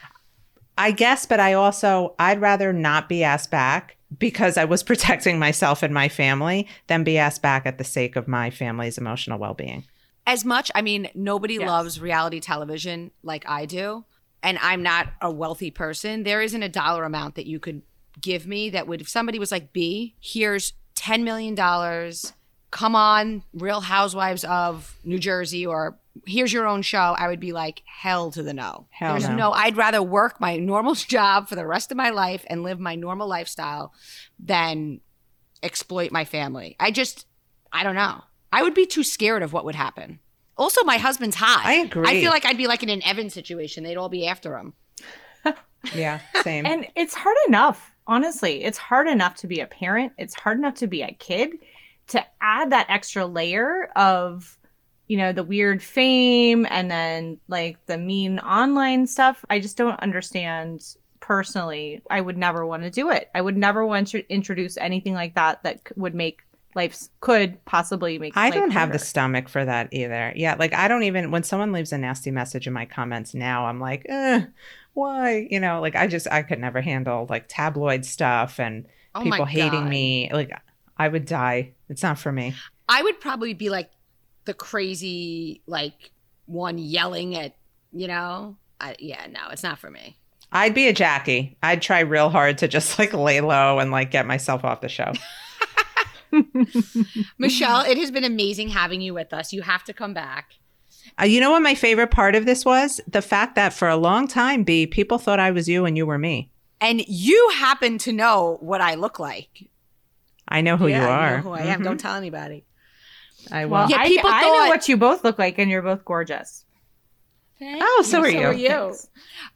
I 0.77 0.91
guess, 0.91 1.25
but 1.25 1.39
I 1.39 1.53
also 1.53 2.15
I'd 2.19 2.41
rather 2.41 2.73
not 2.73 3.07
be 3.09 3.23
asked 3.23 3.51
back 3.51 3.97
because 4.17 4.57
I 4.57 4.65
was 4.65 4.83
protecting 4.91 5.39
myself 5.39 5.83
and 5.83 5.93
my 5.93 6.09
family 6.09 6.67
than 6.87 7.03
be 7.03 7.17
asked 7.17 7.41
back 7.41 7.65
at 7.65 7.77
the 7.77 7.83
sake 7.83 8.15
of 8.15 8.27
my 8.27 8.49
family's 8.49 8.97
emotional 8.97 9.39
well-being. 9.39 9.85
As 10.25 10.45
much, 10.45 10.71
I 10.73 10.81
mean, 10.81 11.09
nobody 11.13 11.55
Yes. 11.55 11.67
loves 11.67 11.99
reality 11.99 12.39
television 12.39 13.11
like 13.23 13.43
I 13.47 13.65
do, 13.65 14.05
and 14.41 14.57
I'm 14.61 14.81
not 14.81 15.09
a 15.21 15.29
wealthy 15.31 15.69
person. 15.69 16.23
There 16.23 16.41
isn't 16.41 16.63
a 16.63 16.69
dollar 16.69 17.03
amount 17.03 17.35
that 17.35 17.45
you 17.45 17.59
could 17.59 17.81
give 18.21 18.47
me 18.47 18.69
that 18.69 18.87
would, 18.87 19.01
if 19.01 19.09
somebody 19.09 19.37
was 19.37 19.51
like, 19.51 19.73
"B, 19.73 20.15
here's 20.21 20.73
ten 21.03 21.23
million 21.23 21.53
dollars, 21.55 22.33
come 22.71 22.95
on, 22.95 23.43
Real 23.53 23.81
Housewives 23.81 24.43
of 24.45 24.97
New 25.03 25.19
Jersey," 25.19 25.65
or 25.65 25.97
"Here's 26.25 26.53
your 26.53 26.65
own 26.65 26.81
show," 26.81 27.15
I 27.17 27.27
would 27.27 27.39
be 27.39 27.51
like, 27.51 27.81
"Hell 27.85 28.31
to 28.31 28.41
the 28.41 28.53
no." 28.53 28.87
Hell 28.89 29.13
There's 29.13 29.27
no. 29.29 29.35
no. 29.35 29.51
I'd 29.51 29.77
rather 29.77 30.01
work 30.01 30.39
my 30.39 30.57
normal 30.57 30.95
job 31.15 31.49
for 31.49 31.55
the 31.55 31.67
rest 31.67 31.91
of 31.91 31.97
my 31.97 32.09
life 32.09 32.45
and 32.47 32.63
live 32.63 32.79
my 32.79 32.95
normal 32.95 33.27
lifestyle 33.27 33.93
than 34.39 35.01
exploit 35.61 36.11
my 36.11 36.25
family. 36.25 36.75
I 36.79 36.91
just, 36.91 37.25
I 37.71 37.83
don't 37.83 37.95
know. 37.95 38.21
I 38.51 38.63
would 38.63 38.73
be 38.73 38.85
too 38.85 39.03
scared 39.03 39.43
of 39.43 39.53
what 39.53 39.65
would 39.65 39.75
happen. 39.75 40.19
Also, 40.57 40.83
my 40.83 40.97
husband's 40.97 41.35
hot. 41.35 41.63
I 41.65 41.73
agree. 41.75 42.07
I 42.07 42.21
feel 42.21 42.29
like 42.29 42.45
I'd 42.45 42.57
be 42.57 42.67
like 42.67 42.83
in 42.83 42.89
an 42.89 43.03
Evan 43.03 43.29
situation. 43.29 43.83
They'd 43.83 43.97
all 43.97 44.09
be 44.09 44.27
after 44.27 44.57
him. 44.57 44.73
Yeah, 45.93 46.21
same. 46.43 46.65
And 46.65 46.87
it's 46.95 47.13
hard 47.13 47.35
enough, 47.47 47.92
honestly. 48.07 48.63
It's 48.63 48.77
hard 48.77 49.07
enough 49.07 49.35
to 49.35 49.47
be 49.47 49.59
a 49.59 49.67
parent. 49.67 50.13
It's 50.17 50.33
hard 50.33 50.57
enough 50.57 50.75
to 50.75 50.87
be 50.87 51.01
a 51.01 51.13
kid. 51.13 51.51
To 52.07 52.25
add 52.41 52.71
that 52.71 52.87
extra 52.89 53.25
layer 53.25 53.89
of, 53.95 54.57
you 55.07 55.17
know, 55.17 55.31
the 55.31 55.43
weird 55.43 55.81
fame 55.81 56.67
and 56.69 56.91
then 56.91 57.39
like 57.47 57.77
the 57.85 57.97
mean 57.97 58.39
online 58.39 59.07
stuff, 59.07 59.45
I 59.49 59.59
just 59.59 59.77
don't 59.77 59.99
understand 60.01 60.83
personally. 61.21 62.01
I 62.09 62.19
would 62.19 62.37
never 62.37 62.65
want 62.65 62.83
to 62.83 62.89
do 62.89 63.09
it. 63.09 63.29
I 63.33 63.41
would 63.41 63.55
never 63.55 63.85
want 63.85 64.07
to 64.09 64.29
introduce 64.29 64.75
anything 64.77 65.13
like 65.13 65.35
that 65.35 65.63
that 65.63 65.79
would 65.95 66.13
make 66.13 66.41
life 66.75 67.07
could 67.21 67.63
possibly 67.65 68.19
make. 68.19 68.35
I 68.35 68.49
don't 68.49 68.71
have 68.71 68.91
the 68.91 68.99
stomach 68.99 69.47
for 69.47 69.63
that 69.63 69.89
either. 69.91 70.33
Yeah, 70.35 70.55
like 70.57 70.73
I 70.73 70.87
don't 70.87 71.03
even 71.03 71.31
when 71.31 71.43
someone 71.43 71.71
leaves 71.71 71.93
a 71.93 71.97
nasty 71.97 72.31
message 72.31 72.67
in 72.67 72.73
my 72.73 72.85
comments 72.85 73.33
now, 73.33 73.65
I'm 73.65 73.79
like, 73.79 74.05
eh, 74.09 74.45
why? 74.93 75.47
You 75.49 75.59
know, 75.59 75.81
like 75.81 75.95
I 75.95 76.07
just 76.07 76.27
I 76.31 76.43
could 76.43 76.59
never 76.59 76.81
handle 76.81 77.27
like 77.29 77.45
tabloid 77.47 78.05
stuff 78.05 78.59
and 78.59 78.85
Oh 79.15 79.21
people 79.21 79.45
hating 79.45 79.87
me. 79.87 80.29
Like 80.31 80.51
I 80.97 81.07
would 81.07 81.25
die. 81.25 81.73
It's 81.89 82.03
not 82.03 82.19
for 82.19 82.31
me. 82.31 82.55
I 82.89 83.01
would 83.03 83.19
probably 83.19 83.53
be 83.53 83.69
like 83.69 83.91
the 84.45 84.53
crazy, 84.53 85.61
like 85.67 86.11
one 86.45 86.77
yelling 86.77 87.35
at, 87.35 87.55
you 87.91 88.07
know? 88.07 88.57
I, 88.79 88.95
yeah, 88.99 89.25
no, 89.27 89.49
it's 89.51 89.63
not 89.63 89.79
for 89.79 89.89
me. 89.89 90.17
I'd 90.51 90.73
be 90.73 90.87
a 90.87 90.93
Jackie. 90.93 91.57
I'd 91.63 91.81
try 91.81 92.01
real 92.01 92.29
hard 92.29 92.59
to 92.59 92.67
just 92.67 92.99
like 92.99 93.13
lay 93.13 93.41
low 93.41 93.79
and 93.79 93.91
like 93.91 94.11
get 94.11 94.25
myself 94.25 94.63
off 94.63 94.81
the 94.81 94.89
show. 94.89 95.13
Michelle, 97.37 97.81
it 97.81 97.97
has 97.97 98.11
been 98.11 98.23
amazing 98.23 98.69
having 98.69 99.01
you 99.01 99.13
with 99.13 99.33
us. 99.33 99.53
You 99.53 99.61
have 99.61 99.83
to 99.85 99.93
come 99.93 100.13
back. 100.13 100.53
Uh, 101.21 101.25
you 101.25 101.39
know 101.39 101.51
what 101.51 101.61
my 101.61 101.75
favorite 101.75 102.11
part 102.11 102.35
of 102.35 102.45
this 102.45 102.65
was? 102.65 102.99
The 103.07 103.21
fact 103.21 103.55
that 103.55 103.71
for 103.73 103.87
a 103.87 103.95
long 103.97 104.27
time, 104.27 104.63
B, 104.63 104.87
people 104.87 105.17
thought 105.19 105.39
I 105.39 105.51
was 105.51 105.67
you 105.69 105.85
and 105.85 105.95
you 105.95 106.05
were 106.05 106.17
me. 106.17 106.49
And 106.81 107.03
you 107.07 107.51
happen 107.55 107.97
to 107.99 108.11
know 108.11 108.57
what 108.61 108.81
I 108.81 108.95
look 108.95 109.19
like. 109.19 109.69
I 110.47 110.61
know 110.61 110.75
who 110.75 110.87
Yeah, 110.87 111.03
you 111.03 111.07
are. 111.07 111.27
I 111.27 111.35
know 111.37 111.41
who 111.43 111.51
I 111.51 111.61
am. 111.61 111.81
Mhm. 111.81 111.83
Don't 111.83 111.99
tell 111.99 112.15
anybody. 112.15 112.65
I 113.51 113.65
will. 113.65 113.71
Well, 113.71 113.89
Yeah, 113.89 114.03
people 114.05 114.29
I 114.29 114.41
thought- 114.41 114.65
know 114.65 114.69
what 114.69 114.89
you 114.89 114.97
both 114.97 115.23
look 115.23 115.37
like, 115.39 115.57
and 115.59 115.69
you're 115.69 115.81
both 115.81 116.03
gorgeous. 116.03 116.65
oh, 117.61 118.03
so 118.05 118.19
are 118.19 118.27
you. 118.29 118.41
are 118.47 118.53
you. 118.53 118.93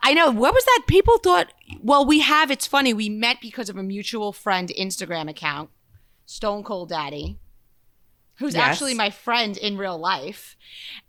I 0.02 0.14
know. 0.14 0.32
What 0.32 0.54
was 0.54 0.64
that? 0.64 0.84
People 0.88 1.18
thought, 1.18 1.52
well, 1.82 2.06
we 2.06 2.20
have, 2.22 2.50
it's 2.52 2.66
funny, 2.68 2.94
we 2.94 3.10
met 3.10 3.38
because 3.42 3.68
of 3.68 3.76
a 3.76 3.84
mutual 3.84 4.32
friend 4.32 4.72
Instagram 4.80 5.30
account, 5.30 5.70
Stone 6.26 6.64
Cold 6.64 6.90
Daddy, 6.90 7.38
who's 8.38 8.56
Yes. 8.56 8.64
actually 8.64 8.94
my 8.94 9.10
friend 9.10 9.58
in 9.58 9.78
real 9.78 9.98
life. 9.98 10.56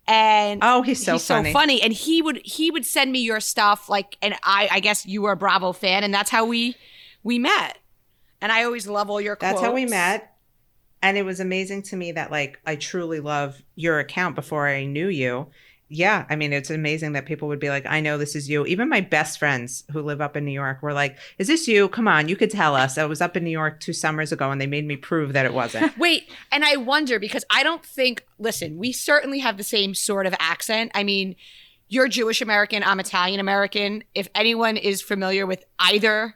And 0.07 0.61
Oh, 0.62 0.83
he's 0.83 1.05
so 1.05 1.14
he's 1.14 1.26
funny. 1.26 1.51
so 1.51 1.59
funny. 1.59 1.83
And 1.83 1.93
he 1.93 2.22
would 2.22 2.41
he 2.45 2.70
would 2.70 2.87
send 2.87 3.12
me 3.12 3.20
your 3.20 3.41
stuff, 3.41 3.89
like 3.89 4.16
and 4.22 4.35
I 4.43 4.68
I 4.70 4.81
guess 4.81 5.07
you 5.07 5.22
were 5.22 5.33
a 5.33 5.37
Bravo 5.37 5.72
fan, 5.72 6.05
and 6.05 6.12
that's 6.12 6.31
how 6.31 6.45
we 6.47 6.76
we 7.22 7.39
met. 7.39 7.79
And 8.41 8.53
I 8.53 8.64
always 8.64 8.87
love 8.87 9.11
all 9.11 9.20
your 9.20 9.37
That's 9.41 9.61
how 9.61 9.72
we 9.74 9.85
met. 9.85 10.35
And 11.03 11.16
it 11.16 11.24
was 11.24 11.39
amazing 11.41 11.83
to 11.85 11.97
me 11.97 12.12
that 12.12 12.31
like 12.31 12.59
I 12.66 12.76
truly 12.76 13.20
love 13.20 13.62
your 13.74 13.99
account 13.99 14.35
before 14.35 14.66
I 14.66 14.85
knew 14.85 15.09
you. 15.09 15.49
Yeah, 15.91 16.26
I 16.28 16.36
mean, 16.36 16.53
it's 16.53 16.68
amazing 16.68 17.12
that 17.12 17.24
people 17.24 17.49
would 17.49 17.59
be 17.59 17.70
like, 17.70 17.86
I 17.86 18.01
know 18.01 18.18
this 18.18 18.36
is 18.36 18.49
you. 18.49 18.66
Even 18.66 18.91
my 18.91 19.01
best 19.01 19.39
friends 19.39 19.84
who 19.91 20.03
live 20.03 20.20
up 20.20 20.36
in 20.36 20.45
New 20.45 20.53
York 20.53 20.82
were 20.82 20.93
like, 20.93 21.16
Is 21.39 21.47
this 21.47 21.66
you? 21.66 21.89
Come 21.89 22.07
on, 22.07 22.28
you 22.28 22.36
could 22.36 22.51
tell 22.51 22.74
us. 22.74 22.99
I 22.99 23.07
was 23.07 23.22
up 23.22 23.36
in 23.36 23.45
New 23.45 23.51
York 23.51 23.80
two 23.80 23.95
summers 23.95 24.30
ago 24.30 24.51
and 24.51 24.61
they 24.61 24.66
made 24.66 24.86
me 24.86 24.97
prove 24.97 25.32
that 25.32 25.47
it 25.47 25.55
wasn't. 25.55 25.97
Wait, 25.99 26.30
and 26.53 26.64
I 26.64 26.76
wonder 26.76 27.18
because 27.18 27.45
I 27.51 27.62
don't 27.62 27.84
think, 27.84 28.26
listen, 28.39 28.76
we 28.76 28.93
certainly 28.93 29.39
have 29.39 29.57
the 29.57 29.64
same 29.64 29.95
sort 29.95 30.26
of 30.26 30.34
accent. 30.39 30.93
I 30.95 31.05
mean, 31.05 31.36
you're 31.89 32.09
Jewish 32.09 32.43
American, 32.43 32.82
I'm 32.82 33.01
Italian 33.01 33.41
American. 33.41 34.05
If 34.14 34.28
anyone 34.34 34.76
is 34.76 35.01
familiar 35.01 35.47
with 35.47 35.64
either 35.78 36.34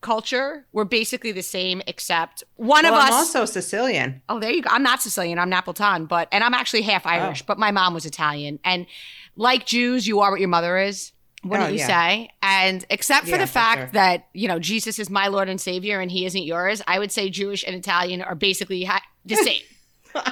culture, 0.00 0.66
we're 0.72 0.84
basically 0.84 1.32
the 1.32 1.42
same, 1.42 1.82
except 1.86 2.44
one 2.56 2.84
well, 2.84 2.94
of 2.94 3.00
us. 3.00 3.08
I'm 3.08 3.14
also 3.14 3.44
Sicilian. 3.44 4.22
Oh, 4.28 4.38
there 4.38 4.50
you 4.50 4.62
go. 4.62 4.70
I'm 4.72 4.82
not 4.82 5.02
Sicilian. 5.02 5.38
I'm 5.38 5.50
Napolitan, 5.50 6.06
but 6.08 6.28
and 6.32 6.44
I'm 6.44 6.54
actually 6.54 6.82
half 6.82 7.06
oh. 7.06 7.10
Irish, 7.10 7.42
Oh. 7.42 7.44
but 7.46 7.58
my 7.58 7.70
mom 7.70 7.94
was 7.94 8.06
Italian. 8.06 8.58
And 8.64 8.86
like 9.36 9.66
Jews, 9.66 10.06
you 10.06 10.20
are 10.20 10.30
what 10.30 10.40
your 10.40 10.48
mother 10.48 10.78
is. 10.78 11.12
Wouldn't 11.44 11.68
Oh, 11.68 11.72
you 11.72 11.78
yeah. 11.78 11.86
say? 11.86 12.30
And 12.42 12.84
except 12.90 13.24
for 13.26 13.32
Yeah, 13.32 13.38
the 13.38 13.46
for 13.46 13.52
fact 13.52 13.80
sure. 13.80 13.90
that 13.92 14.26
you 14.32 14.48
know 14.48 14.58
Jesus 14.58 14.98
is 14.98 15.08
my 15.10 15.28
Lord 15.28 15.48
and 15.48 15.60
Savior, 15.60 16.00
and 16.00 16.10
He 16.10 16.24
isn't 16.26 16.42
yours, 16.42 16.82
I 16.86 16.98
would 16.98 17.12
say 17.12 17.28
Jewish 17.30 17.62
and 17.64 17.76
Italian 17.76 18.20
are 18.22 18.34
basically 18.34 18.84
ha- 18.84 19.02
the 19.24 19.36
same. 20.14 20.24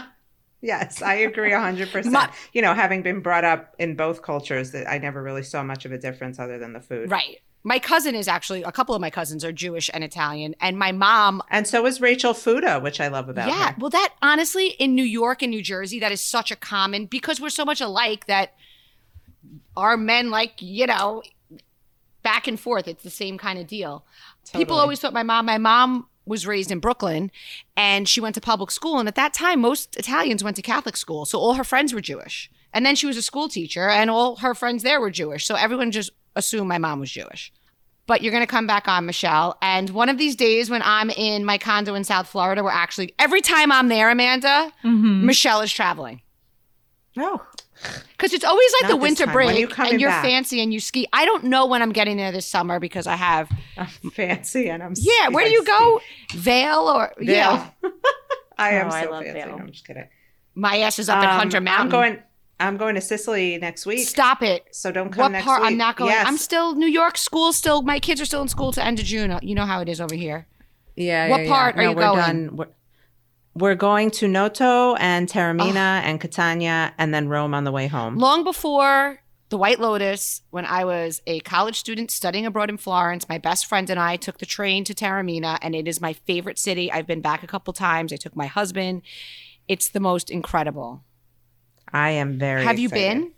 Yes, 0.61 1.03
I 1.03 1.15
agree 1.17 1.51
100%. 1.51 2.11
My- 2.11 2.31
you 2.55 2.63
know, 2.63 2.73
having 2.73 3.03
been 3.03 3.21
brought 3.21 3.45
up 3.45 3.75
in 3.79 3.97
both 3.97 4.23
cultures, 4.23 4.71
that 4.71 4.91
I 4.91 4.97
never 4.97 5.23
really 5.23 5.43
saw 5.43 5.63
much 5.63 5.85
of 5.85 5.93
a 5.93 5.99
difference 5.99 6.39
other 6.39 6.59
than 6.59 6.73
the 6.73 6.81
food. 6.81 7.11
right. 7.11 7.41
My 7.67 7.79
cousin 7.79 8.15
is 8.15 8.29
actually 8.29 8.63
a 8.63 8.71
couple 8.71 8.95
of 8.95 9.01
my 9.01 9.09
cousins 9.09 9.43
are 9.43 9.51
Jewish 9.51 9.91
and 9.95 10.05
Italian, 10.05 10.55
and 10.61 10.79
my 10.79 10.93
mom. 10.93 11.43
And 11.51 11.67
so 11.67 11.87
is 11.87 12.01
Rachel 12.01 12.35
Fuda, 12.35 12.79
which 12.81 13.01
I 13.01 13.09
love 13.09 13.31
about 13.31 13.49
yeah, 13.49 13.71
her. 13.71 13.77
well, 13.79 13.91
that 13.91 14.15
honestly 14.21 14.69
in 14.79 14.95
New 14.95 15.05
York 15.05 15.43
and 15.43 15.51
New 15.51 15.63
Jersey, 15.63 15.99
that 16.01 16.13
is 16.13 16.21
such 16.21 16.51
a 16.51 16.57
common 16.57 17.07
because 17.07 17.41
we're 17.41 17.49
so 17.49 17.65
much 17.65 17.81
alike 17.81 18.27
that 18.27 18.53
our 19.77 19.97
men 19.97 20.31
like 20.31 20.61
you 20.61 20.87
know 20.87 21.23
back 22.23 22.47
and 22.47 22.59
forth. 22.59 22.87
It's 22.87 23.03
the 23.03 23.11
same 23.11 23.39
kind 23.39 23.59
of 23.59 23.67
deal. 23.67 24.05
People 24.53 24.77
always 24.77 25.01
thought 25.01 25.13
my 25.13 25.23
mom. 25.23 25.47
My 25.47 25.59
mom 25.59 26.09
was 26.27 26.47
raised 26.47 26.71
in 26.71 26.81
Brooklyn, 26.81 27.31
and 27.77 28.09
she 28.09 28.21
went 28.21 28.35
to 28.35 28.41
public 28.41 28.71
school. 28.71 28.99
And 28.99 29.09
at 29.09 29.15
that 29.15 29.35
time, 29.35 29.61
most 29.61 29.97
Italians 29.97 30.43
went 30.43 30.57
to 30.57 30.63
Catholic 30.63 30.97
school, 30.97 31.25
so 31.25 31.39
all 31.39 31.55
her 31.55 31.65
friends 31.65 31.95
were 31.95 32.01
Jewish. 32.01 32.51
And 32.73 32.85
then 32.85 32.97
she 32.97 33.07
was 33.07 33.17
a 33.17 33.23
school 33.23 33.49
teacher, 33.49 33.89
and 33.89 34.11
all 34.11 34.37
her 34.37 34.55
friends 34.55 34.83
there 34.83 35.01
were 35.01 35.11
Jewish. 35.11 35.47
So 35.47 35.55
everyone 35.55 35.93
just 35.93 36.11
assumed 36.37 36.69
my 36.69 36.79
mom 36.79 37.01
was 37.01 37.11
Jewish. 37.11 37.53
But 38.07 38.21
you're 38.23 38.33
going 38.33 38.43
to 38.43 38.51
come 38.51 38.67
back 38.67 38.87
on, 38.87 39.07
Michelle. 39.07 39.57
And 39.63 39.89
one 39.91 40.11
of 40.11 40.19
these 40.19 40.37
days 40.37 40.69
when 40.69 40.83
I'm 40.85 41.09
in 41.11 41.45
my 41.45 41.57
condo 41.57 41.95
in 41.95 42.05
South 42.05 42.29
Florida, 42.29 42.63
we're 42.63 42.71
actually, 42.71 43.15
every 43.19 43.41
time 43.41 43.73
I'm 43.73 43.89
there, 43.89 44.11
Amanda, 44.11 44.71
Mm-hmm. 44.85 45.25
Michelle 45.27 45.63
is 45.63 45.73
traveling. 45.73 46.21
Oh, 47.17 47.41
Because 48.11 48.35
it's 48.35 48.45
always 48.45 48.73
like 48.81 48.91
Not 48.91 48.97
the 48.97 48.97
winter 48.99 49.25
time. 49.25 49.33
Break 49.33 49.59
you 49.59 49.69
and 49.79 50.01
you're 50.01 50.11
back? 50.11 50.23
fancy 50.25 50.61
and 50.61 50.73
you 50.75 50.81
ski. 50.81 51.07
I 51.15 51.25
don't 51.25 51.45
know 51.45 51.65
when 51.67 51.81
I'm 51.81 51.93
getting 51.93 52.17
there 52.19 52.31
this 52.33 52.45
summer 52.45 52.79
because 52.79 53.07
I 53.07 53.17
have, 53.17 53.49
I'm 53.79 53.87
fancy 54.11 54.69
and 54.69 54.83
I'm 54.83 54.93
yeah, 54.97 55.29
where 55.31 55.47
do 55.47 55.51
you 55.53 55.65
go? 55.65 56.01
Vail 56.35 56.81
or, 56.81 57.13
Vail. 57.19 57.27
yeah. 57.27 57.71
I 58.59 58.71
am 58.75 58.89
Oh, 58.89 58.91
so 58.91 58.97
I 58.97 59.05
love 59.07 59.23
fancy. 59.25 59.33
Vail. 59.41 59.49
No, 59.57 59.63
I'm 59.63 59.71
just 59.71 59.87
kidding. 59.87 60.09
My 60.55 60.77
ass 60.79 60.99
is 60.99 61.09
up 61.09 61.19
at 61.19 61.31
Um, 61.31 61.39
Hunter 61.39 61.61
Mountain. 61.61 61.87
I'm 61.87 61.91
going. 61.91 62.23
I'm 62.65 62.77
going 62.77 62.95
to 62.95 63.01
Sicily 63.01 63.59
next 63.59 63.87
week. 63.87 64.07
Stop 64.09 64.43
it. 64.43 64.67
So 64.73 64.91
don't 64.91 65.11
come 65.11 65.23
What 65.23 65.33
next 65.33 65.45
part? 65.45 65.63
week. 65.63 65.71
I'm 65.71 65.77
not 65.77 65.97
going. 65.97 66.11
Yes. 66.11 66.27
I'm 66.27 66.37
still 66.39 66.75
New 66.75 66.87
York 66.87 67.17
school. 67.19 67.53
Still, 67.53 67.83
my 67.83 67.99
kids 68.01 68.21
are 68.21 68.25
still 68.25 68.43
in 68.43 68.49
school 68.49 68.73
to 68.73 68.85
end 68.85 68.99
of 68.99 69.05
June. 69.05 69.39
You 69.43 69.55
know 69.55 69.67
how 69.67 69.81
it 69.81 69.89
is 69.89 70.01
over 70.01 70.15
here. 70.15 70.47
Yeah. 70.97 71.29
What 71.29 71.43
yeah, 71.43 71.49
part 71.49 71.77
yeah. 71.77 71.81
are 71.81 71.85
no, 71.85 71.91
you 71.91 71.97
we're 71.97 72.03
going? 72.03 72.47
Done. 72.47 72.57
We're, 72.57 72.69
we're 73.55 73.75
going 73.77 74.11
to 74.13 74.29
Noto 74.29 74.95
and 74.97 75.29
Taormina 75.29 75.75
Oh. 75.75 76.07
and 76.09 76.21
Catania 76.21 76.93
and 76.99 77.15
then 77.15 77.29
Rome 77.29 77.55
on 77.55 77.65
the 77.65 77.73
way 77.73 77.87
home. 77.87 78.17
Long 78.17 78.43
before 78.45 79.21
the 79.51 79.59
White 79.59 79.79
Lotus, 79.79 80.43
when 80.51 80.65
I 80.65 80.85
was 80.85 81.23
a 81.27 81.39
college 81.41 81.79
student 81.79 82.11
studying 82.11 82.47
abroad 82.47 82.71
in 82.71 82.77
Florence, 82.79 83.29
my 83.29 83.39
best 83.39 83.67
friend 83.67 83.89
and 83.91 84.01
I 84.01 84.17
took 84.17 84.39
the 84.39 84.47
train 84.47 84.83
to 84.85 84.95
Taormina, 84.95 85.59
and 85.63 85.77
it 85.77 85.87
is 85.87 86.01
my 86.01 86.15
favorite 86.15 86.59
city. 86.59 86.91
I've 86.91 87.07
been 87.07 87.21
back 87.21 87.45
a 87.45 87.47
couple 87.47 87.73
times. 87.73 88.13
I 88.13 88.17
took 88.17 88.35
my 88.35 88.47
husband. 88.47 89.03
It's 89.69 89.89
the 89.89 90.01
most 90.01 90.31
incredible. 90.31 91.05
I 91.95 92.11
am 92.11 92.39
very. 92.39 92.65
Have 92.65 92.79
you 92.79 92.89
excited. 92.89 93.21
been? 93.23 93.33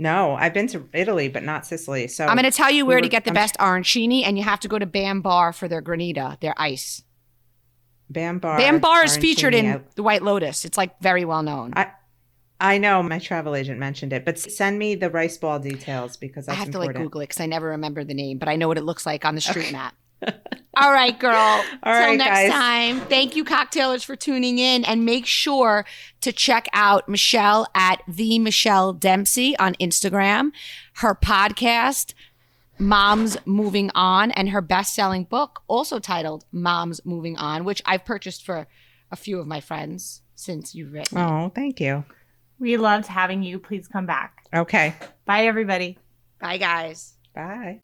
No, 0.00 0.34
I've 0.34 0.54
been 0.54 0.68
to 0.68 0.88
Italy, 0.92 1.28
but 1.28 1.42
not 1.42 1.66
Sicily. 1.66 2.06
So 2.06 2.24
I'm 2.24 2.36
going 2.36 2.48
to 2.48 2.56
tell 2.56 2.70
you 2.70 2.84
we 2.84 2.88
where 2.90 2.98
were- 2.98 3.02
to 3.02 3.08
get 3.08 3.24
the 3.24 3.30
I'm- 3.30 3.34
best 3.34 3.56
arancini, 3.58 4.22
and 4.24 4.38
you 4.38 4.44
have 4.44 4.60
to 4.60 4.68
go 4.68 4.78
to 4.78 4.86
Bam 4.86 5.22
Bar 5.22 5.52
for 5.52 5.66
their 5.66 5.82
granita, 5.82 6.38
their 6.40 6.54
ice. 6.56 7.02
Bam 8.10 8.38
Bar. 8.38 8.58
Bam 8.58 8.78
Bar 8.78 9.04
is 9.04 9.16
featured 9.16 9.54
in 9.54 9.82
the 9.96 10.02
White 10.02 10.22
Lotus. 10.22 10.64
It's 10.64 10.78
like 10.78 11.00
very 11.00 11.24
well 11.24 11.42
known. 11.42 11.72
I, 11.76 11.90
I 12.60 12.78
know 12.78 13.02
my 13.02 13.18
travel 13.18 13.54
agent 13.54 13.78
mentioned 13.78 14.12
it, 14.12 14.24
but 14.24 14.38
send 14.38 14.78
me 14.78 14.94
the 14.94 15.10
rice 15.10 15.36
ball 15.36 15.58
details 15.58 16.16
because 16.16 16.48
I 16.48 16.54
have 16.54 16.70
to 16.70 16.78
like. 16.78 16.94
Google 16.94 17.20
it 17.22 17.24
because 17.28 17.40
I 17.40 17.46
never 17.46 17.68
remember 17.68 18.04
the 18.04 18.14
name, 18.14 18.38
but 18.38 18.48
I 18.48 18.56
know 18.56 18.68
what 18.68 18.78
it 18.78 18.84
looks 18.84 19.04
like 19.04 19.24
on 19.24 19.34
the 19.34 19.40
street 19.40 19.72
map. 19.72 19.94
All 20.76 20.92
right, 20.92 21.18
girl. 21.18 21.34
All 21.34 21.62
Till 21.82 21.92
right, 21.92 22.18
next 22.18 22.30
guys. 22.30 22.50
time. 22.50 23.00
Thank 23.02 23.34
you, 23.36 23.44
cocktailers, 23.44 24.04
for 24.04 24.16
tuning 24.16 24.58
in, 24.58 24.84
and 24.84 25.04
make 25.04 25.26
sure 25.26 25.84
to 26.20 26.32
check 26.32 26.68
out 26.72 27.08
Michelle 27.08 27.66
at 27.74 28.02
the 28.06 28.38
Michelle 28.38 28.92
Dempsey 28.92 29.56
on 29.58 29.74
Instagram, 29.76 30.50
her 30.96 31.14
podcast. 31.14 32.14
Moms 32.80 33.36
Moving 33.44 33.90
On, 33.96 34.30
and 34.30 34.50
her 34.50 34.60
best 34.60 34.94
selling 34.94 35.24
book, 35.24 35.62
also 35.66 35.98
titled 35.98 36.44
Moms 36.52 37.00
Moving 37.04 37.36
On, 37.36 37.64
which 37.64 37.82
I've 37.84 38.04
purchased 38.04 38.46
for 38.46 38.68
a 39.10 39.16
few 39.16 39.40
of 39.40 39.48
my 39.48 39.58
friends 39.60 40.22
since 40.36 40.76
you've 40.76 40.92
written. 40.92 41.18
Oh, 41.18 41.50
thank 41.52 41.80
you. 41.80 42.04
we 42.60 42.76
loved 42.76 43.06
having 43.08 43.42
you. 43.42 43.58
Please 43.58 43.88
come 43.88 44.06
back. 44.06 44.44
Okay. 44.54 44.94
Bye, 45.24 45.46
everybody. 45.46 45.98
Bye, 46.40 46.58
guys. 46.58 47.14
Bye. 47.34 47.80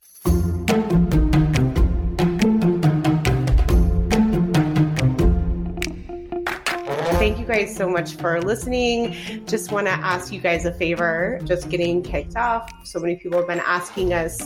Thank 7.25 7.39
you 7.39 7.47
guys 7.47 7.75
so 7.75 7.89
much 7.89 8.16
for 8.16 8.43
listening. 8.43 9.14
Just 9.47 9.72
want 9.72 9.87
to 9.87 9.93
ask 9.95 10.31
you 10.31 10.43
guys 10.43 10.66
a 10.66 10.75
favor, 10.75 11.41
just 11.45 11.70
getting 11.70 12.03
kicked 12.03 12.37
off. 12.37 12.70
So 12.85 13.01
many 13.01 13.16
people 13.16 13.39
have 13.39 13.49
been 13.49 13.61
asking 13.61 14.12
us 14.12 14.37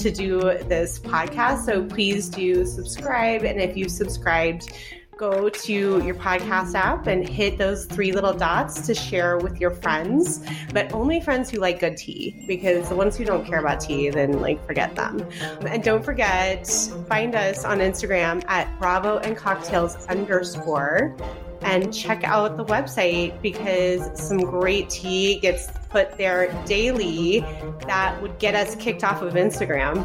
to 0.00 0.12
do 0.12 0.40
this 0.68 1.00
podcast. 1.00 1.64
So 1.64 1.84
please 1.84 2.28
do 2.28 2.64
subscribe. 2.64 3.42
And 3.42 3.60
if 3.60 3.76
you've 3.76 3.90
subscribed, 3.90 4.70
go 5.16 5.48
to 5.48 5.72
your 5.72 6.14
podcast 6.14 6.76
app 6.76 7.08
and 7.08 7.28
hit 7.28 7.58
those 7.58 7.86
three 7.86 8.12
little 8.12 8.32
dots 8.32 8.86
to 8.86 8.94
share 8.94 9.38
with 9.38 9.60
your 9.60 9.72
friends, 9.72 10.46
but 10.72 10.92
only 10.92 11.20
friends 11.20 11.50
who 11.50 11.58
like 11.58 11.80
good 11.80 11.96
tea, 11.96 12.44
because 12.46 12.88
the 12.88 12.94
ones 12.94 13.16
who 13.16 13.24
don't 13.24 13.44
care 13.44 13.58
about 13.58 13.80
tea, 13.80 14.10
then 14.10 14.40
like 14.40 14.64
forget 14.64 14.94
them. 14.94 15.26
And 15.66 15.82
don't 15.82 16.04
forget, 16.04 16.68
find 17.08 17.34
us 17.34 17.64
on 17.64 17.78
Instagram 17.78 18.44
at 18.46 18.78
Bravo 18.78 19.18
and 19.18 19.36
Cocktails 19.36 20.06
underscore 20.06 21.16
and 21.62 21.92
check 21.92 22.24
out 22.24 22.56
the 22.56 22.64
website 22.64 23.40
because 23.42 24.10
some 24.20 24.38
great 24.38 24.88
tea 24.88 25.38
gets 25.40 25.68
put 25.90 26.16
there 26.16 26.52
daily 26.66 27.40
that 27.86 28.20
would 28.20 28.38
get 28.38 28.54
us 28.54 28.74
kicked 28.76 29.04
off 29.04 29.22
of 29.22 29.34
Instagram. 29.34 30.04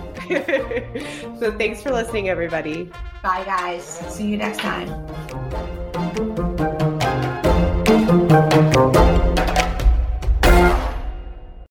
so 1.39 1.51
thanks 1.57 1.81
for 1.81 1.91
listening, 1.91 2.29
everybody. 2.29 2.89
Bye, 3.21 3.43
guys. 3.43 3.83
See 3.83 4.27
you 4.27 4.37
next 4.37 4.59
time. 4.59 4.89